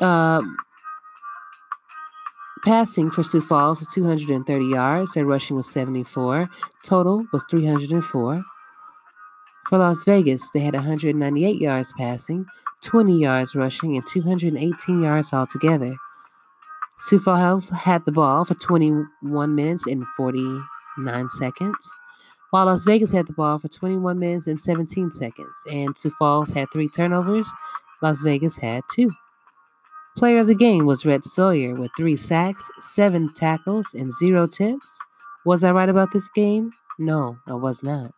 Um, 0.00 0.56
passing 2.64 3.10
for 3.10 3.22
Sioux 3.22 3.40
Falls 3.40 3.80
was 3.80 3.88
230 3.94 4.64
yards. 4.64 5.14
Their 5.14 5.24
rushing 5.24 5.56
was 5.56 5.70
74. 5.70 6.48
Total 6.84 7.24
was 7.32 7.44
304. 7.50 8.42
For 9.68 9.78
Las 9.78 10.02
Vegas, 10.04 10.48
they 10.50 10.60
had 10.60 10.74
198 10.74 11.60
yards 11.60 11.92
passing, 11.98 12.46
20 12.82 13.18
yards 13.18 13.54
rushing, 13.54 13.96
and 13.96 14.06
218 14.06 15.02
yards 15.02 15.32
altogether. 15.32 15.94
Sioux 17.00 17.18
Falls 17.18 17.68
had 17.68 18.04
the 18.04 18.12
ball 18.12 18.44
for 18.44 18.54
21 18.54 19.54
minutes 19.54 19.86
and 19.86 20.04
49 20.16 21.30
seconds, 21.30 21.76
while 22.50 22.66
Las 22.66 22.84
Vegas 22.84 23.12
had 23.12 23.26
the 23.26 23.32
ball 23.32 23.58
for 23.58 23.68
21 23.68 24.18
minutes 24.18 24.46
and 24.46 24.60
17 24.60 25.12
seconds, 25.12 25.52
and 25.70 25.96
Sioux 25.96 26.12
Falls 26.18 26.52
had 26.52 26.68
three 26.70 26.88
turnovers. 26.88 27.48
Las 28.02 28.22
Vegas 28.22 28.56
had 28.56 28.82
two. 28.90 29.10
Player 30.16 30.38
of 30.38 30.46
the 30.46 30.54
game 30.54 30.86
was 30.86 31.06
Red 31.06 31.24
Sawyer 31.24 31.74
with 31.74 31.90
three 31.96 32.16
sacks, 32.16 32.64
seven 32.80 33.32
tackles, 33.34 33.88
and 33.94 34.12
zero 34.14 34.46
tips. 34.46 34.88
Was 35.44 35.62
I 35.62 35.70
right 35.70 35.88
about 35.88 36.12
this 36.12 36.28
game? 36.30 36.72
No, 36.98 37.38
I 37.46 37.54
was 37.54 37.82
not. 37.82 38.12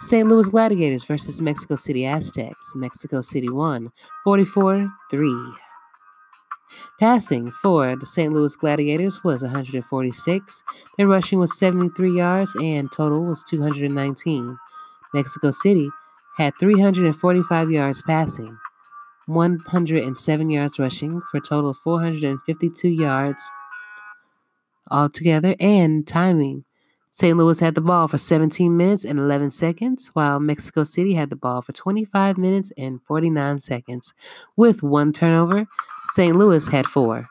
St. 0.00 0.28
Louis 0.28 0.48
Gladiators 0.48 1.04
versus 1.04 1.42
Mexico 1.42 1.76
City 1.76 2.04
Aztecs. 2.04 2.72
Mexico 2.74 3.20
City 3.20 3.48
won 3.48 3.90
44 4.24 4.88
3. 5.10 5.54
Passing 6.98 7.50
for 7.62 7.94
the 7.94 8.06
St. 8.06 8.32
Louis 8.32 8.56
Gladiators 8.56 9.22
was 9.22 9.42
146. 9.42 10.62
Their 10.96 11.06
rushing 11.06 11.38
was 11.38 11.56
73 11.56 12.10
yards 12.10 12.56
and 12.60 12.90
total 12.90 13.24
was 13.24 13.44
219. 13.44 14.58
Mexico 15.14 15.52
City 15.52 15.88
had 16.36 16.54
345 16.58 17.70
yards 17.70 18.02
passing, 18.02 18.58
107 19.26 20.50
yards 20.50 20.78
rushing 20.80 21.20
for 21.30 21.38
a 21.38 21.40
total 21.40 21.70
of 21.70 21.76
452 21.78 22.88
yards 22.88 23.42
altogether 24.90 25.54
and 25.60 26.06
timing 26.06 26.64
St. 27.20 27.36
Louis 27.36 27.58
had 27.58 27.74
the 27.74 27.80
ball 27.80 28.06
for 28.06 28.16
17 28.16 28.76
minutes 28.76 29.04
and 29.04 29.18
11 29.18 29.50
seconds, 29.50 30.06
while 30.12 30.38
Mexico 30.38 30.84
City 30.84 31.14
had 31.14 31.30
the 31.30 31.36
ball 31.36 31.62
for 31.62 31.72
25 31.72 32.38
minutes 32.38 32.70
and 32.78 33.02
49 33.08 33.60
seconds. 33.60 34.14
With 34.56 34.84
one 34.84 35.12
turnover, 35.12 35.66
St. 36.14 36.36
Louis 36.36 36.66
had 36.68 36.86
four. 36.86 37.24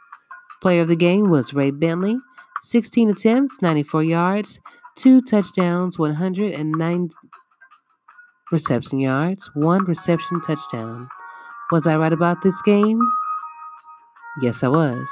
Player 0.61 0.81
of 0.81 0.87
the 0.87 0.95
game 0.95 1.29
was 1.29 1.53
Ray 1.53 1.71
Bentley, 1.71 2.17
16 2.63 3.09
attempts, 3.09 3.61
94 3.61 4.03
yards, 4.03 4.59
two 4.95 5.21
touchdowns, 5.21 5.99
109 5.99 7.09
reception 8.51 8.99
yards, 8.99 9.49
one 9.53 9.83
reception 9.85 10.41
touchdown. 10.41 11.07
Was 11.71 11.85
I 11.85 11.97
right 11.97 12.13
about 12.13 12.41
this 12.41 12.59
game? 12.63 12.99
Yes, 14.41 14.63
I 14.63 14.69
was. 14.69 15.07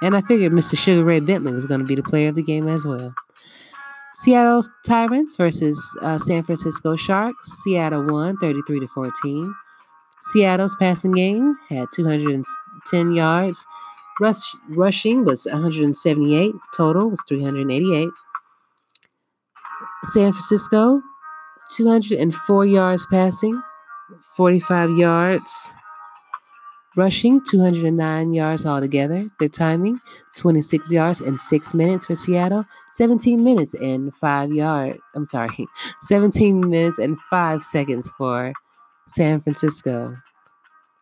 And 0.00 0.16
I 0.16 0.22
figured 0.22 0.52
Mr. 0.52 0.76
Sugar 0.76 1.04
Ray 1.04 1.20
Bentley 1.20 1.52
was 1.52 1.66
going 1.66 1.80
to 1.80 1.86
be 1.86 1.94
the 1.94 2.02
player 2.02 2.30
of 2.30 2.34
the 2.34 2.42
game 2.42 2.66
as 2.66 2.84
well. 2.84 3.14
Seattle 4.16 4.62
Tyrants 4.84 5.36
versus 5.36 5.80
uh, 6.00 6.18
San 6.18 6.42
Francisco 6.42 6.96
Sharks. 6.96 7.62
Seattle 7.62 8.04
won 8.04 8.36
33 8.38 8.80
to 8.80 8.88
14. 8.88 9.54
Seattle's 10.20 10.76
passing 10.76 11.12
game 11.12 11.56
had 11.68 11.88
210 12.90 13.12
yards. 13.12 13.66
Rush, 14.20 14.54
rushing 14.68 15.24
was 15.24 15.46
178. 15.46 16.52
Total 16.76 17.10
was 17.10 17.20
388. 17.28 18.08
San 20.12 20.32
Francisco, 20.32 21.00
204 21.76 22.66
yards 22.66 23.06
passing, 23.06 23.60
45 24.36 24.90
yards 24.96 25.70
rushing, 26.96 27.40
209 27.44 28.34
yards 28.34 28.66
altogether. 28.66 29.24
Their 29.38 29.48
timing, 29.48 29.98
26 30.36 30.90
yards 30.90 31.20
and 31.20 31.38
6 31.38 31.74
minutes 31.74 32.06
for 32.06 32.16
Seattle. 32.16 32.64
17 32.94 33.42
minutes 33.42 33.74
and 33.74 34.14
five 34.14 34.52
yards. 34.52 34.98
I'm 35.14 35.26
sorry, 35.26 35.66
17 36.02 36.68
minutes 36.68 36.98
and 36.98 37.18
five 37.30 37.62
seconds 37.62 38.10
for 38.18 38.52
San 39.08 39.40
Francisco. 39.40 40.16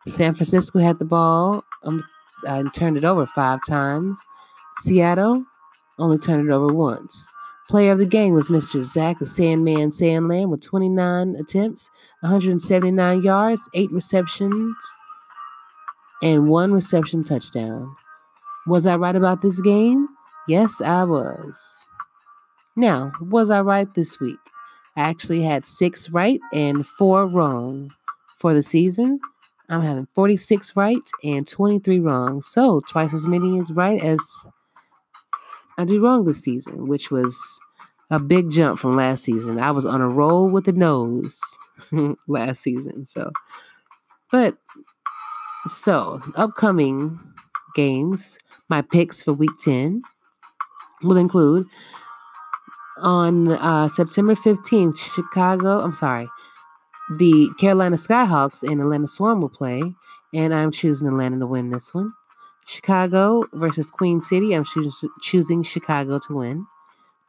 San 0.07 0.33
Francisco 0.33 0.79
had 0.79 0.99
the 0.99 1.05
ball 1.05 1.63
um, 1.83 2.03
and 2.47 2.73
turned 2.73 2.97
it 2.97 3.03
over 3.03 3.25
five 3.25 3.59
times. 3.67 4.19
Seattle 4.79 5.43
only 5.99 6.17
turned 6.17 6.49
it 6.49 6.53
over 6.53 6.73
once. 6.73 7.27
Player 7.69 7.93
of 7.93 7.99
the 7.99 8.05
game 8.05 8.33
was 8.33 8.49
Mr. 8.49 8.83
Zach 8.83 9.19
the 9.19 9.27
Sandman 9.27 9.91
Sandland 9.91 10.49
with 10.49 10.61
29 10.61 11.35
attempts, 11.37 11.89
179 12.19 13.23
yards, 13.23 13.61
eight 13.73 13.91
receptions, 13.91 14.75
and 16.21 16.49
one 16.49 16.73
reception 16.73 17.23
touchdown. 17.23 17.95
Was 18.67 18.85
I 18.85 18.95
right 18.97 19.15
about 19.15 19.41
this 19.41 19.61
game? 19.61 20.07
Yes, 20.47 20.81
I 20.81 21.03
was. 21.03 21.57
Now, 22.75 23.11
was 23.21 23.49
I 23.49 23.61
right 23.61 23.91
this 23.93 24.19
week? 24.19 24.39
I 24.97 25.01
actually 25.01 25.41
had 25.41 25.65
six 25.65 26.09
right 26.09 26.39
and 26.53 26.85
four 26.85 27.25
wrong 27.25 27.91
for 28.37 28.53
the 28.53 28.63
season. 28.63 29.19
I'm 29.71 29.81
having 29.81 30.07
46 30.13 30.75
right 30.75 30.97
and 31.23 31.47
23 31.47 31.99
wrong. 31.99 32.41
So 32.41 32.81
twice 32.81 33.13
as 33.13 33.25
many 33.25 33.57
as 33.59 33.71
right 33.71 34.01
as 34.01 34.19
I 35.77 35.85
do 35.85 36.03
wrong 36.03 36.25
this 36.25 36.41
season, 36.41 36.87
which 36.87 37.09
was 37.09 37.59
a 38.09 38.19
big 38.19 38.51
jump 38.51 38.79
from 38.79 38.97
last 38.97 39.23
season. 39.23 39.59
I 39.59 39.71
was 39.71 39.85
on 39.85 40.01
a 40.01 40.09
roll 40.09 40.49
with 40.49 40.65
the 40.65 40.73
nose 40.73 41.39
last 42.27 42.63
season. 42.63 43.07
So, 43.07 43.31
but 44.29 44.57
so 45.69 46.21
upcoming 46.35 47.17
games, 47.73 48.39
my 48.67 48.81
picks 48.81 49.23
for 49.23 49.31
week 49.31 49.51
10 49.63 50.01
will 51.01 51.17
include 51.17 51.65
on 52.97 53.53
uh, 53.53 53.87
September 53.87 54.35
15th, 54.35 54.97
Chicago, 54.97 55.79
I'm 55.79 55.93
sorry, 55.93 56.27
the 57.17 57.49
Carolina 57.59 57.97
Skyhawks 57.97 58.63
and 58.63 58.81
Atlanta 58.81 59.07
Swarm 59.07 59.41
will 59.41 59.49
play, 59.49 59.83
and 60.33 60.53
I'm 60.53 60.71
choosing 60.71 61.07
Atlanta 61.07 61.39
to 61.39 61.47
win 61.47 61.69
this 61.69 61.93
one. 61.93 62.13
Chicago 62.65 63.43
versus 63.53 63.91
Queen 63.91 64.21
City, 64.21 64.53
I'm 64.53 64.63
choos- 64.63 65.09
choosing 65.21 65.63
Chicago 65.63 66.19
to 66.27 66.35
win. 66.35 66.65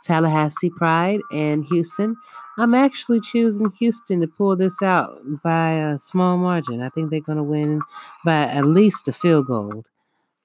Tallahassee 0.05 0.71
Pride 0.71 1.21
and 1.33 1.65
Houston, 1.67 2.17
I'm 2.59 2.75
actually 2.75 3.21
choosing 3.21 3.71
Houston 3.79 4.21
to 4.21 4.27
pull 4.27 4.57
this 4.57 4.83
out 4.83 5.19
by 5.43 5.73
a 5.73 5.99
small 5.99 6.37
margin. 6.37 6.83
I 6.83 6.89
think 6.89 7.11
they're 7.11 7.21
going 7.21 7.39
to 7.39 7.45
win 7.45 7.81
by 8.25 8.43
at 8.45 8.67
least 8.67 9.09
a 9.09 9.13
field 9.13 9.47
goal. 9.47 9.85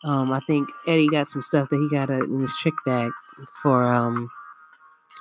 Um, 0.04 0.32
I 0.32 0.40
think 0.42 0.70
Eddie 0.88 1.10
got 1.10 1.28
some 1.28 1.42
stuff 1.42 1.70
that 1.70 1.78
he 1.78 1.90
got 1.90 2.10
in 2.10 2.40
his 2.40 2.56
trick 2.58 2.76
bag 2.86 3.12
for 3.62 3.84
um, 3.84 4.30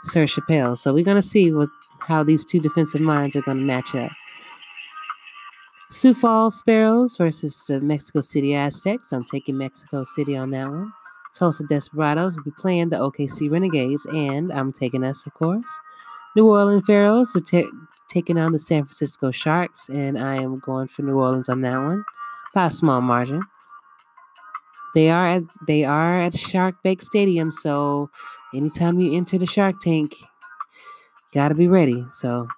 Sir 0.06 0.24
Chappelle. 0.24 0.76
So 0.78 0.94
we're 0.94 1.04
going 1.04 1.20
to 1.20 1.28
see 1.28 1.52
what 1.52 1.68
how 2.00 2.22
these 2.22 2.44
two 2.44 2.60
defensive 2.60 3.00
minds 3.00 3.36
are 3.36 3.42
going 3.42 3.58
to 3.58 3.64
match 3.64 3.94
up. 3.94 4.12
Sioux 5.90 6.14
Falls 6.14 6.58
Sparrows 6.58 7.16
versus 7.16 7.62
the 7.68 7.80
Mexico 7.80 8.20
City 8.20 8.54
Aztecs. 8.54 9.12
I'm 9.12 9.24
taking 9.24 9.56
Mexico 9.58 10.04
City 10.04 10.36
on 10.36 10.50
that 10.50 10.68
one. 10.68 10.92
Tulsa 11.34 11.64
Desperados 11.64 12.34
will 12.34 12.42
be 12.44 12.50
playing 12.50 12.88
the 12.88 12.96
OKC 12.96 13.50
Renegades, 13.50 14.04
and 14.06 14.52
I'm 14.52 14.72
taking 14.72 15.04
us, 15.04 15.26
of 15.26 15.34
course. 15.34 15.66
New 16.34 16.48
Orleans 16.48 16.84
Pharaohs 16.86 17.34
are 17.36 17.40
t- 17.40 17.68
taking 18.08 18.38
on 18.38 18.52
the 18.52 18.58
San 18.58 18.84
Francisco 18.84 19.30
Sharks, 19.30 19.88
and 19.88 20.18
I 20.18 20.36
am 20.36 20.58
going 20.58 20.88
for 20.88 21.02
New 21.02 21.18
Orleans 21.18 21.48
on 21.48 21.60
that 21.62 21.78
one 21.78 22.04
by 22.54 22.66
a 22.66 22.70
small 22.70 23.00
margin. 23.00 23.42
They 24.96 25.10
are 25.10 25.26
at 25.26 25.42
they 25.66 25.84
are 25.84 26.22
at 26.22 26.34
Shark 26.38 26.82
Bake 26.82 27.02
Stadium, 27.02 27.52
so 27.52 28.08
anytime 28.54 28.98
you 28.98 29.14
enter 29.14 29.36
the 29.36 29.44
Shark 29.44 29.78
Tank, 29.78 30.14
gotta 31.34 31.54
be 31.54 31.68
ready. 31.68 32.02
So 32.14 32.48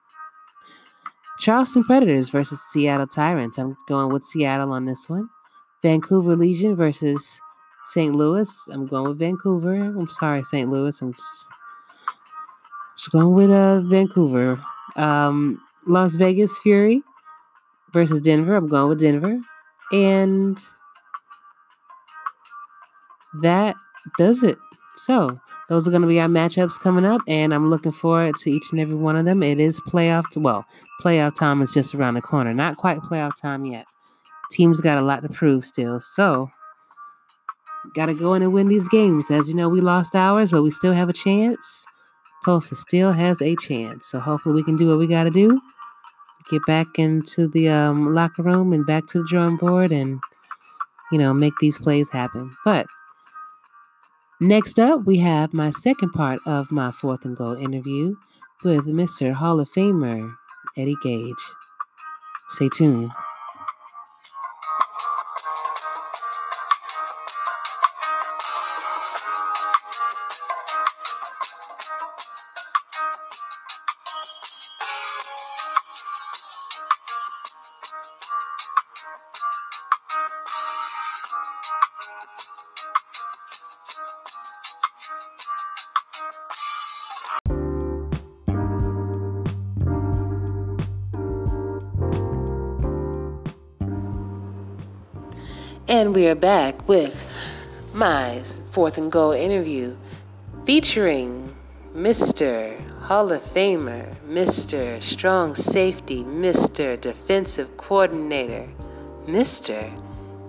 Charleston 1.40 1.82
Predators 1.82 2.28
versus 2.30 2.60
Seattle 2.70 3.08
Tyrants. 3.08 3.58
I'm 3.58 3.76
going 3.88 4.12
with 4.12 4.24
Seattle 4.24 4.70
on 4.70 4.84
this 4.84 5.08
one. 5.08 5.28
Vancouver 5.82 6.36
Legion 6.36 6.76
versus 6.76 7.40
St. 7.88 8.14
Louis. 8.14 8.48
I'm 8.70 8.86
going 8.86 9.08
with 9.08 9.18
Vancouver. 9.18 9.74
I'm 9.74 10.08
sorry, 10.08 10.44
St. 10.44 10.70
Louis. 10.70 10.96
I'm 11.02 11.12
just, 11.12 11.46
just 12.96 13.10
going 13.10 13.34
with 13.34 13.50
uh, 13.50 13.80
Vancouver. 13.80 14.62
Um, 14.94 15.60
Las 15.88 16.14
Vegas 16.14 16.56
Fury 16.60 17.02
versus 17.92 18.20
Denver. 18.20 18.54
I'm 18.54 18.68
going 18.68 18.90
with 18.90 19.00
Denver. 19.00 19.40
And 19.90 20.56
that 23.42 23.76
does 24.18 24.42
it. 24.42 24.58
So 24.96 25.38
those 25.68 25.86
are 25.86 25.90
going 25.90 26.02
to 26.02 26.08
be 26.08 26.20
our 26.20 26.28
matchups 26.28 26.80
coming 26.80 27.04
up, 27.04 27.20
and 27.28 27.54
I'm 27.54 27.70
looking 27.70 27.92
forward 27.92 28.34
to 28.36 28.50
each 28.50 28.72
and 28.72 28.80
every 28.80 28.96
one 28.96 29.16
of 29.16 29.24
them. 29.24 29.42
It 29.42 29.60
is 29.60 29.80
playoff. 29.82 30.24
Well, 30.36 30.64
playoff 31.02 31.36
time 31.36 31.62
is 31.62 31.72
just 31.72 31.94
around 31.94 32.14
the 32.14 32.22
corner. 32.22 32.52
Not 32.52 32.76
quite 32.76 32.98
playoff 32.98 33.40
time 33.40 33.64
yet. 33.64 33.86
Teams 34.50 34.80
got 34.80 34.98
a 34.98 35.04
lot 35.04 35.22
to 35.22 35.28
prove 35.28 35.64
still. 35.64 36.00
So 36.00 36.48
got 37.94 38.06
to 38.06 38.14
go 38.14 38.34
in 38.34 38.42
and 38.42 38.52
win 38.52 38.68
these 38.68 38.88
games. 38.88 39.30
As 39.30 39.48
you 39.48 39.54
know, 39.54 39.68
we 39.68 39.80
lost 39.80 40.14
ours, 40.14 40.50
but 40.50 40.62
we 40.62 40.70
still 40.70 40.92
have 40.92 41.08
a 41.08 41.12
chance. 41.12 41.84
Tulsa 42.44 42.74
still 42.74 43.12
has 43.12 43.40
a 43.42 43.56
chance. 43.56 44.06
So 44.06 44.20
hopefully 44.20 44.54
we 44.54 44.64
can 44.64 44.76
do 44.76 44.88
what 44.88 44.98
we 44.98 45.06
got 45.06 45.24
to 45.24 45.30
do. 45.30 45.60
Get 46.50 46.62
back 46.66 46.86
into 46.98 47.46
the 47.48 47.68
um, 47.68 48.14
locker 48.14 48.42
room 48.42 48.72
and 48.72 48.86
back 48.86 49.06
to 49.08 49.18
the 49.18 49.28
drawing 49.28 49.56
board 49.58 49.92
and, 49.92 50.18
you 51.12 51.18
know, 51.18 51.34
make 51.34 51.52
these 51.60 51.78
plays 51.78 52.08
happen. 52.10 52.50
But 52.64 52.86
Next 54.40 54.78
up, 54.78 55.04
we 55.04 55.18
have 55.18 55.52
my 55.52 55.70
second 55.70 56.12
part 56.12 56.38
of 56.46 56.70
my 56.70 56.92
fourth 56.92 57.24
and 57.24 57.36
goal 57.36 57.54
interview 57.54 58.14
with 58.62 58.86
Mr. 58.86 59.32
Hall 59.32 59.58
of 59.58 59.68
Famer 59.72 60.32
Eddie 60.76 60.94
Gauge. 61.02 61.34
Stay 62.50 62.68
tuned. 62.68 63.10
And 95.98 96.14
we 96.14 96.28
are 96.28 96.36
back 96.36 96.88
with 96.88 97.28
my 97.92 98.40
fourth 98.70 98.98
and 98.98 99.10
goal 99.10 99.32
interview 99.32 99.96
featuring 100.64 101.52
Mr. 101.92 102.78
Hall 103.00 103.32
of 103.32 103.42
Famer, 103.42 104.14
Mr. 104.28 105.02
Strong 105.02 105.56
Safety, 105.56 106.22
Mr. 106.22 107.00
Defensive 107.00 107.76
Coordinator, 107.78 108.68
Mr. 109.26 109.90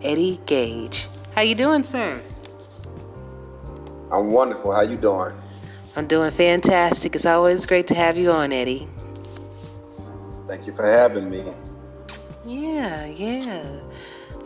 Eddie 0.04 0.40
Gauge. 0.46 1.08
How 1.34 1.42
you 1.42 1.56
doing, 1.56 1.84
sir? 1.84 2.22
I'm 4.12 4.32
wonderful. 4.32 4.72
How 4.72 4.82
you 4.82 4.98
doing? 4.98 5.34
I'm 5.96 6.06
doing 6.06 6.30
fantastic. 6.30 7.16
It's 7.16 7.26
always 7.26 7.66
great 7.66 7.88
to 7.88 7.96
have 7.96 8.18
you 8.18 8.32
on, 8.32 8.54
Eddie. 8.54 8.88
Thank 10.46 10.68
you 10.68 10.76
for 10.76 10.86
having 10.86 11.28
me. 11.28 11.52
Yeah, 12.46 13.08
yeah. 13.08 13.80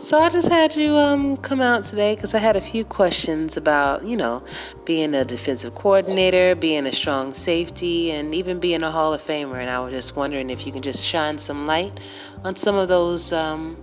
So 0.04 0.18
I 0.18 0.28
just 0.28 0.50
had 0.50 0.76
you 0.76 0.96
um, 0.96 1.38
come 1.38 1.62
out 1.62 1.86
today 1.86 2.14
because 2.14 2.34
I 2.34 2.38
had 2.38 2.56
a 2.56 2.60
few 2.60 2.84
questions 2.84 3.56
about, 3.56 4.04
you 4.04 4.18
know, 4.18 4.44
being 4.84 5.14
a 5.14 5.24
defensive 5.24 5.74
coordinator, 5.74 6.54
being 6.54 6.86
a 6.86 6.92
strong 6.92 7.32
safety, 7.32 8.10
and 8.10 8.34
even 8.34 8.60
being 8.60 8.82
a 8.82 8.90
Hall 8.90 9.14
of 9.14 9.22
Famer. 9.22 9.56
And 9.56 9.70
I 9.70 9.80
was 9.80 9.94
just 9.94 10.14
wondering 10.14 10.50
if 10.50 10.66
you 10.66 10.72
can 10.72 10.82
just 10.82 11.06
shine 11.06 11.38
some 11.38 11.66
light 11.66 12.00
on 12.44 12.54
some 12.54 12.76
of 12.76 12.88
those 12.88 13.32
um, 13.32 13.82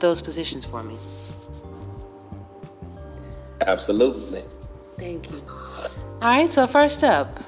those 0.00 0.20
positions 0.20 0.64
for 0.64 0.82
me. 0.82 0.98
Absolutely. 3.64 4.42
Thank 4.98 5.30
you. 5.30 5.44
All 6.20 6.22
right. 6.22 6.52
So 6.52 6.66
first 6.66 7.04
up, 7.04 7.38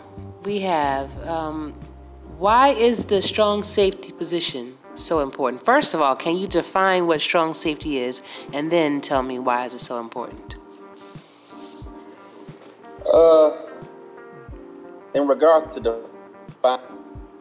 we 0.44 0.60
have 0.60 1.10
um, 1.26 1.72
why 2.38 2.68
is 2.68 3.06
the 3.06 3.20
strong 3.20 3.64
safety 3.64 4.12
position 4.12 4.78
so 4.94 5.20
important? 5.20 5.64
First 5.64 5.94
of 5.94 6.00
all, 6.00 6.16
can 6.16 6.36
you 6.36 6.46
define 6.46 7.06
what 7.06 7.20
strong 7.20 7.54
safety 7.54 7.98
is 7.98 8.22
and 8.52 8.70
then 8.70 9.00
tell 9.00 9.22
me 9.22 9.38
why 9.38 9.66
is 9.66 9.74
it 9.74 9.80
so 9.80 10.00
important? 10.00 10.56
Uh, 13.12 13.50
in 15.14 15.28
regards 15.28 15.74
to 15.74 15.80
the, 15.80 16.00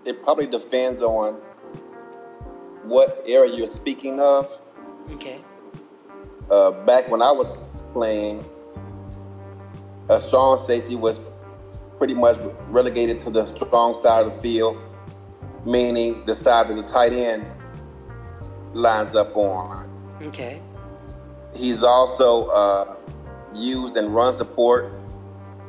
it 0.05 0.21
probably 0.23 0.47
depends 0.47 1.01
on 1.01 1.35
what 2.83 3.23
area 3.25 3.55
you're 3.55 3.71
speaking 3.71 4.19
of. 4.19 4.49
Okay. 5.11 5.41
Uh, 6.51 6.71
back 6.85 7.09
when 7.09 7.21
I 7.21 7.31
was 7.31 7.47
playing, 7.93 8.43
a 10.09 10.19
strong 10.19 10.63
safety 10.65 10.95
was 10.95 11.19
pretty 11.97 12.13
much 12.13 12.37
relegated 12.67 13.19
to 13.19 13.29
the 13.29 13.45
strong 13.45 13.95
side 13.95 14.27
of 14.27 14.35
the 14.35 14.41
field 14.41 14.77
meaning 15.65 16.25
the 16.25 16.35
side 16.35 16.67
that 16.69 16.75
the 16.75 16.83
tight 16.83 17.13
end 17.13 17.45
lines 18.73 19.15
up 19.15 19.35
on. 19.35 19.89
Okay. 20.21 20.61
He's 21.53 21.83
also 21.83 22.47
uh, 22.47 22.95
used 23.53 23.95
in 23.95 24.11
run 24.11 24.33
support, 24.35 24.91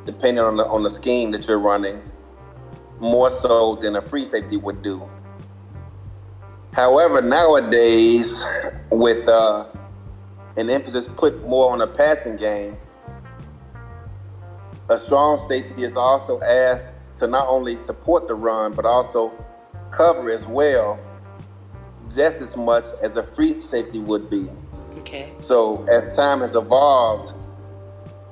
depending 0.05 0.43
on 0.43 0.57
the 0.57 0.65
on 0.65 0.83
the 0.83 0.89
scheme 0.89 1.31
that 1.31 1.47
you're 1.47 1.59
running, 1.59 2.01
more 2.99 3.29
so 3.29 3.77
than 3.81 3.95
a 3.95 4.01
free 4.01 4.27
safety 4.27 4.57
would 4.57 4.81
do. 4.81 5.07
However, 6.73 7.21
nowadays, 7.21 8.43
with 8.91 9.27
uh, 9.29 9.67
an 10.57 10.69
emphasis 10.69 11.07
put 11.15 11.47
more 11.47 11.71
on 11.71 11.79
the 11.79 11.87
passing 11.87 12.35
game, 12.35 12.77
a 14.89 14.97
strong 14.97 15.47
safety 15.47 15.83
is 15.83 15.95
also 15.95 16.41
asked 16.41 16.91
to 17.17 17.27
not 17.27 17.47
only 17.47 17.77
support 17.77 18.27
the 18.27 18.35
run, 18.35 18.73
but 18.73 18.85
also 18.85 19.31
cover 19.95 20.29
as 20.31 20.45
well, 20.45 20.99
just 22.15 22.41
as 22.41 22.55
much 22.55 22.85
as 23.01 23.15
a 23.15 23.23
free 23.23 23.61
safety 23.61 23.99
would 23.99 24.29
be. 24.29 24.49
Okay. 24.99 25.33
So 25.39 25.85
as 25.85 26.15
time 26.15 26.41
has 26.41 26.55
evolved 26.55 27.35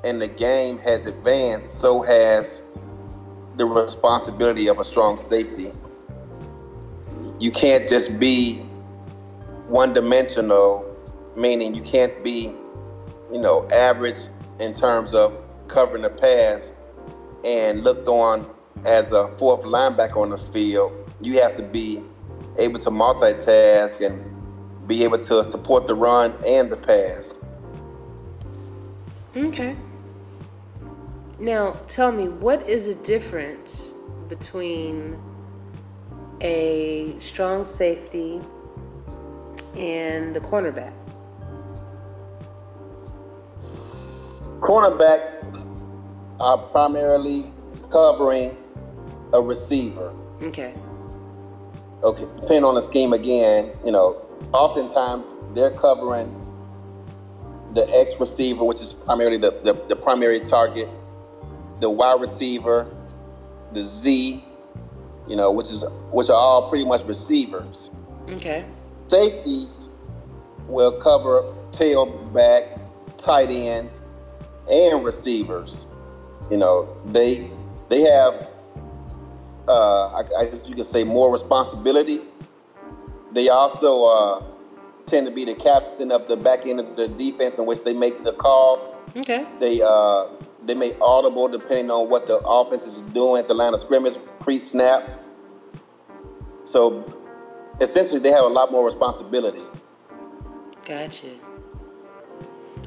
and 0.04 0.22
the 0.22 0.28
game 0.28 0.80
has 0.80 1.06
advanced, 1.06 1.80
so 1.80 2.02
has 2.02 2.62
the 3.56 3.66
responsibility 3.66 4.68
of 4.68 4.80
a 4.80 4.84
strong 4.84 5.18
safety. 5.18 5.72
You 7.40 7.52
can't 7.52 7.88
just 7.88 8.20
be 8.20 8.58
one 9.68 9.94
dimensional, 9.94 10.86
meaning 11.36 11.76
you 11.76 11.82
can't 11.82 12.24
be, 12.24 12.54
you 13.32 13.40
know, 13.40 13.68
average 13.70 14.18
in 14.60 14.74
terms 14.74 15.14
of 15.14 15.38
covering 15.68 16.04
the 16.04 16.10
pass 16.10 16.74
and 17.44 17.84
looked 17.84 18.08
on 18.08 18.50
as 18.86 19.12
a 19.12 19.28
fourth 19.38 19.64
linebacker 19.64 20.18
on 20.18 20.30
the 20.32 20.38
field 20.38 21.03
you 21.26 21.42
have 21.42 21.56
to 21.56 21.64
be 21.64 22.02
able 22.58 22.80
to 22.80 22.90
multitask 22.90 24.00
and 24.06 24.24
be 24.88 25.04
able 25.04 25.18
to 25.18 25.44
support 25.44 25.88
the 25.88 25.96
run 25.96 26.34
and 26.46 26.72
the 26.72 26.78
pass. 26.78 27.36
Okay. 29.36 29.76
Now, 31.40 31.72
tell 31.88 32.12
me, 32.12 32.28
what 32.28 32.68
is 32.70 32.88
the 32.88 32.96
difference 32.96 33.94
between 34.30 35.20
a 36.42 37.16
strong 37.18 37.66
safety 37.66 38.40
and 39.76 40.36
the 40.36 40.40
cornerback? 40.40 40.94
Cornerbacks 44.60 45.40
are 46.40 46.58
primarily 46.58 47.52
covering 47.90 48.56
a 49.34 49.42
receiver. 49.42 50.14
Okay 50.42 50.76
okay, 52.04 52.26
depending 52.36 52.64
on 52.64 52.76
the 52.76 52.82
scheme 52.82 53.14
again, 53.14 53.72
you 53.86 53.92
know, 53.92 54.22
oftentimes 54.52 55.26
they're 55.54 55.72
covering 55.72 56.34
the 57.74 57.90
X 57.90 58.12
receiver, 58.20 58.64
which 58.64 58.82
is 58.82 58.94
primarily 58.94 59.38
the, 59.38 59.52
the, 59.64 59.74
the 59.88 59.96
primary 59.96 60.40
target, 60.40 60.90
the 61.80 61.90
Y 61.90 62.18
receiver, 62.20 62.88
the 63.74 63.84
Z, 63.84 64.44
you 65.28 65.36
know, 65.36 65.52
which 65.52 65.70
is 65.70 65.84
which 66.12 66.30
are 66.30 66.36
all 66.36 66.70
pretty 66.70 66.86
much 66.86 67.04
receivers. 67.06 67.90
Okay. 68.30 68.66
Safeties 69.08 69.90
will 70.68 71.00
cover 71.02 71.54
tailback, 71.72 72.80
tight 73.18 73.50
ends, 73.50 74.02
and 74.70 75.04
receivers. 75.04 75.88
You 76.52 76.58
know, 76.58 76.96
they 77.06 77.50
they 77.90 78.02
have 78.02 78.50
uh, 79.68 80.08
I, 80.08 80.24
I, 80.38 80.46
guess 80.46 80.68
you 80.68 80.76
could 80.76 80.86
say, 80.86 81.04
more 81.04 81.32
responsibility. 81.32 82.22
They 83.32 83.50
also 83.50 84.04
uh, 84.04 84.44
tend 85.08 85.26
to 85.26 85.32
be 85.32 85.46
the 85.46 85.56
captain 85.56 86.12
of 86.12 86.28
the 86.28 86.36
back 86.36 86.66
end 86.66 86.80
of 86.80 86.96
the 86.96 87.08
defense 87.08 87.58
in 87.58 87.66
which 87.66 87.84
they 87.84 87.94
make 87.94 88.24
the 88.24 88.34
call. 88.34 88.96
Okay. 89.16 89.46
They 89.60 89.82
uh, 89.82 90.28
they 90.64 90.76
make 90.76 91.00
audible 91.02 91.48
depending 91.48 91.92
on 91.92 92.10
what 92.10 92.28
the 92.28 92.38
offense 92.38 92.84
is 92.84 93.02
doing 93.14 93.40
at 93.40 93.48
the 93.48 93.54
line 93.54 93.74
of 93.74 93.80
scrimmage 93.80 94.16
pre-snap. 94.40 95.22
So 96.66 97.04
essentially, 97.80 98.20
they 98.20 98.32
have 98.32 98.46
a 98.46 98.50
lot 98.50 98.72
more 98.72 98.86
responsibility. 98.86 99.64
Gotcha. 100.86 101.30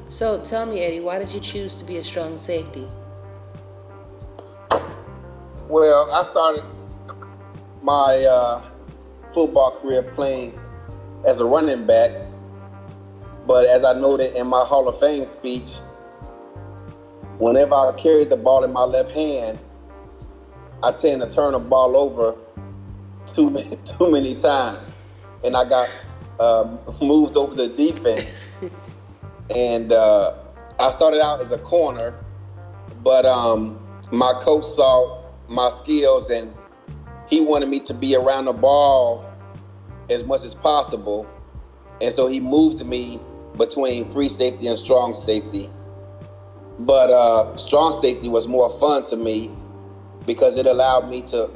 So 0.09 0.43
tell 0.43 0.65
me, 0.65 0.81
Eddie, 0.81 0.99
why 0.99 1.19
did 1.19 1.31
you 1.31 1.39
choose 1.39 1.75
to 1.75 1.83
be 1.83 1.97
a 1.97 2.03
strong 2.03 2.37
safety? 2.37 2.87
Well, 5.69 6.09
I 6.13 6.23
started 6.23 6.63
my 7.81 8.23
uh, 8.23 8.63
football 9.33 9.77
career 9.81 10.01
playing 10.01 10.57
as 11.25 11.41
a 11.41 11.45
running 11.45 11.85
back, 11.85 12.11
but 13.45 13.67
as 13.67 13.83
I 13.83 13.91
noted 13.91 14.33
in 14.37 14.47
my 14.47 14.63
Hall 14.63 14.87
of 14.87 14.97
Fame 14.97 15.25
speech, 15.25 15.67
whenever 17.37 17.75
I 17.75 17.91
carried 17.97 18.29
the 18.29 18.37
ball 18.37 18.63
in 18.63 18.71
my 18.71 18.83
left 18.83 19.11
hand, 19.11 19.59
I 20.83 20.93
tend 20.93 21.19
to 21.19 21.29
turn 21.29 21.51
the 21.51 21.59
ball 21.59 21.97
over 21.97 22.37
too 23.33 23.49
many, 23.49 23.75
too 23.97 24.09
many 24.09 24.35
times, 24.35 24.79
and 25.43 25.57
I 25.57 25.67
got 25.67 25.89
uh, 26.39 26.77
moved 27.01 27.35
over 27.35 27.53
the 27.53 27.67
defense. 27.67 28.37
and 29.49 29.91
uh, 29.91 30.33
I 30.79 30.91
started 30.91 31.21
out 31.21 31.41
as 31.41 31.51
a 31.51 31.57
corner, 31.57 32.17
but 33.03 33.25
um, 33.25 33.77
my 34.11 34.31
coach 34.41 34.63
saw 34.73 35.16
my 35.47 35.69
skills 35.69 36.29
and 36.29 36.53
he 37.27 37.41
wanted 37.41 37.69
me 37.69 37.79
to 37.81 37.93
be 37.93 38.15
around 38.15 38.45
the 38.45 38.53
ball 38.53 39.25
as 40.09 40.23
much 40.23 40.43
as 40.43 40.53
possible. 40.53 41.27
And 42.01 42.13
so 42.13 42.27
he 42.27 42.39
moved 42.39 42.85
me 42.85 43.19
between 43.57 44.09
free 44.11 44.29
safety 44.29 44.67
and 44.67 44.77
strong 44.77 45.13
safety. 45.13 45.69
But 46.79 47.09
uh, 47.09 47.57
strong 47.57 47.99
safety 47.99 48.29
was 48.29 48.47
more 48.47 48.69
fun 48.79 49.05
to 49.05 49.17
me 49.17 49.51
because 50.25 50.57
it 50.57 50.67
allowed 50.67 51.09
me 51.09 51.21
to 51.23 51.49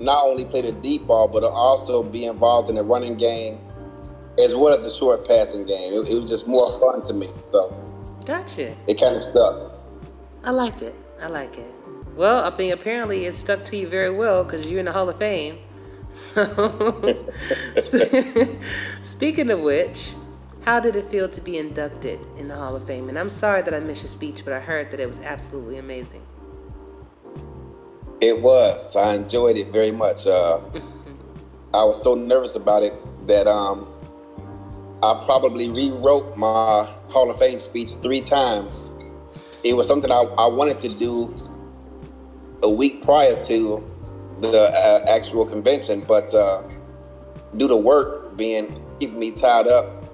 not 0.00 0.26
only 0.26 0.44
play 0.44 0.62
the 0.62 0.72
deep 0.72 1.06
ball, 1.06 1.28
but 1.28 1.44
also 1.44 2.02
be 2.02 2.24
involved 2.24 2.68
in 2.68 2.76
the 2.76 2.82
running 2.82 3.16
game 3.16 3.58
as 4.42 4.54
well 4.54 4.76
as 4.76 4.84
the 4.84 4.90
short 4.90 5.26
passing 5.26 5.66
game. 5.66 5.92
It, 5.92 6.08
it 6.08 6.14
was 6.14 6.30
just 6.30 6.46
more 6.46 6.78
fun 6.80 7.02
to 7.02 7.12
me. 7.12 7.28
So, 7.52 7.74
gotcha. 8.24 8.76
It 8.86 9.00
kind 9.00 9.16
of 9.16 9.22
stuck. 9.22 9.72
I 10.44 10.50
like 10.50 10.82
it. 10.82 10.94
I 11.20 11.26
like 11.26 11.56
it. 11.56 11.74
Well, 12.18 12.42
I 12.42 12.56
mean, 12.56 12.72
apparently 12.72 13.26
it 13.26 13.36
stuck 13.36 13.64
to 13.66 13.76
you 13.76 13.86
very 13.86 14.10
well 14.10 14.42
because 14.42 14.66
you're 14.66 14.80
in 14.80 14.86
the 14.86 14.92
Hall 14.92 15.08
of 15.08 15.18
Fame. 15.18 15.58
So, 16.12 17.24
speaking 19.04 19.50
of 19.50 19.60
which, 19.60 20.14
how 20.64 20.80
did 20.80 20.96
it 20.96 21.08
feel 21.12 21.28
to 21.28 21.40
be 21.40 21.58
inducted 21.58 22.18
in 22.36 22.48
the 22.48 22.56
Hall 22.56 22.74
of 22.74 22.88
Fame? 22.88 23.08
And 23.08 23.16
I'm 23.16 23.30
sorry 23.30 23.62
that 23.62 23.72
I 23.72 23.78
missed 23.78 24.02
your 24.02 24.10
speech, 24.10 24.44
but 24.44 24.52
I 24.52 24.58
heard 24.58 24.90
that 24.90 24.98
it 24.98 25.06
was 25.06 25.20
absolutely 25.20 25.78
amazing. 25.78 26.26
It 28.20 28.42
was. 28.42 28.96
I 28.96 29.14
enjoyed 29.14 29.56
it 29.56 29.68
very 29.72 29.92
much. 29.92 30.26
Uh, 30.26 30.58
I 31.72 31.84
was 31.84 32.02
so 32.02 32.16
nervous 32.16 32.56
about 32.56 32.82
it 32.82 32.94
that 33.28 33.46
um, 33.46 33.86
I 35.04 35.22
probably 35.24 35.70
rewrote 35.70 36.36
my 36.36 36.92
Hall 37.10 37.30
of 37.30 37.38
Fame 37.38 37.58
speech 37.58 37.90
three 38.02 38.22
times. 38.22 38.90
It 39.62 39.74
was 39.74 39.86
something 39.86 40.10
I, 40.10 40.24
I 40.36 40.46
wanted 40.48 40.80
to 40.80 40.88
do 40.88 41.47
a 42.62 42.70
week 42.70 43.04
prior 43.04 43.42
to 43.46 43.84
the 44.40 44.70
uh, 44.72 45.04
actual 45.08 45.44
convention, 45.44 46.04
but 46.06 46.32
uh, 46.34 46.62
due 47.56 47.68
to 47.68 47.76
work 47.76 48.36
being 48.36 48.84
keeping 49.00 49.18
me 49.18 49.30
tied 49.30 49.66
up, 49.66 50.04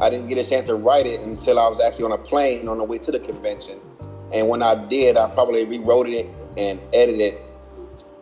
I 0.00 0.10
didn't 0.10 0.28
get 0.28 0.38
a 0.38 0.48
chance 0.48 0.66
to 0.66 0.74
write 0.74 1.06
it 1.06 1.20
until 1.20 1.58
I 1.58 1.68
was 1.68 1.80
actually 1.80 2.04
on 2.04 2.12
a 2.12 2.18
plane 2.18 2.68
on 2.68 2.78
the 2.78 2.84
way 2.84 2.98
to 2.98 3.10
the 3.10 3.18
convention. 3.18 3.80
And 4.32 4.48
when 4.48 4.62
I 4.62 4.74
did, 4.86 5.16
I 5.16 5.30
probably 5.30 5.64
rewrote 5.64 6.08
it 6.08 6.28
and 6.56 6.80
edited 6.92 7.20
it 7.20 7.42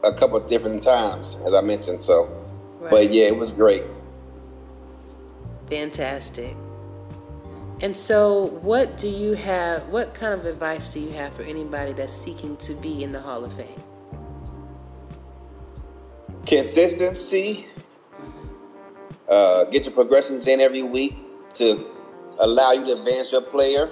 a 0.04 0.12
couple 0.12 0.36
of 0.36 0.46
different 0.46 0.82
times, 0.82 1.36
as 1.46 1.54
I 1.54 1.60
mentioned. 1.60 2.00
So, 2.00 2.24
right. 2.78 2.90
but 2.90 3.12
yeah, 3.12 3.26
it 3.26 3.36
was 3.36 3.50
great. 3.50 3.84
Fantastic. 5.68 6.56
And 7.82 7.94
so, 7.94 8.46
what 8.62 8.96
do 8.96 9.08
you 9.08 9.32
have? 9.32 9.86
What 9.88 10.14
kind 10.14 10.38
of 10.38 10.46
advice 10.46 10.88
do 10.88 10.98
you 10.98 11.10
have 11.10 11.34
for 11.34 11.42
anybody 11.42 11.92
that's 11.92 12.16
seeking 12.16 12.56
to 12.58 12.74
be 12.74 13.04
in 13.04 13.12
the 13.12 13.20
Hall 13.20 13.44
of 13.44 13.52
Fame? 13.52 13.82
Consistency. 16.46 17.66
Uh, 19.28 19.64
get 19.64 19.84
your 19.84 19.92
progressions 19.92 20.46
in 20.46 20.60
every 20.60 20.82
week 20.82 21.16
to 21.54 21.86
allow 22.38 22.72
you 22.72 22.86
to 22.86 22.92
advance 22.92 23.32
your 23.32 23.42
player. 23.42 23.88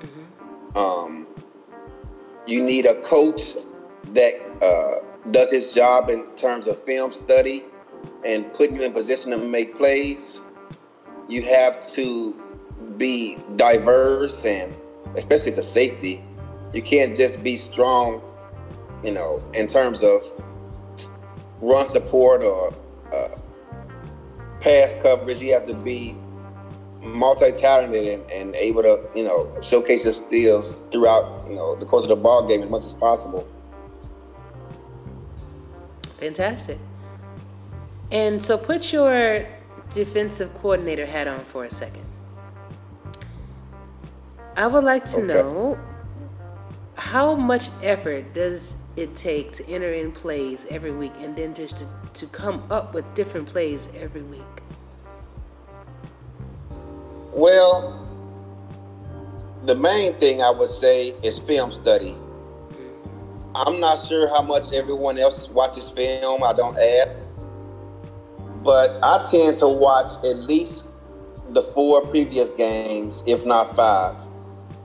Mm-hmm. 0.00 0.78
Um, 0.78 1.26
you 2.46 2.62
need 2.62 2.86
a 2.86 2.94
coach 3.02 3.54
that 4.12 4.34
uh, 4.62 5.04
does 5.30 5.50
his 5.50 5.74
job 5.74 6.08
in 6.08 6.24
terms 6.36 6.68
of 6.68 6.82
film 6.82 7.12
study 7.12 7.64
and 8.24 8.50
putting 8.54 8.76
you 8.76 8.82
in 8.82 8.92
position 8.92 9.32
to 9.32 9.36
make 9.36 9.76
plays. 9.76 10.40
You 11.28 11.42
have 11.42 11.92
to 11.94 12.45
be 12.96 13.38
diverse 13.56 14.44
and 14.44 14.74
especially 15.16 15.50
as 15.50 15.58
a 15.58 15.62
safety, 15.62 16.22
you 16.72 16.82
can't 16.82 17.16
just 17.16 17.42
be 17.42 17.56
strong, 17.56 18.20
you 19.02 19.12
know, 19.12 19.44
in 19.54 19.66
terms 19.66 20.02
of 20.02 20.22
run 21.60 21.88
support 21.88 22.42
or 22.42 22.74
uh, 23.12 23.28
pass 24.60 24.92
coverage. 25.02 25.40
You 25.40 25.52
have 25.52 25.66
to 25.66 25.74
be 25.74 26.16
multi-talented 27.00 28.08
and, 28.08 28.30
and 28.30 28.54
able 28.56 28.82
to, 28.82 29.00
you 29.14 29.24
know, 29.24 29.52
showcase 29.62 30.04
your 30.04 30.12
skills 30.12 30.76
throughout, 30.90 31.46
you 31.48 31.54
know, 31.54 31.76
the 31.76 31.86
course 31.86 32.04
of 32.04 32.08
the 32.08 32.16
ball 32.16 32.46
game 32.46 32.62
as 32.62 32.68
much 32.68 32.84
as 32.84 32.92
possible. 32.92 33.46
Fantastic. 36.18 36.78
And 38.10 38.42
so 38.42 38.56
put 38.56 38.92
your 38.92 39.46
defensive 39.92 40.52
coordinator 40.54 41.06
hat 41.06 41.28
on 41.28 41.44
for 41.44 41.64
a 41.64 41.70
second. 41.70 42.05
I 44.56 44.66
would 44.66 44.84
like 44.84 45.04
to 45.10 45.16
okay. 45.18 45.26
know 45.26 45.78
how 46.96 47.34
much 47.34 47.68
effort 47.82 48.32
does 48.32 48.74
it 48.96 49.14
take 49.14 49.52
to 49.52 49.68
enter 49.68 49.92
in 49.92 50.12
plays 50.12 50.64
every 50.70 50.92
week 50.92 51.12
and 51.18 51.36
then 51.36 51.54
just 51.54 51.76
to, 51.78 51.86
to 52.14 52.26
come 52.28 52.64
up 52.70 52.94
with 52.94 53.04
different 53.14 53.46
plays 53.46 53.86
every 53.94 54.22
week? 54.22 54.40
Well, 57.32 58.02
the 59.66 59.74
main 59.74 60.14
thing 60.14 60.40
I 60.40 60.48
would 60.48 60.70
say 60.70 61.14
is 61.22 61.38
film 61.40 61.70
study. 61.70 62.12
Mm-hmm. 62.12 63.56
I'm 63.56 63.78
not 63.78 64.06
sure 64.06 64.26
how 64.28 64.40
much 64.40 64.72
everyone 64.72 65.18
else 65.18 65.50
watches 65.50 65.90
film. 65.90 66.42
I 66.42 66.54
don't 66.54 66.78
add. 66.78 67.14
But 68.64 68.98
I 69.02 69.28
tend 69.30 69.58
to 69.58 69.68
watch 69.68 70.14
at 70.24 70.38
least 70.38 70.84
the 71.50 71.62
four 71.62 72.06
previous 72.06 72.54
games, 72.54 73.22
if 73.26 73.44
not 73.44 73.76
five 73.76 74.16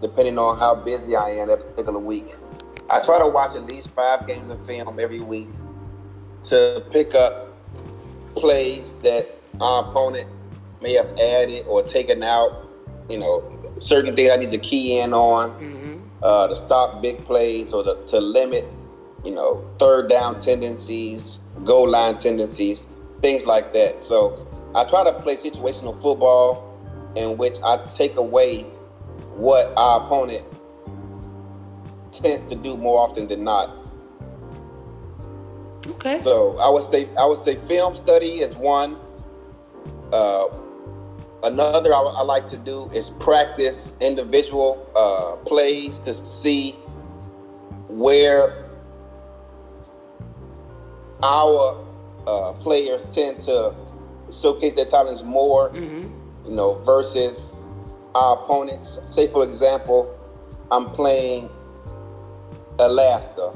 depending 0.02 0.38
on 0.38 0.58
how 0.58 0.76
busy 0.76 1.16
I 1.16 1.30
am 1.30 1.47
that 1.47 1.60
particular 1.62 1.99
week. 1.99 2.36
I 2.89 2.99
try 2.99 3.20
to 3.20 3.28
watch 3.28 3.56
at 3.56 3.66
least 3.72 3.89
five 3.91 4.28
games 4.28 4.49
of 4.49 4.66
film 4.66 4.99
every 4.99 5.22
week 5.22 5.47
to 6.43 6.84
pick 6.91 7.16
up 7.16 7.58
plays 8.36 8.91
that 9.04 9.38
our 9.60 9.89
opponent 9.89 10.28
may 10.82 10.93
have 10.93 11.10
added 11.18 11.66
or 11.68 11.84
taken 11.84 12.24
out. 12.24 12.68
You 13.10 13.20
know, 13.20 13.74
certain 13.80 14.16
things 14.16 14.30
I 14.32 14.38
need 14.38 14.52
to 14.52 14.58
key 14.58 14.99
in 14.99 15.14
on 15.14 15.52
mm-hmm. 15.52 15.99
uh, 16.24 16.47
to 16.47 16.56
stop 16.56 17.02
big 17.02 17.24
plays 17.26 17.72
or 17.72 17.84
to, 17.84 17.97
to 18.08 18.20
limit, 18.20 18.66
you 19.24 19.32
know, 19.32 19.68
third 19.80 20.10
down 20.10 20.39
tendencies, 20.39 21.39
goal 21.64 21.89
line 21.89 22.18
tendencies, 22.18 22.88
things 23.22 23.45
like 23.45 23.74
that. 23.74 24.02
So 24.02 24.47
I 24.76 24.84
try 24.86 25.04
to 25.04 25.14
play 25.14 25.38
situational 25.38 25.99
football 26.02 26.68
in 27.16 27.38
which 27.38 27.58
I 27.64 27.78
take 27.95 28.16
away 28.16 28.66
what 29.36 29.74
our 29.78 30.06
opponent 30.06 30.46
tends 32.12 32.50
to 32.50 32.56
do 32.56 32.78
more 32.78 33.00
often 33.00 33.28
than 33.28 33.44
not. 33.44 33.80
Okay. 35.88 36.22
So 36.22 36.58
I 36.60 36.70
would 36.70 36.90
say 36.90 37.10
I 37.18 37.26
would 37.26 37.40
say 37.40 37.56
film 37.68 37.96
study 37.96 38.42
is 38.42 38.56
one. 38.56 38.98
Uh, 40.14 40.46
another 41.44 41.94
I, 41.94 42.00
I, 42.00 42.22
like 42.22 42.48
to 42.50 42.58
do 42.58 42.90
is 42.94 43.10
practice 43.12 43.92
individual 44.00 44.86
uh, 44.96 45.38
plays 45.48 46.00
to 46.00 46.14
see 46.14 46.74
where 47.88 48.70
our 51.24 51.84
uh, 52.28 52.52
players 52.54 53.04
tend 53.14 53.40
to 53.42 53.74
showcase 54.32 54.74
their 54.74 54.86
talents 54.86 55.24
more. 55.24 55.70
Mm-hmm. 55.70 56.48
You 56.48 56.56
know, 56.56 56.74
versus 56.76 57.50
our 58.16 58.43
opponents. 58.43 58.99
Say, 59.07 59.28
for 59.28 59.43
example, 59.43 60.18
I'm 60.72 60.91
playing 60.91 61.49
Alaska. 62.80 63.53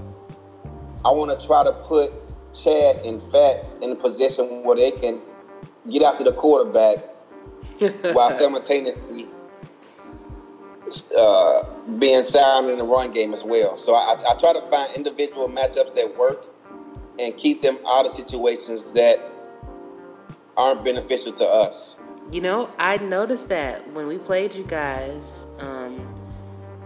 I 1.03 1.11
want 1.11 1.39
to 1.39 1.45
try 1.45 1.63
to 1.63 1.71
put 1.71 2.11
Chad 2.53 2.97
and 3.05 3.21
Fats 3.31 3.75
in 3.81 3.91
a 3.91 3.95
position 3.95 4.63
where 4.63 4.75
they 4.75 4.91
can 4.91 5.21
get 5.89 6.01
after 6.01 6.23
the 6.23 6.31
quarterback 6.31 6.97
while 8.13 8.31
simultaneously 8.31 9.27
uh, 11.17 11.63
being 11.99 12.23
sound 12.23 12.69
in 12.69 12.77
the 12.77 12.83
run 12.83 13.11
game 13.11 13.33
as 13.33 13.43
well. 13.43 13.77
So 13.77 13.95
I, 13.95 14.13
I 14.13 14.35
try 14.39 14.53
to 14.53 14.61
find 14.69 14.93
individual 14.95 15.49
matchups 15.49 15.95
that 15.95 16.17
work 16.17 16.45
and 17.19 17.35
keep 17.37 17.61
them 17.61 17.77
out 17.87 18.05
of 18.05 18.11
situations 18.13 18.85
that 18.93 19.19
aren't 20.57 20.83
beneficial 20.83 21.33
to 21.33 21.45
us. 21.45 21.95
You 22.31 22.41
know, 22.41 22.71
I 22.79 22.97
noticed 22.97 23.49
that 23.49 23.91
when 23.93 24.07
we 24.07 24.17
played 24.17 24.53
you 24.53 24.63
guys, 24.63 25.45
um, 25.59 26.15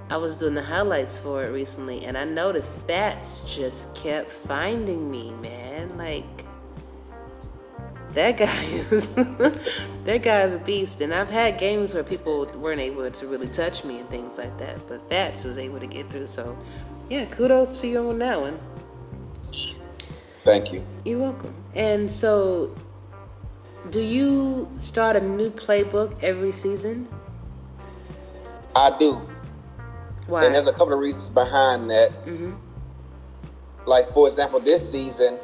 I 0.09 0.17
was 0.17 0.35
doing 0.35 0.53
the 0.53 0.63
highlights 0.63 1.17
for 1.17 1.43
it 1.43 1.49
recently, 1.49 2.05
and 2.05 2.17
I 2.17 2.25
noticed 2.25 2.75
Spats 2.75 3.41
just 3.47 3.93
kept 3.93 4.31
finding 4.31 5.09
me, 5.09 5.31
man. 5.33 5.97
Like 5.97 6.25
that 8.13 8.37
guy 8.37 8.63
is 8.91 9.07
that 10.03 10.21
guy's 10.23 10.53
a 10.53 10.59
beast. 10.59 11.01
And 11.01 11.13
I've 11.13 11.29
had 11.29 11.59
games 11.59 11.93
where 11.93 12.03
people 12.03 12.45
weren't 12.55 12.81
able 12.81 13.09
to 13.09 13.27
really 13.27 13.47
touch 13.47 13.83
me 13.83 13.99
and 13.99 14.09
things 14.09 14.37
like 14.37 14.57
that, 14.57 14.87
but 14.87 15.01
Spats 15.05 15.43
was 15.43 15.57
able 15.57 15.79
to 15.79 15.87
get 15.87 16.09
through. 16.09 16.27
So, 16.27 16.57
yeah, 17.09 17.25
kudos 17.25 17.79
to 17.81 17.87
you 17.87 18.09
on 18.09 18.19
that 18.19 18.41
one. 18.41 18.59
Thank 20.43 20.73
you. 20.73 20.83
You're 21.05 21.19
welcome. 21.19 21.53
And 21.75 22.09
so 22.09 22.75
do 23.89 24.01
you 24.01 24.69
start 24.79 25.15
a 25.15 25.21
new 25.21 25.49
playbook 25.49 26.21
every 26.21 26.51
season? 26.51 27.07
I 28.75 28.95
do. 28.99 29.21
Why? 30.27 30.45
And 30.45 30.53
there's 30.53 30.67
a 30.67 30.73
couple 30.73 30.93
of 30.93 30.99
reasons 30.99 31.29
behind 31.29 31.89
that. 31.89 32.11
Mm-hmm. 32.25 32.53
Like, 33.85 34.13
for 34.13 34.27
example, 34.27 34.59
this 34.59 34.91
season, 34.91 35.39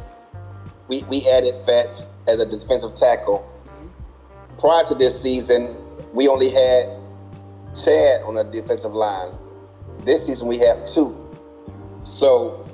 we, 0.87 1.03
we 1.03 1.27
added 1.27 1.55
Fats 1.65 2.05
as 2.27 2.39
a 2.39 2.45
defensive 2.45 2.93
tackle. 2.93 3.39
Mm-hmm. 3.39 4.59
Prior 4.59 4.83
to 4.85 4.95
this 4.95 5.19
season, 5.19 5.79
we 6.13 6.27
only 6.27 6.49
had 6.49 6.89
Chad 7.83 8.21
on 8.23 8.35
the 8.35 8.43
defensive 8.43 8.93
line. 8.93 9.35
This 10.03 10.25
season, 10.25 10.47
we 10.47 10.59
have 10.59 10.87
two. 10.87 11.17
So 12.03 12.67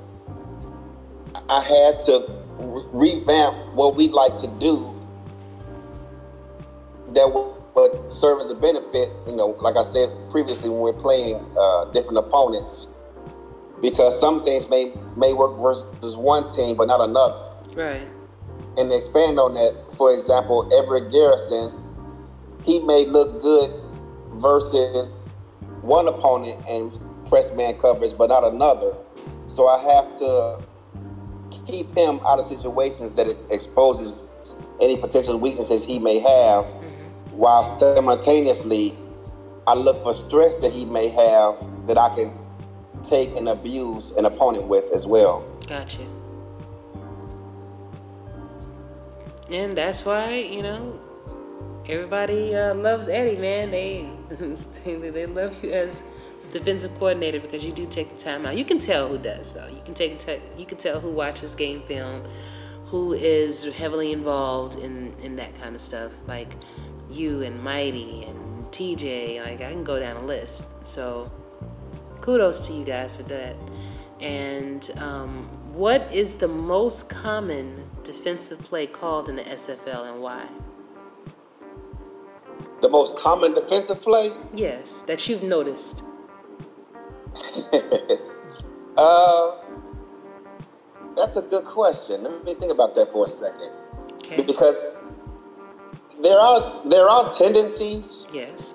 I 1.48 1.60
had 1.62 2.00
to 2.02 2.26
re- 2.58 3.14
revamp 3.14 3.74
what 3.74 3.96
we 3.96 4.08
like 4.08 4.36
to 4.38 4.48
do 4.58 4.91
that 7.14 7.32
would 7.32 8.12
serve 8.12 8.40
as 8.40 8.50
a 8.50 8.54
benefit, 8.54 9.10
you 9.26 9.36
know, 9.36 9.56
like 9.60 9.76
I 9.76 9.82
said 9.84 10.10
previously 10.30 10.68
when 10.68 10.80
we're 10.80 10.92
playing 10.92 11.36
uh, 11.58 11.86
different 11.86 12.18
opponents, 12.18 12.86
because 13.80 14.18
some 14.20 14.44
things 14.44 14.68
may 14.68 14.92
may 15.16 15.32
work 15.32 15.58
versus 15.58 16.16
one 16.16 16.54
team 16.54 16.76
but 16.76 16.88
not 16.88 17.00
another. 17.00 17.50
Right. 17.74 18.06
And 18.76 18.90
to 18.90 18.96
expand 18.96 19.38
on 19.38 19.54
that, 19.54 19.76
for 19.96 20.12
example, 20.12 20.68
Everett 20.72 21.10
Garrison, 21.10 21.72
he 22.64 22.78
may 22.80 23.04
look 23.06 23.40
good 23.42 23.70
versus 24.34 25.08
one 25.82 26.08
opponent 26.08 26.64
and 26.68 26.92
press 27.28 27.52
man 27.52 27.78
coverage, 27.78 28.16
but 28.16 28.28
not 28.28 28.44
another. 28.44 28.94
So 29.46 29.68
I 29.68 29.82
have 29.94 30.18
to 30.18 30.62
keep 31.66 31.94
him 31.96 32.20
out 32.26 32.38
of 32.38 32.46
situations 32.46 33.14
that 33.14 33.26
it 33.26 33.38
exposes 33.50 34.22
any 34.80 34.96
potential 34.96 35.38
weaknesses 35.38 35.84
he 35.84 35.98
may 35.98 36.18
have 36.18 36.72
while 37.32 37.78
simultaneously 37.78 38.96
I 39.66 39.74
look 39.74 40.02
for 40.02 40.14
stress 40.14 40.56
that 40.56 40.72
he 40.72 40.84
may 40.84 41.08
have 41.08 41.86
that 41.86 41.98
I 41.98 42.14
can 42.14 42.36
take 43.04 43.34
and 43.36 43.48
abuse 43.48 44.12
an 44.12 44.24
opponent 44.24 44.64
with 44.64 44.92
as 44.92 45.06
well. 45.06 45.44
Gotcha. 45.66 46.06
And 49.50 49.76
that's 49.76 50.04
why, 50.04 50.34
you 50.34 50.62
know, 50.62 51.00
everybody 51.88 52.54
uh, 52.54 52.74
loves 52.74 53.08
Eddie, 53.08 53.36
man. 53.36 53.70
They, 53.70 54.08
they 54.84 55.26
love 55.26 55.62
you 55.62 55.72
as 55.72 56.02
defensive 56.52 56.92
coordinator 56.98 57.40
because 57.40 57.64
you 57.64 57.72
do 57.72 57.86
take 57.86 58.16
the 58.16 58.22
time 58.22 58.46
out. 58.46 58.56
You 58.56 58.64
can 58.64 58.78
tell 58.78 59.08
who 59.08 59.18
does 59.18 59.52
though. 59.52 59.66
You 59.66 59.80
can 59.84 59.94
take 59.94 60.20
you 60.56 60.66
can 60.66 60.78
tell 60.78 61.00
who 61.00 61.10
watches 61.10 61.54
game 61.54 61.82
film, 61.82 62.22
who 62.86 63.12
is 63.14 63.64
heavily 63.64 64.12
involved 64.12 64.78
in 64.78 65.14
in 65.22 65.36
that 65.36 65.58
kind 65.60 65.74
of 65.74 65.82
stuff. 65.82 66.12
Like 66.26 66.54
you 67.12 67.42
and 67.42 67.62
Mighty 67.62 68.24
and 68.24 68.64
TJ. 68.66 69.42
Like 69.44 69.60
I 69.60 69.70
can 69.70 69.84
go 69.84 69.98
down 70.00 70.16
a 70.16 70.24
list. 70.24 70.64
So 70.84 71.30
kudos 72.20 72.66
to 72.66 72.72
you 72.72 72.84
guys 72.84 73.14
for 73.16 73.24
that. 73.24 73.56
And 74.20 74.90
um, 74.98 75.48
what 75.74 76.02
is 76.12 76.36
the 76.36 76.48
most 76.48 77.08
common 77.08 77.84
defensive 78.04 78.60
play 78.60 78.86
called 78.86 79.28
in 79.28 79.36
the 79.36 79.42
SFL 79.42 80.12
and 80.12 80.22
why? 80.22 80.46
The 82.80 82.88
most 82.88 83.16
common 83.16 83.54
defensive 83.54 84.00
play? 84.02 84.32
Yes, 84.54 85.04
that 85.06 85.28
you've 85.28 85.42
noticed. 85.42 86.02
uh, 88.96 89.56
that's 91.16 91.36
a 91.36 91.42
good 91.42 91.64
question. 91.64 92.24
Let 92.24 92.44
me 92.44 92.54
think 92.54 92.72
about 92.72 92.94
that 92.94 93.12
for 93.12 93.26
a 93.26 93.28
second. 93.28 93.70
Okay. 94.14 94.42
Because 94.42 94.76
there 96.22 96.38
are 96.38 96.88
there 96.88 97.08
are 97.08 97.32
tendencies. 97.32 98.26
Yes. 98.32 98.74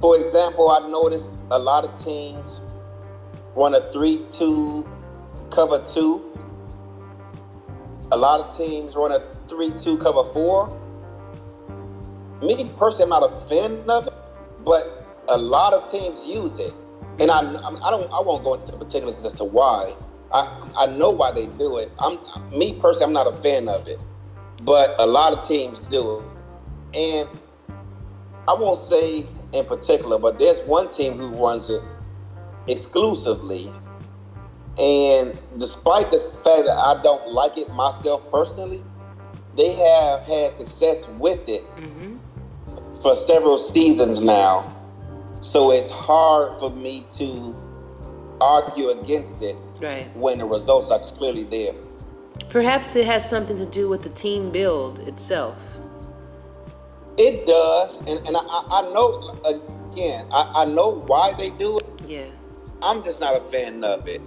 For 0.00 0.16
example, 0.16 0.70
I 0.70 0.88
noticed 0.88 1.34
a 1.50 1.58
lot 1.58 1.84
of 1.84 2.04
teams 2.04 2.60
run 3.54 3.74
a 3.74 3.90
three-two 3.92 4.86
cover 5.50 5.84
two. 5.94 6.22
A 8.12 8.16
lot 8.16 8.40
of 8.40 8.56
teams 8.56 8.94
run 8.94 9.12
a 9.12 9.24
three-two 9.48 9.98
cover 9.98 10.24
four. 10.32 10.80
Me 12.42 12.70
personally, 12.78 13.04
I'm 13.04 13.08
not 13.08 13.32
a 13.32 13.48
fan 13.48 13.88
of 13.88 14.06
it, 14.06 14.12
but 14.64 15.06
a 15.28 15.36
lot 15.36 15.72
of 15.72 15.90
teams 15.90 16.24
use 16.26 16.58
it, 16.58 16.74
and 17.18 17.30
I 17.30 17.38
I 17.38 17.90
don't 17.90 18.10
I 18.12 18.20
won't 18.20 18.44
go 18.44 18.54
into 18.54 18.70
the 18.70 18.76
particulars 18.76 19.24
as 19.24 19.32
to 19.34 19.44
why. 19.44 19.94
I 20.32 20.70
I 20.76 20.86
know 20.86 21.10
why 21.10 21.32
they 21.32 21.46
do 21.46 21.78
it. 21.78 21.90
I'm 21.98 22.18
me 22.50 22.74
personally, 22.74 23.04
I'm 23.04 23.12
not 23.12 23.26
a 23.26 23.32
fan 23.42 23.68
of 23.68 23.88
it, 23.88 23.98
but 24.62 24.94
a 24.98 25.06
lot 25.06 25.32
of 25.32 25.46
teams 25.46 25.80
do 25.90 26.18
it, 26.18 26.24
and 26.94 27.28
I 28.48 28.54
won't 28.54 28.78
say 28.78 29.26
in 29.52 29.64
particular, 29.66 30.18
but 30.18 30.38
there's 30.38 30.60
one 30.60 30.90
team 30.90 31.18
who 31.18 31.28
runs 31.28 31.70
it 31.70 31.82
exclusively. 32.66 33.72
And 34.78 35.38
despite 35.58 36.10
the 36.10 36.20
fact 36.44 36.66
that 36.66 36.76
I 36.76 37.00
don't 37.02 37.32
like 37.32 37.56
it 37.56 37.70
myself 37.70 38.22
personally, 38.30 38.84
they 39.56 39.72
have 39.72 40.22
had 40.22 40.52
success 40.52 41.06
with 41.18 41.48
it 41.48 41.64
mm-hmm. 41.76 42.16
for 43.00 43.16
several 43.16 43.58
seasons 43.58 44.20
now. 44.20 44.72
So 45.40 45.70
it's 45.72 45.90
hard 45.90 46.58
for 46.58 46.70
me 46.70 47.06
to 47.16 47.56
argue 48.40 48.90
against 48.90 49.40
it 49.42 49.56
right. 49.80 50.14
when 50.16 50.38
the 50.38 50.44
results 50.44 50.90
are 50.90 51.00
clearly 51.12 51.44
there. 51.44 51.74
Perhaps 52.50 52.94
it 52.96 53.06
has 53.06 53.28
something 53.28 53.56
to 53.56 53.66
do 53.66 53.88
with 53.88 54.02
the 54.02 54.10
team 54.10 54.50
build 54.50 54.98
itself. 55.00 55.56
It 57.18 57.46
does, 57.46 57.98
and, 58.00 58.26
and 58.26 58.36
I, 58.36 58.42
I 58.42 58.82
know 58.92 59.38
again, 59.44 60.26
I, 60.30 60.62
I 60.62 60.64
know 60.66 61.02
why 61.06 61.32
they 61.32 61.50
do 61.50 61.78
it. 61.78 61.86
Yeah. 62.06 62.26
I'm 62.82 63.02
just 63.02 63.20
not 63.20 63.34
a 63.36 63.40
fan 63.40 63.82
of 63.84 64.06
it. 64.06 64.20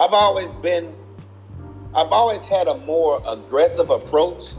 I've 0.00 0.12
always 0.12 0.52
been, 0.54 0.92
I've 1.94 2.10
always 2.10 2.40
had 2.42 2.66
a 2.66 2.76
more 2.78 3.22
aggressive 3.26 3.90
approach 3.90 4.54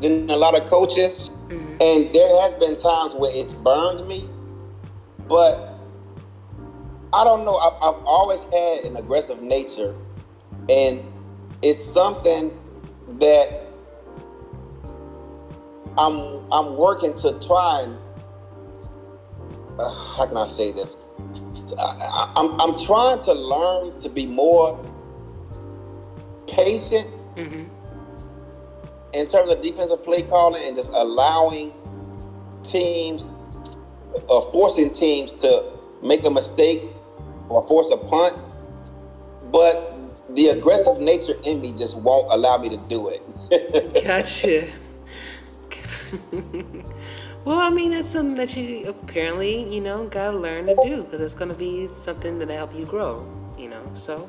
than 0.00 0.28
a 0.28 0.36
lot 0.36 0.60
of 0.60 0.68
coaches, 0.68 1.30
mm-hmm. 1.48 1.76
and 1.80 2.12
there 2.12 2.40
has 2.42 2.54
been 2.56 2.76
times 2.76 3.14
where 3.14 3.30
it's 3.32 3.54
burned 3.54 4.06
me, 4.08 4.28
but 5.28 5.78
I 7.12 7.22
don't 7.22 7.44
know. 7.44 7.56
I've, 7.58 7.74
I've 7.74 8.04
always 8.04 8.40
had 8.52 8.90
an 8.90 8.96
aggressive 8.96 9.40
nature, 9.40 9.94
and 10.68 11.00
it's 11.62 11.82
something 11.92 12.50
that 13.20 13.65
I'm 15.98 16.52
I'm 16.52 16.76
working 16.76 17.14
to 17.18 17.38
try 17.40 17.82
and 17.82 17.98
uh, 19.78 19.92
how 20.16 20.26
can 20.26 20.36
I 20.36 20.46
say 20.46 20.72
this? 20.72 20.96
I, 21.78 22.32
am 22.36 22.52
I'm, 22.52 22.60
I'm 22.60 22.84
trying 22.84 23.22
to 23.24 23.32
learn 23.32 23.98
to 23.98 24.08
be 24.08 24.26
more 24.26 24.78
patient 26.46 27.10
mm-hmm. 27.36 27.64
in 29.12 29.26
terms 29.26 29.52
of 29.52 29.62
defensive 29.62 30.04
play 30.04 30.22
calling 30.22 30.62
and 30.66 30.76
just 30.76 30.90
allowing 30.92 31.72
teams 32.62 33.32
or 34.28 34.50
forcing 34.52 34.90
teams 34.90 35.32
to 35.34 35.72
make 36.02 36.24
a 36.24 36.30
mistake 36.30 36.82
or 37.48 37.66
force 37.66 37.90
a 37.90 37.96
punt. 37.96 38.36
But 39.50 39.92
the 40.34 40.48
aggressive 40.48 40.98
nature 40.98 41.38
in 41.44 41.60
me 41.60 41.72
just 41.72 41.96
won't 41.96 42.32
allow 42.32 42.58
me 42.58 42.68
to 42.70 42.78
do 42.88 43.08
it. 43.08 44.04
gotcha. 44.04 44.68
well, 47.44 47.58
I 47.58 47.70
mean, 47.70 47.90
that's 47.92 48.10
something 48.10 48.36
that 48.36 48.56
you 48.56 48.88
apparently, 48.88 49.72
you 49.72 49.80
know, 49.80 50.06
gotta 50.08 50.36
learn 50.36 50.66
to 50.66 50.74
do 50.84 51.02
because 51.02 51.20
it's 51.20 51.34
gonna 51.34 51.54
be 51.54 51.88
something 51.94 52.38
that'll 52.38 52.56
help 52.56 52.74
you 52.74 52.84
grow, 52.84 53.26
you 53.58 53.68
know. 53.68 53.82
So 53.94 54.28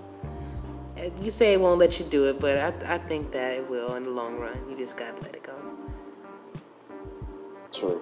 you 1.21 1.31
say 1.31 1.53
it 1.53 1.61
won't 1.61 1.79
let 1.79 1.99
you 1.99 2.05
do 2.05 2.25
it, 2.25 2.39
but 2.39 2.57
I, 2.57 2.95
I 2.95 2.97
think 2.97 3.31
that 3.31 3.53
it 3.53 3.69
will 3.69 3.95
in 3.95 4.03
the 4.03 4.09
long 4.09 4.37
run. 4.37 4.57
You 4.69 4.77
just 4.77 4.97
gotta 4.97 5.21
let 5.21 5.35
it 5.35 5.43
go. 5.43 5.55
True. 7.71 8.01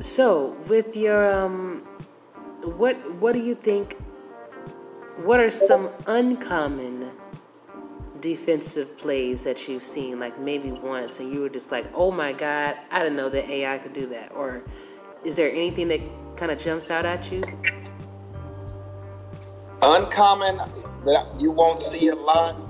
So, 0.00 0.56
with 0.68 0.96
your 0.96 1.32
um, 1.32 1.82
what 2.64 2.96
what 3.20 3.32
do 3.32 3.40
you 3.40 3.54
think? 3.54 3.96
What 5.24 5.38
are 5.40 5.50
some 5.50 5.90
uncommon 6.06 7.12
defensive 8.22 8.96
plays 8.96 9.44
that 9.44 9.68
you've 9.68 9.82
seen, 9.82 10.18
like 10.18 10.38
maybe 10.38 10.72
once, 10.72 11.18
and 11.20 11.30
you 11.30 11.40
were 11.40 11.50
just 11.50 11.70
like, 11.70 11.90
oh 11.92 12.10
my 12.10 12.32
God, 12.32 12.78
I 12.90 13.00
didn't 13.02 13.16
know 13.16 13.28
that 13.28 13.50
AI 13.50 13.76
could 13.78 13.92
do 13.92 14.06
that? 14.06 14.32
Or 14.32 14.62
is 15.24 15.36
there 15.36 15.50
anything 15.50 15.88
that 15.88 16.00
kind 16.36 16.50
of 16.50 16.58
jumps 16.58 16.90
out 16.90 17.04
at 17.04 17.30
you? 17.30 17.42
Uncommon 19.82 20.56
that 21.04 21.28
you 21.38 21.50
won't 21.50 21.80
see 21.80 22.08
a 22.08 22.14
lot? 22.14 22.60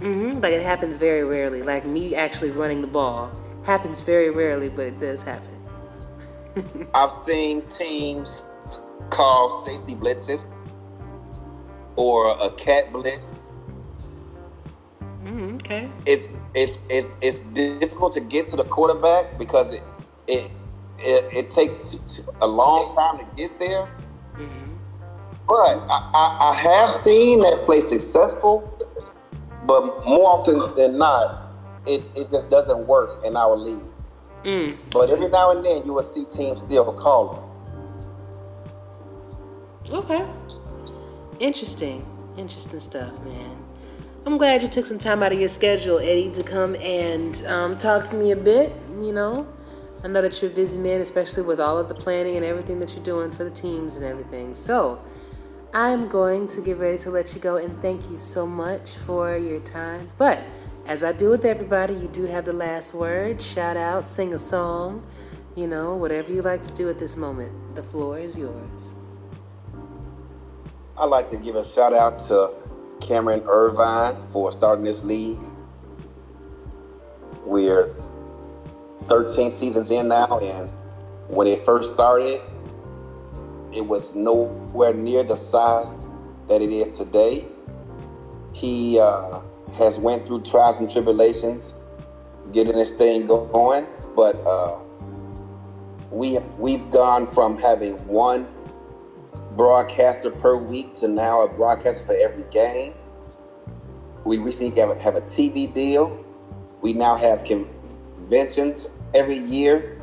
Mm-hmm. 0.00 0.40
Like 0.40 0.54
it 0.54 0.62
happens 0.62 0.96
very 0.96 1.22
rarely. 1.22 1.62
Like 1.62 1.84
me 1.84 2.14
actually 2.14 2.50
running 2.50 2.80
the 2.80 2.86
ball 2.86 3.30
happens 3.64 4.00
very 4.00 4.30
rarely, 4.30 4.70
but 4.70 4.86
it 4.86 4.98
does 4.98 5.22
happen. 5.22 6.88
I've 6.94 7.12
seen 7.12 7.62
teams 7.66 8.42
call 9.10 9.64
safety 9.66 9.94
blitzes 9.94 10.46
or 11.96 12.38
a 12.40 12.50
cat 12.52 12.92
blitz 12.92 13.30
Mm, 15.28 15.56
okay. 15.56 15.90
It's 16.06 16.32
it's 16.54 16.80
it's 16.88 17.14
it's 17.20 17.40
difficult 17.80 18.14
to 18.14 18.20
get 18.20 18.48
to 18.48 18.56
the 18.56 18.64
quarterback 18.64 19.38
because 19.38 19.74
it 19.74 19.82
it 20.26 20.50
it, 20.98 21.24
it 21.32 21.50
takes 21.50 21.74
t- 21.90 22.00
t- 22.08 22.22
a 22.40 22.46
long 22.46 22.94
time 22.96 23.18
to 23.18 23.26
get 23.36 23.58
there. 23.58 23.86
Mm-hmm. 24.36 24.76
But 25.46 25.54
I, 25.54 26.10
I, 26.14 26.50
I 26.50 26.54
have 26.54 26.94
seen 26.94 27.40
that 27.40 27.66
play 27.66 27.82
successful, 27.82 28.78
but 29.66 30.04
more 30.06 30.30
often 30.30 30.74
than 30.76 30.96
not, 30.96 31.52
it, 31.86 32.02
it 32.14 32.30
just 32.30 32.48
doesn't 32.48 32.86
work 32.86 33.22
in 33.24 33.36
our 33.36 33.56
league. 33.56 33.84
Mm. 34.44 34.76
But 34.92 35.10
every 35.10 35.28
now 35.28 35.50
and 35.50 35.64
then, 35.64 35.84
you 35.84 35.92
will 35.92 36.02
see 36.02 36.24
teams 36.26 36.62
still 36.62 36.90
call 36.92 37.54
them. 39.86 39.94
Okay. 39.94 40.26
Interesting. 41.38 42.06
Interesting 42.36 42.80
stuff, 42.80 43.12
man. 43.24 43.56
I'm 44.28 44.36
glad 44.36 44.62
you 44.62 44.68
took 44.68 44.84
some 44.84 44.98
time 44.98 45.22
out 45.22 45.32
of 45.32 45.40
your 45.40 45.48
schedule, 45.48 45.98
Eddie, 45.98 46.30
to 46.32 46.42
come 46.42 46.76
and 46.82 47.34
um, 47.46 47.78
talk 47.78 48.10
to 48.10 48.14
me 48.14 48.32
a 48.32 48.36
bit. 48.36 48.74
You 49.00 49.14
know, 49.14 49.48
I 50.04 50.08
know 50.08 50.20
that 50.20 50.42
you're 50.42 50.50
a 50.50 50.54
busy 50.54 50.76
man, 50.76 51.00
especially 51.00 51.44
with 51.44 51.58
all 51.58 51.78
of 51.78 51.88
the 51.88 51.94
planning 51.94 52.36
and 52.36 52.44
everything 52.44 52.78
that 52.80 52.94
you're 52.94 53.02
doing 53.02 53.30
for 53.32 53.44
the 53.44 53.50
teams 53.50 53.96
and 53.96 54.04
everything. 54.04 54.54
So, 54.54 55.02
I'm 55.72 56.08
going 56.08 56.46
to 56.48 56.60
get 56.60 56.76
ready 56.76 56.98
to 56.98 57.10
let 57.10 57.34
you 57.34 57.40
go 57.40 57.56
and 57.56 57.80
thank 57.80 58.10
you 58.10 58.18
so 58.18 58.46
much 58.46 58.98
for 58.98 59.38
your 59.38 59.60
time. 59.60 60.10
But 60.18 60.44
as 60.84 61.02
I 61.02 61.12
do 61.12 61.30
with 61.30 61.46
everybody, 61.46 61.94
you 61.94 62.08
do 62.08 62.24
have 62.24 62.44
the 62.44 62.52
last 62.52 62.92
word. 62.92 63.40
Shout 63.40 63.78
out, 63.78 64.10
sing 64.10 64.34
a 64.34 64.38
song, 64.38 65.06
you 65.56 65.66
know, 65.66 65.94
whatever 65.94 66.30
you 66.30 66.42
like 66.42 66.62
to 66.64 66.72
do 66.74 66.90
at 66.90 66.98
this 66.98 67.16
moment. 67.16 67.74
The 67.76 67.82
floor 67.82 68.18
is 68.18 68.36
yours. 68.36 68.94
I'd 70.98 71.06
like 71.06 71.30
to 71.30 71.38
give 71.38 71.56
a 71.56 71.64
shout 71.64 71.94
out 71.94 72.18
to 72.26 72.67
Cameron 73.00 73.42
Irvine 73.46 74.16
for 74.28 74.52
starting 74.52 74.84
this 74.84 75.02
league. 75.02 75.38
We're 77.44 77.94
13 79.06 79.50
seasons 79.50 79.90
in 79.90 80.08
now, 80.08 80.38
and 80.38 80.70
when 81.28 81.46
it 81.46 81.62
first 81.62 81.94
started, 81.94 82.40
it 83.72 83.86
was 83.86 84.14
nowhere 84.14 84.94
near 84.94 85.22
the 85.22 85.36
size 85.36 85.90
that 86.48 86.62
it 86.62 86.70
is 86.70 86.88
today. 86.96 87.44
He 88.52 88.98
uh, 88.98 89.40
has 89.74 89.98
went 89.98 90.26
through 90.26 90.42
trials 90.42 90.80
and 90.80 90.90
tribulations, 90.90 91.74
getting 92.52 92.76
this 92.76 92.92
thing 92.92 93.26
going. 93.26 93.86
But 94.16 94.36
uh, 94.46 94.78
we 96.10 96.34
have 96.34 96.46
we've 96.58 96.90
gone 96.90 97.26
from 97.26 97.58
having 97.58 97.94
one 98.06 98.48
broadcaster 99.58 100.30
per 100.30 100.56
week 100.56 100.94
to 100.94 101.08
now 101.08 101.42
a 101.42 101.52
broadcaster 101.52 102.06
for 102.06 102.14
every 102.14 102.44
game. 102.44 102.94
We 104.24 104.38
recently 104.38 104.80
have 104.80 104.90
a, 104.90 104.98
have 105.00 105.16
a 105.16 105.20
TV 105.20 105.74
deal. 105.74 106.24
We 106.80 106.92
now 106.92 107.16
have 107.16 107.42
conventions 107.44 108.88
every 109.14 109.38
year. 109.38 110.00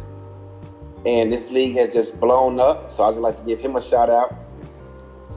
And 1.05 1.31
this 1.31 1.51
league 1.51 1.77
has 1.77 1.93
just 1.93 2.19
blown 2.19 2.59
up. 2.59 2.91
So 2.91 3.05
I'd 3.05 3.11
just 3.11 3.21
like 3.21 3.37
to 3.37 3.43
give 3.43 3.61
him 3.61 3.77
a 3.77 3.81
shout 3.81 4.09
out. 4.09 4.35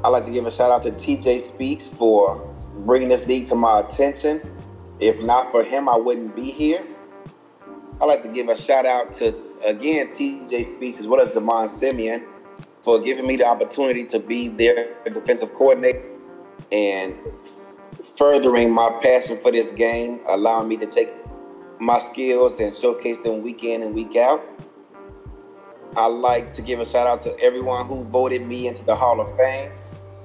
I'd 0.03 0.09
like 0.09 0.25
to 0.25 0.33
give 0.33 0.47
a 0.47 0.51
shout 0.51 0.73
out 0.73 0.83
to 0.83 0.91
TJ 0.91 1.41
Speaks 1.41 1.89
for 1.89 2.39
bringing 2.79 3.09
this 3.09 3.25
league 3.27 3.47
to 3.47 3.55
my 3.55 3.81
attention. 3.81 4.41
If 4.99 5.23
not 5.23 5.53
for 5.53 5.63
him, 5.63 5.89
I 5.89 5.97
wouldn't 5.97 6.35
be 6.35 6.51
here. 6.51 6.85
I'd 8.01 8.07
like 8.07 8.23
to 8.23 8.29
give 8.29 8.49
a 8.49 8.57
shout 8.57 8.85
out 8.85 9.13
to, 9.15 9.29
again, 9.65 10.09
TJ 10.09 10.65
Speaks 10.65 10.99
as 10.99 11.07
well 11.07 11.21
as 11.21 11.35
Damon 11.35 11.69
Simeon 11.69 12.25
for 12.89 12.99
giving 12.99 13.27
me 13.27 13.37
the 13.37 13.45
opportunity 13.45 14.03
to 14.07 14.19
be 14.19 14.49
their 14.49 14.95
defensive 15.05 15.53
coordinator 15.57 16.03
and 16.73 17.15
furthering 18.03 18.73
my 18.73 18.89
passion 19.03 19.39
for 19.43 19.53
this 19.53 19.71
game, 19.73 20.21
allowing 20.27 20.67
me 20.67 20.75
to 20.79 20.87
take 20.87 21.11
my 21.79 21.99
skills 21.99 22.59
and 22.61 22.75
showcase 22.75 23.21
them 23.21 23.43
week 23.43 23.63
in 23.63 23.83
and 23.83 23.95
week 23.95 24.17
out. 24.17 24.43
I 25.99 26.07
like 26.07 26.55
to 26.55 26.63
give 26.63 26.81
a 26.81 26.87
shout 26.87 27.07
out 27.07 27.21
to 27.25 27.39
everyone 27.41 27.85
who 27.85 28.05
voted 28.05 28.47
me 28.47 28.69
into 28.69 28.83
the 28.87 28.97
Hall 28.97 29.21
of 29.21 29.37
Fame. 29.37 29.71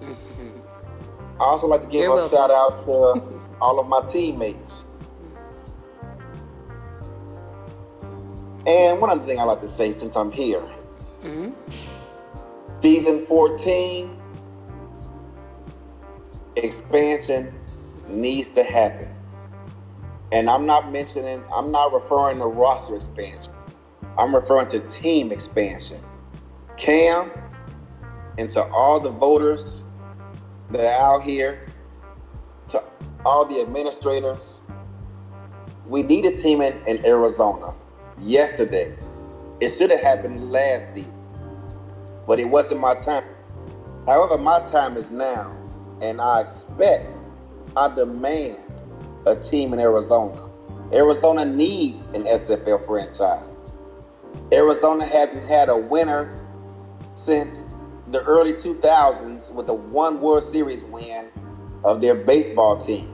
I 0.02 1.44
also 1.44 1.68
like 1.68 1.82
to 1.82 1.88
give 1.88 2.00
You're 2.04 2.14
a 2.14 2.16
welcome. 2.16 2.38
shout 2.38 2.50
out 2.50 2.78
to 2.86 3.42
all 3.60 3.78
of 3.82 3.90
my 3.90 4.10
teammates. 4.10 4.86
And 8.66 9.02
one 9.02 9.10
other 9.10 9.26
thing 9.26 9.38
I 9.38 9.44
like 9.44 9.60
to 9.60 9.68
say 9.68 9.92
since 9.92 10.16
I'm 10.16 10.32
here. 10.32 10.64
Mm-hmm. 11.24 11.93
Season 12.84 13.26
14, 13.26 14.20
expansion 16.58 17.54
needs 18.10 18.50
to 18.50 18.62
happen. 18.62 19.10
And 20.34 20.50
I'm 20.50 20.66
not 20.66 20.92
mentioning, 20.92 21.46
I'm 21.50 21.72
not 21.72 21.94
referring 21.94 22.40
to 22.40 22.46
roster 22.46 22.98
expansion. 22.98 23.54
I'm 24.18 24.36
referring 24.36 24.68
to 24.68 24.82
team 24.82 25.32
expansion. 25.32 26.02
Cam, 26.76 27.32
and 28.38 28.52
to 28.52 28.66
all 28.66 29.00
the 29.00 29.12
voters 29.12 29.86
that 30.72 30.82
are 30.82 31.14
out 31.14 31.24
here, 31.24 31.70
to 32.68 32.84
all 33.26 33.46
the 33.46 33.62
administrators, 33.62 34.60
we 35.88 36.04
need 36.04 36.26
a 36.26 36.36
team 36.36 36.60
in, 36.60 36.86
in 36.86 37.06
Arizona 37.06 37.76
yesterday. 38.20 38.94
It 39.62 39.70
should 39.70 39.90
have 39.90 40.02
happened 40.02 40.52
last 40.52 40.94
season 40.94 41.23
but 42.28 42.40
it 42.40 42.46
wasn't 42.46 42.80
my 42.80 42.96
time. 42.96 43.26
However, 44.06 44.38
my 44.38 44.60
time 44.62 44.98
is 44.98 45.12
now, 45.12 45.56
and 46.02 46.20
I 46.20 46.42
expect, 46.42 47.08
I 47.76 47.94
demand 47.94 48.58
a 49.26 49.36
team 49.36 49.74
in 49.74 49.80
Arizona. 49.80 50.50
Arizona 50.92 51.46
needs 51.46 52.08
an 52.10 52.24
SFL 52.26 52.86
franchise. 52.86 53.46
Arizona 54.52 55.06
hasn't 55.06 55.48
had 55.48 55.70
a 55.70 55.78
winner 55.78 56.36
since 57.16 57.64
the 58.08 58.22
early 58.24 58.54
2000s 58.54 59.52
with 59.52 59.68
the 59.68 59.74
one 59.74 60.22
World 60.22 60.44
Series 60.44 60.84
win 60.84 61.30
of 61.84 62.02
their 62.02 62.16
baseball 62.16 62.78
team. 62.78 63.10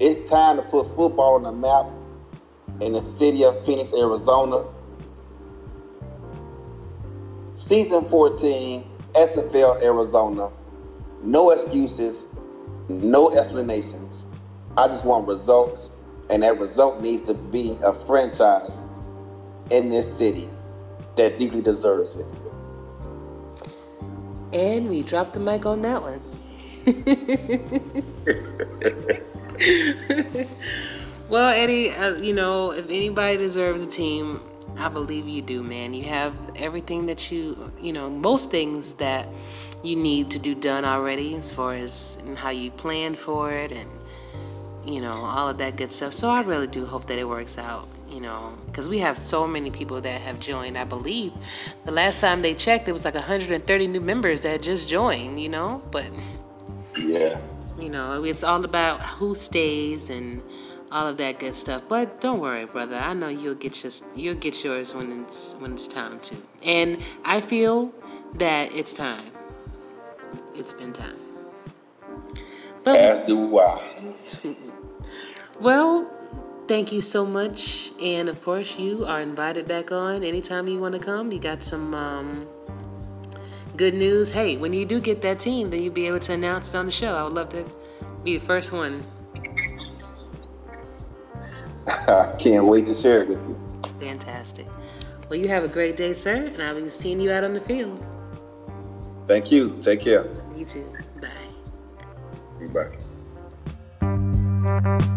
It's 0.00 0.28
time 0.28 0.56
to 0.56 0.62
put 0.62 0.86
football 0.88 1.36
on 1.36 1.44
the 1.44 1.52
map 1.52 1.86
in 2.80 2.94
the 2.94 3.04
city 3.04 3.44
of 3.44 3.64
Phoenix, 3.64 3.94
Arizona. 3.94 4.64
Season 7.66 8.08
14, 8.08 8.84
SFL 9.14 9.82
Arizona. 9.82 10.48
No 11.22 11.50
excuses, 11.50 12.26
no 12.88 13.30
explanations. 13.30 14.24
I 14.76 14.88
just 14.88 15.04
want 15.04 15.28
results, 15.28 15.92
and 16.28 16.42
that 16.42 16.58
result 16.58 17.00
needs 17.00 17.22
to 17.24 17.34
be 17.34 17.78
a 17.84 17.94
franchise 17.94 18.82
in 19.70 19.90
this 19.90 20.12
city 20.12 20.48
that 21.16 21.38
deeply 21.38 21.60
deserves 21.60 22.16
it. 22.16 22.26
And 24.52 24.88
we 24.88 25.04
dropped 25.04 25.32
the 25.32 25.40
mic 25.40 25.64
on 25.64 25.82
that 25.82 26.02
one. 26.02 26.20
well, 31.28 31.50
Eddie, 31.50 31.92
uh, 31.92 32.16
you 32.16 32.34
know, 32.34 32.72
if 32.72 32.86
anybody 32.86 33.36
deserves 33.36 33.82
a 33.82 33.86
team, 33.86 34.40
I 34.78 34.88
believe 34.88 35.28
you 35.28 35.42
do, 35.42 35.62
man. 35.62 35.92
You 35.94 36.04
have 36.04 36.34
everything 36.56 37.06
that 37.06 37.30
you, 37.30 37.72
you 37.80 37.92
know, 37.92 38.10
most 38.10 38.50
things 38.50 38.94
that 38.94 39.28
you 39.82 39.96
need 39.96 40.30
to 40.30 40.38
do 40.38 40.54
done 40.54 40.84
already 40.84 41.34
as 41.34 41.52
far 41.52 41.74
as 41.74 42.18
how 42.36 42.50
you 42.50 42.70
plan 42.70 43.14
for 43.14 43.52
it 43.52 43.72
and, 43.72 43.88
you 44.84 45.00
know, 45.00 45.12
all 45.12 45.48
of 45.48 45.58
that 45.58 45.76
good 45.76 45.92
stuff. 45.92 46.12
So 46.12 46.28
I 46.28 46.42
really 46.42 46.66
do 46.66 46.86
hope 46.86 47.06
that 47.06 47.18
it 47.18 47.28
works 47.28 47.58
out, 47.58 47.88
you 48.08 48.20
know, 48.20 48.56
because 48.66 48.88
we 48.88 48.98
have 48.98 49.18
so 49.18 49.46
many 49.46 49.70
people 49.70 50.00
that 50.00 50.20
have 50.20 50.40
joined. 50.40 50.78
I 50.78 50.84
believe 50.84 51.32
the 51.84 51.92
last 51.92 52.20
time 52.20 52.42
they 52.42 52.54
checked, 52.54 52.88
it 52.88 52.92
was 52.92 53.04
like 53.04 53.14
130 53.14 53.86
new 53.86 54.00
members 54.00 54.40
that 54.42 54.62
just 54.62 54.88
joined, 54.88 55.40
you 55.40 55.48
know, 55.48 55.82
but. 55.90 56.10
Yeah. 56.98 57.40
You 57.78 57.88
know, 57.90 58.22
it's 58.22 58.44
all 58.44 58.64
about 58.64 59.00
who 59.00 59.34
stays 59.34 60.10
and 60.10 60.42
all 60.92 61.08
of 61.08 61.16
that 61.16 61.40
good 61.40 61.54
stuff. 61.54 61.82
But 61.88 62.20
don't 62.20 62.38
worry, 62.38 62.66
brother. 62.66 62.96
I 62.96 63.14
know 63.14 63.28
you'll 63.28 63.54
get 63.54 63.82
your 63.82 63.92
you'll 64.14 64.34
get 64.34 64.62
yours 64.62 64.94
when 64.94 65.22
it's 65.22 65.54
when 65.58 65.72
it's 65.72 65.88
time 65.88 66.20
to. 66.20 66.36
And 66.62 67.02
I 67.24 67.40
feel 67.40 67.92
that 68.34 68.72
it's 68.74 68.92
time. 68.92 69.32
It's 70.54 70.72
been 70.72 70.92
time. 70.92 71.16
But, 72.84 72.98
As 72.98 73.20
do 73.20 73.58
I. 73.58 74.14
well, 75.60 76.10
thank 76.68 76.92
you 76.92 77.00
so 77.00 77.24
much. 77.24 77.92
And 78.00 78.28
of 78.28 78.42
course, 78.42 78.78
you 78.78 79.06
are 79.06 79.20
invited 79.20 79.68
back 79.68 79.92
on 79.92 80.24
anytime 80.24 80.68
you 80.68 80.78
want 80.78 80.94
to 80.94 81.00
come. 81.00 81.32
You 81.32 81.38
got 81.38 81.62
some 81.62 81.94
um, 81.94 82.46
good 83.76 83.94
news. 83.94 84.30
Hey, 84.30 84.56
when 84.56 84.72
you 84.72 84.84
do 84.84 85.00
get 85.00 85.22
that 85.22 85.38
team, 85.38 85.70
then 85.70 85.82
you'll 85.82 85.92
be 85.92 86.06
able 86.06 86.20
to 86.20 86.32
announce 86.32 86.70
it 86.70 86.74
on 86.74 86.86
the 86.86 86.92
show. 86.92 87.14
I 87.14 87.22
would 87.22 87.34
love 87.34 87.50
to 87.50 87.64
be 88.24 88.36
the 88.36 88.44
first 88.44 88.72
one 88.72 89.04
I 91.86 92.34
can't 92.38 92.64
wait 92.66 92.86
to 92.86 92.94
share 92.94 93.22
it 93.22 93.28
with 93.28 93.38
you. 93.48 93.58
Fantastic. 94.00 94.66
Well, 95.28 95.38
you 95.38 95.48
have 95.48 95.64
a 95.64 95.68
great 95.68 95.96
day, 95.96 96.12
sir, 96.12 96.34
and 96.34 96.62
I'll 96.62 96.80
be 96.80 96.88
seeing 96.88 97.20
you 97.20 97.32
out 97.32 97.44
on 97.44 97.54
the 97.54 97.60
field. 97.60 98.04
Thank 99.26 99.50
you. 99.50 99.78
Take 99.80 100.00
care. 100.00 100.26
You 100.56 100.64
too. 100.64 100.86
Bye. 101.20 102.88
Bye. 104.00 105.08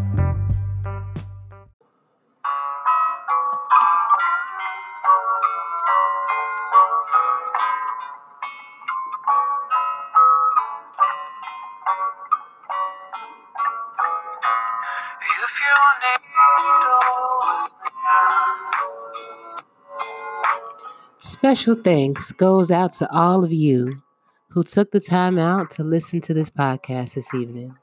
Special 21.19 21.75
thanks 21.75 22.31
goes 22.31 22.71
out 22.71 22.93
to 22.93 23.11
all 23.11 23.43
of 23.43 23.51
you 23.51 24.01
who 24.49 24.63
took 24.63 24.91
the 24.91 24.99
time 24.99 25.37
out 25.37 25.69
to 25.71 25.83
listen 25.83 26.21
to 26.21 26.33
this 26.33 26.49
podcast 26.49 27.15
this 27.15 27.33
evening. 27.33 27.75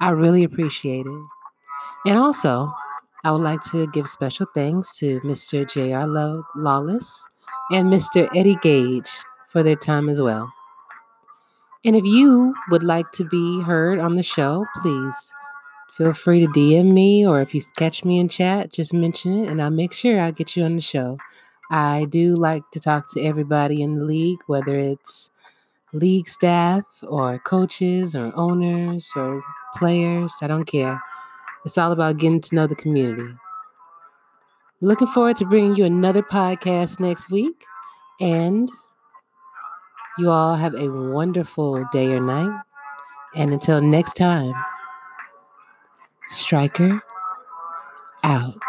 I 0.00 0.10
really 0.10 0.44
appreciate 0.44 1.06
it. 1.06 1.22
And 2.06 2.18
also, 2.18 2.72
I 3.24 3.32
would 3.32 3.42
like 3.42 3.62
to 3.70 3.86
give 3.88 4.08
special 4.08 4.46
thanks 4.54 4.96
to 4.98 5.20
Mr. 5.20 5.70
J.R. 5.70 6.06
Lawless 6.54 7.28
and 7.70 7.92
Mr. 7.92 8.28
Eddie 8.34 8.58
Gauge 8.62 9.10
for 9.48 9.62
their 9.62 9.76
time 9.76 10.08
as 10.08 10.22
well. 10.22 10.52
And 11.84 11.96
if 11.96 12.04
you 12.04 12.54
would 12.70 12.82
like 12.82 13.10
to 13.12 13.24
be 13.24 13.62
heard 13.62 13.98
on 13.98 14.16
the 14.16 14.22
show, 14.22 14.64
please 14.82 15.32
feel 15.96 16.12
free 16.12 16.40
to 16.40 16.46
DM 16.48 16.92
me 16.92 17.26
or 17.26 17.40
if 17.40 17.54
you 17.54 17.62
catch 17.76 18.04
me 18.04 18.18
in 18.18 18.28
chat, 18.28 18.72
just 18.72 18.92
mention 18.92 19.44
it 19.44 19.48
and 19.48 19.62
I'll 19.62 19.70
make 19.70 19.92
sure 19.92 20.20
I'll 20.20 20.32
get 20.32 20.56
you 20.56 20.64
on 20.64 20.76
the 20.76 20.82
show. 20.82 21.18
I 21.70 22.06
do 22.10 22.36
like 22.36 22.62
to 22.72 22.80
talk 22.80 23.12
to 23.14 23.22
everybody 23.22 23.82
in 23.82 23.98
the 23.98 24.04
league, 24.04 24.38
whether 24.46 24.76
it's 24.76 25.30
league 25.92 26.28
staff 26.28 26.84
or 27.02 27.38
coaches 27.38 28.14
or 28.14 28.30
owners 28.36 29.10
or 29.16 29.42
players. 29.74 30.32
I 30.42 30.46
don't 30.46 30.66
care. 30.66 31.00
It's 31.64 31.78
all 31.78 31.92
about 31.92 32.18
getting 32.18 32.40
to 32.42 32.54
know 32.54 32.66
the 32.66 32.76
community. 32.76 33.34
Looking 34.82 35.08
forward 35.08 35.36
to 35.36 35.46
bringing 35.46 35.76
you 35.76 35.86
another 35.86 36.22
podcast 36.22 37.00
next 37.00 37.30
week. 37.30 37.64
And 38.20 38.70
you 40.18 40.30
all 40.30 40.56
have 40.56 40.74
a 40.74 40.90
wonderful 40.90 41.84
day 41.90 42.08
or 42.12 42.20
night. 42.20 42.60
And 43.34 43.52
until 43.52 43.80
next 43.80 44.14
time, 44.14 44.52
Striker 46.28 47.00
out. 48.24 48.60